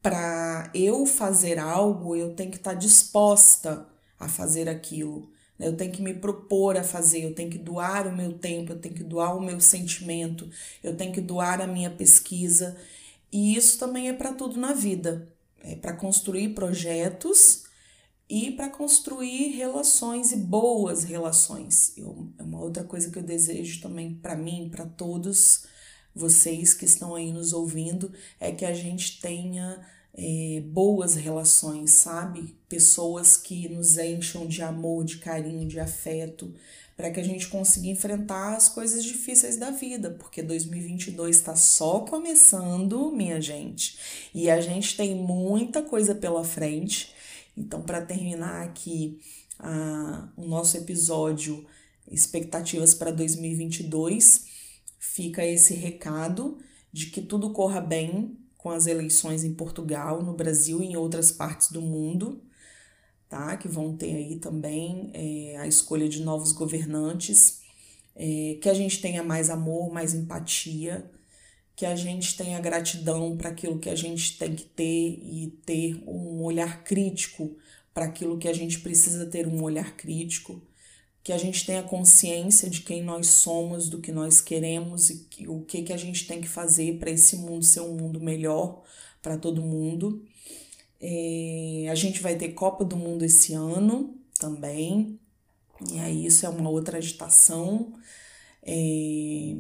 Para 0.04 0.70
eu 0.74 1.06
fazer 1.06 1.58
algo, 1.58 2.14
eu 2.14 2.34
tenho 2.34 2.50
que 2.50 2.58
estar 2.58 2.74
disposta 2.74 3.88
a 4.20 4.28
fazer 4.28 4.68
aquilo. 4.68 5.30
Né? 5.58 5.66
Eu 5.66 5.78
tenho 5.78 5.90
que 5.90 6.02
me 6.02 6.12
propor 6.12 6.76
a 6.76 6.84
fazer, 6.84 7.24
eu 7.24 7.34
tenho 7.34 7.48
que 7.48 7.56
doar 7.56 8.06
o 8.06 8.14
meu 8.14 8.34
tempo, 8.38 8.72
eu 8.72 8.78
tenho 8.78 8.94
que 8.94 9.02
doar 9.02 9.34
o 9.34 9.40
meu 9.40 9.58
sentimento, 9.62 10.46
eu 10.82 10.94
tenho 10.94 11.10
que 11.10 11.22
doar 11.22 11.62
a 11.62 11.66
minha 11.66 11.88
pesquisa. 11.88 12.76
E 13.32 13.56
isso 13.56 13.78
também 13.78 14.10
é 14.10 14.12
para 14.12 14.34
tudo 14.34 14.60
na 14.60 14.74
vida. 14.74 15.26
É 15.62 15.74
para 15.74 15.94
construir 15.94 16.50
projetos 16.50 17.64
e 18.28 18.50
para 18.50 18.68
construir 18.68 19.56
relações 19.56 20.32
e 20.32 20.36
boas 20.36 21.02
relações. 21.04 21.96
Eu, 21.96 22.28
é 22.38 22.42
uma 22.42 22.60
outra 22.60 22.84
coisa 22.84 23.10
que 23.10 23.18
eu 23.18 23.22
desejo 23.22 23.80
também 23.80 24.14
para 24.14 24.36
mim, 24.36 24.68
para 24.70 24.84
todos 24.84 25.64
vocês 26.14 26.74
que 26.74 26.84
estão 26.84 27.14
aí 27.14 27.32
nos 27.32 27.54
ouvindo, 27.54 28.12
é 28.38 28.52
que 28.52 28.66
a 28.66 28.74
gente 28.74 29.18
tenha 29.20 29.93
é, 30.16 30.62
boas 30.66 31.14
relações, 31.14 31.90
sabe? 31.90 32.56
Pessoas 32.68 33.36
que 33.36 33.68
nos 33.68 33.98
encham 33.98 34.46
de 34.46 34.62
amor, 34.62 35.04
de 35.04 35.18
carinho, 35.18 35.66
de 35.66 35.80
afeto, 35.80 36.54
para 36.96 37.10
que 37.10 37.18
a 37.18 37.24
gente 37.24 37.48
consiga 37.48 37.88
enfrentar 37.88 38.54
as 38.54 38.68
coisas 38.68 39.02
difíceis 39.02 39.56
da 39.56 39.72
vida, 39.72 40.12
porque 40.12 40.42
2022 40.42 41.36
está 41.36 41.56
só 41.56 42.00
começando, 42.00 43.10
minha 43.10 43.40
gente, 43.40 43.98
e 44.32 44.48
a 44.48 44.60
gente 44.60 44.96
tem 44.96 45.16
muita 45.16 45.82
coisa 45.82 46.14
pela 46.14 46.44
frente. 46.44 47.12
Então, 47.56 47.82
para 47.82 48.00
terminar 48.00 48.62
aqui 48.62 49.18
a, 49.58 50.28
o 50.36 50.46
nosso 50.46 50.76
episódio 50.76 51.66
Expectativas 52.06 52.94
para 52.94 53.10
2022, 53.10 54.44
fica 54.98 55.44
esse 55.44 55.74
recado 55.74 56.58
de 56.92 57.06
que 57.06 57.22
tudo 57.22 57.50
corra 57.50 57.80
bem 57.80 58.36
com 58.64 58.70
as 58.70 58.86
eleições 58.86 59.44
em 59.44 59.52
Portugal, 59.52 60.22
no 60.22 60.32
Brasil 60.32 60.82
e 60.82 60.86
em 60.86 60.96
outras 60.96 61.30
partes 61.30 61.70
do 61.70 61.82
mundo, 61.82 62.42
tá? 63.28 63.58
Que 63.58 63.68
vão 63.68 63.94
ter 63.94 64.16
aí 64.16 64.36
também 64.36 65.10
é, 65.12 65.58
a 65.58 65.66
escolha 65.66 66.08
de 66.08 66.22
novos 66.22 66.50
governantes, 66.50 67.60
é, 68.16 68.56
que 68.62 68.70
a 68.70 68.72
gente 68.72 69.02
tenha 69.02 69.22
mais 69.22 69.50
amor, 69.50 69.92
mais 69.92 70.14
empatia, 70.14 71.10
que 71.76 71.84
a 71.84 71.94
gente 71.94 72.38
tenha 72.38 72.58
gratidão 72.58 73.36
para 73.36 73.50
aquilo 73.50 73.78
que 73.78 73.90
a 73.90 73.94
gente 73.94 74.38
tem 74.38 74.54
que 74.54 74.64
ter 74.64 75.18
e 75.22 75.58
ter 75.66 76.02
um 76.06 76.42
olhar 76.42 76.84
crítico 76.84 77.54
para 77.92 78.06
aquilo 78.06 78.38
que 78.38 78.48
a 78.48 78.54
gente 78.54 78.80
precisa 78.80 79.26
ter 79.26 79.46
um 79.46 79.62
olhar 79.62 79.94
crítico 79.94 80.62
que 81.24 81.32
a 81.32 81.38
gente 81.38 81.64
tenha 81.64 81.82
consciência 81.82 82.68
de 82.68 82.82
quem 82.82 83.02
nós 83.02 83.28
somos, 83.28 83.88
do 83.88 83.98
que 83.98 84.12
nós 84.12 84.42
queremos 84.42 85.08
e 85.08 85.24
que, 85.24 85.48
o 85.48 85.62
que, 85.62 85.82
que 85.82 85.92
a 85.94 85.96
gente 85.96 86.26
tem 86.26 86.38
que 86.38 86.46
fazer 86.46 86.98
para 86.98 87.10
esse 87.10 87.36
mundo 87.38 87.64
ser 87.64 87.80
um 87.80 87.94
mundo 87.94 88.20
melhor 88.20 88.82
para 89.22 89.38
todo 89.38 89.62
mundo. 89.62 90.22
É, 91.00 91.88
a 91.90 91.94
gente 91.94 92.20
vai 92.20 92.36
ter 92.36 92.50
Copa 92.50 92.84
do 92.84 92.94
Mundo 92.94 93.24
esse 93.24 93.54
ano 93.54 94.14
também, 94.38 95.18
e 95.90 95.98
aí 95.98 96.26
isso 96.26 96.44
é 96.44 96.48
uma 96.48 96.68
outra 96.68 96.98
agitação. 96.98 97.94
É, 98.62 99.56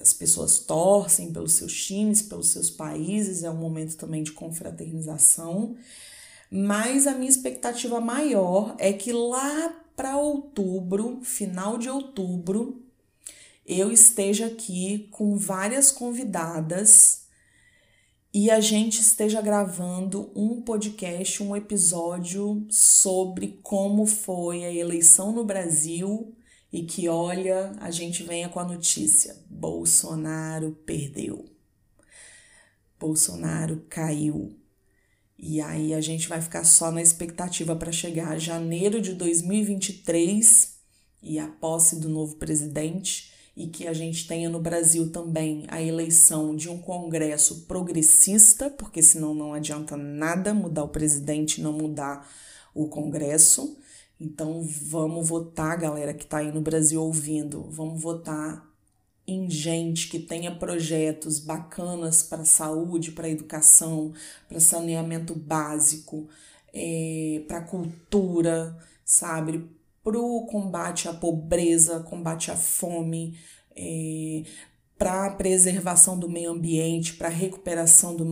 as 0.00 0.12
pessoas 0.12 0.58
torcem 0.58 1.32
pelos 1.32 1.52
seus 1.52 1.80
times, 1.80 2.22
pelos 2.22 2.50
seus 2.50 2.70
países, 2.70 3.44
é 3.44 3.50
um 3.50 3.56
momento 3.56 3.96
também 3.96 4.24
de 4.24 4.32
confraternização. 4.32 5.76
Mas 6.50 7.06
a 7.06 7.14
minha 7.14 7.30
expectativa 7.30 8.00
maior 8.00 8.74
é 8.78 8.92
que 8.92 9.12
lá 9.12 9.84
para 9.98 10.16
outubro, 10.16 11.18
final 11.24 11.76
de 11.76 11.90
outubro, 11.90 12.86
eu 13.66 13.90
esteja 13.90 14.46
aqui 14.46 15.08
com 15.10 15.36
várias 15.36 15.90
convidadas 15.90 17.26
e 18.32 18.48
a 18.48 18.60
gente 18.60 19.00
esteja 19.00 19.40
gravando 19.40 20.30
um 20.36 20.62
podcast, 20.62 21.42
um 21.42 21.56
episódio 21.56 22.64
sobre 22.70 23.58
como 23.60 24.06
foi 24.06 24.64
a 24.64 24.72
eleição 24.72 25.32
no 25.32 25.44
Brasil 25.44 26.32
e 26.72 26.84
que, 26.84 27.08
olha, 27.08 27.72
a 27.80 27.90
gente 27.90 28.22
venha 28.22 28.48
com 28.48 28.60
a 28.60 28.64
notícia: 28.64 29.36
Bolsonaro 29.50 30.78
perdeu. 30.86 31.44
Bolsonaro 33.00 33.84
caiu. 33.88 34.57
E 35.38 35.60
aí 35.60 35.94
a 35.94 36.00
gente 36.00 36.28
vai 36.28 36.40
ficar 36.40 36.64
só 36.64 36.90
na 36.90 37.00
expectativa 37.00 37.76
para 37.76 37.92
chegar 37.92 38.32
a 38.32 38.38
janeiro 38.38 39.00
de 39.00 39.14
2023 39.14 40.76
e 41.22 41.38
a 41.38 41.46
posse 41.46 42.00
do 42.00 42.08
novo 42.08 42.36
presidente 42.36 43.32
e 43.56 43.68
que 43.68 43.86
a 43.86 43.92
gente 43.92 44.26
tenha 44.26 44.48
no 44.48 44.60
Brasil 44.60 45.10
também 45.10 45.64
a 45.68 45.80
eleição 45.80 46.54
de 46.54 46.68
um 46.68 46.78
congresso 46.78 47.66
progressista, 47.66 48.70
porque 48.70 49.02
senão 49.02 49.34
não 49.34 49.52
adianta 49.52 49.96
nada 49.96 50.54
mudar 50.54 50.84
o 50.84 50.88
presidente 50.88 51.60
não 51.60 51.72
mudar 51.72 52.28
o 52.74 52.88
congresso. 52.88 53.76
Então 54.20 54.62
vamos 54.62 55.28
votar, 55.28 55.78
galera 55.78 56.14
que 56.14 56.24
está 56.24 56.38
aí 56.38 56.52
no 56.52 56.60
Brasil 56.60 57.00
ouvindo, 57.02 57.68
vamos 57.70 58.00
votar 58.00 58.67
em 59.28 59.50
gente 59.50 60.08
que 60.08 60.18
tenha 60.18 60.50
projetos 60.54 61.38
bacanas 61.38 62.22
para 62.22 62.46
saúde, 62.46 63.12
para 63.12 63.28
educação, 63.28 64.14
para 64.48 64.58
saneamento 64.58 65.34
básico, 65.34 66.26
é, 66.72 67.42
para 67.46 67.60
cultura, 67.60 68.74
sabe? 69.04 69.68
Para 70.02 70.18
o 70.18 70.46
combate 70.46 71.08
à 71.08 71.12
pobreza, 71.12 72.00
combate 72.00 72.50
à 72.50 72.56
fome, 72.56 73.38
é, 73.76 74.44
para 74.96 75.26
a 75.26 75.30
preservação 75.30 76.18
do 76.18 76.28
meio 76.28 76.50
ambiente, 76.50 77.12
para 77.12 77.28
a 77.28 77.30
recuperação 77.30 78.16
do, 78.16 78.24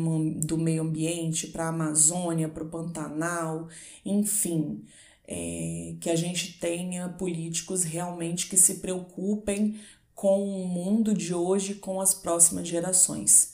do 0.47 0.57
meio 0.57 0.83
ambiente, 0.83 1.49
para 1.49 1.67
a 1.67 1.69
Amazônia, 1.69 2.49
para 2.49 2.65
o 2.65 2.69
Pantanal, 2.71 3.69
enfim. 4.05 4.83
É, 5.29 5.97
que 6.01 6.09
a 6.09 6.15
gente 6.15 6.57
tenha 6.61 7.09
políticos 7.09 7.83
realmente 7.83 8.49
que 8.49 8.57
se 8.57 8.77
preocupem 8.77 9.75
com 10.17 10.43
o 10.43 10.67
mundo 10.67 11.13
de 11.13 11.35
hoje, 11.35 11.75
com 11.75 12.01
as 12.01 12.15
próximas 12.15 12.67
gerações. 12.67 13.53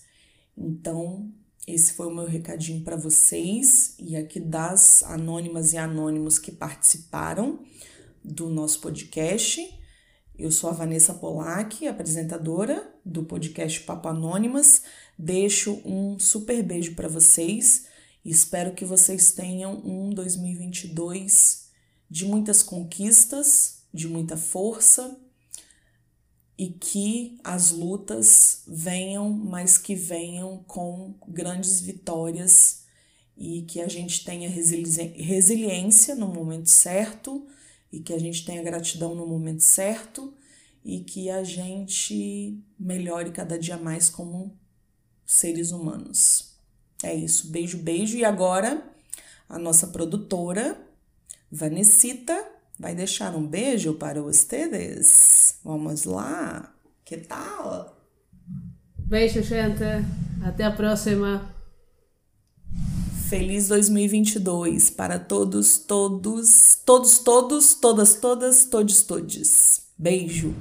Então, 0.57 1.29
esse 1.67 1.93
foi 1.95 2.07
o 2.07 2.15
meu 2.15 2.25
recadinho 2.25 2.85
para 2.85 2.97
vocês 2.97 3.97
e 3.99 4.15
aqui 4.15 4.39
das 4.39 5.03
anônimas 5.03 5.73
e 5.73 5.77
anônimos 5.77 6.39
que 6.39 6.53
participaram 6.53 7.59
do 8.25 8.49
nosso 8.49 8.81
podcast. 8.81 9.77
Eu 10.39 10.53
sou 10.53 10.71
a 10.71 10.73
Vanessa 10.73 11.13
Polak, 11.13 11.87
apresentadora 11.89 12.89
do 13.05 13.25
podcast 13.25 13.81
Papo 13.81 14.09
Anônimas. 14.09 14.83
Deixo 15.19 15.83
um 15.85 16.17
super 16.17 16.63
beijo 16.63 16.95
para 16.95 17.09
vocês 17.09 17.87
e 18.25 18.31
espero 18.31 18.73
que 18.73 18.85
vocês 18.85 19.33
tenham 19.33 19.83
um 19.85 20.11
2022 20.11 21.71
de 22.09 22.25
muitas 22.25 22.63
conquistas, 22.63 23.83
de 23.93 24.07
muita 24.07 24.37
força 24.37 25.21
e 26.63 26.69
que 26.69 27.41
as 27.43 27.73
lutas 27.73 28.63
venham, 28.69 29.29
mas 29.29 29.77
que 29.77 29.97
venham 29.97 30.63
com 30.63 31.13
grandes 31.27 31.81
vitórias 31.81 32.85
e 33.37 33.63
que 33.63 33.81
a 33.81 33.89
gente 33.89 34.25
tenha 34.25 34.49
resiliência 34.49 36.15
no 36.15 36.29
momento 36.29 36.71
certo 36.71 37.45
e 37.91 37.99
que 37.99 38.13
a 38.13 38.19
gente 38.19 38.45
tenha 38.45 38.63
gratidão 38.63 39.13
no 39.13 39.27
momento 39.27 39.65
certo 39.65 40.33
e 40.85 41.01
que 41.01 41.29
a 41.31 41.43
gente 41.43 42.63
melhore 42.79 43.33
cada 43.33 43.59
dia 43.59 43.77
mais 43.77 44.09
como 44.09 44.57
seres 45.27 45.73
humanos. 45.73 46.55
É 47.03 47.13
isso, 47.13 47.49
beijo, 47.49 47.79
beijo. 47.79 48.17
E 48.17 48.25
agora 48.25 48.89
a 49.49 49.59
nossa 49.59 49.89
produtora, 49.89 50.81
Vanessita, 51.51 52.52
vai 52.83 52.97
deixar 52.97 53.37
um 53.37 53.47
beijo 53.47 53.95
para 53.95 54.21
vocês. 54.21 55.55
Vamos 55.63 56.03
lá? 56.03 56.75
Que 57.05 57.17
tal? 57.17 57.97
Beijo, 58.99 59.41
gente. 59.41 59.85
Até 60.45 60.65
a 60.65 60.73
próxima. 60.73 61.49
Feliz 63.31 63.69
2022 63.69 64.91
para 64.91 65.17
todos, 65.21 65.79
todos, 65.79 66.77
todos, 66.85 67.21
todos, 67.21 67.75
todas, 67.75 68.15
todas, 68.17 68.65
todos, 68.65 69.03
todes. 69.05 69.83
Beijo. 69.97 70.53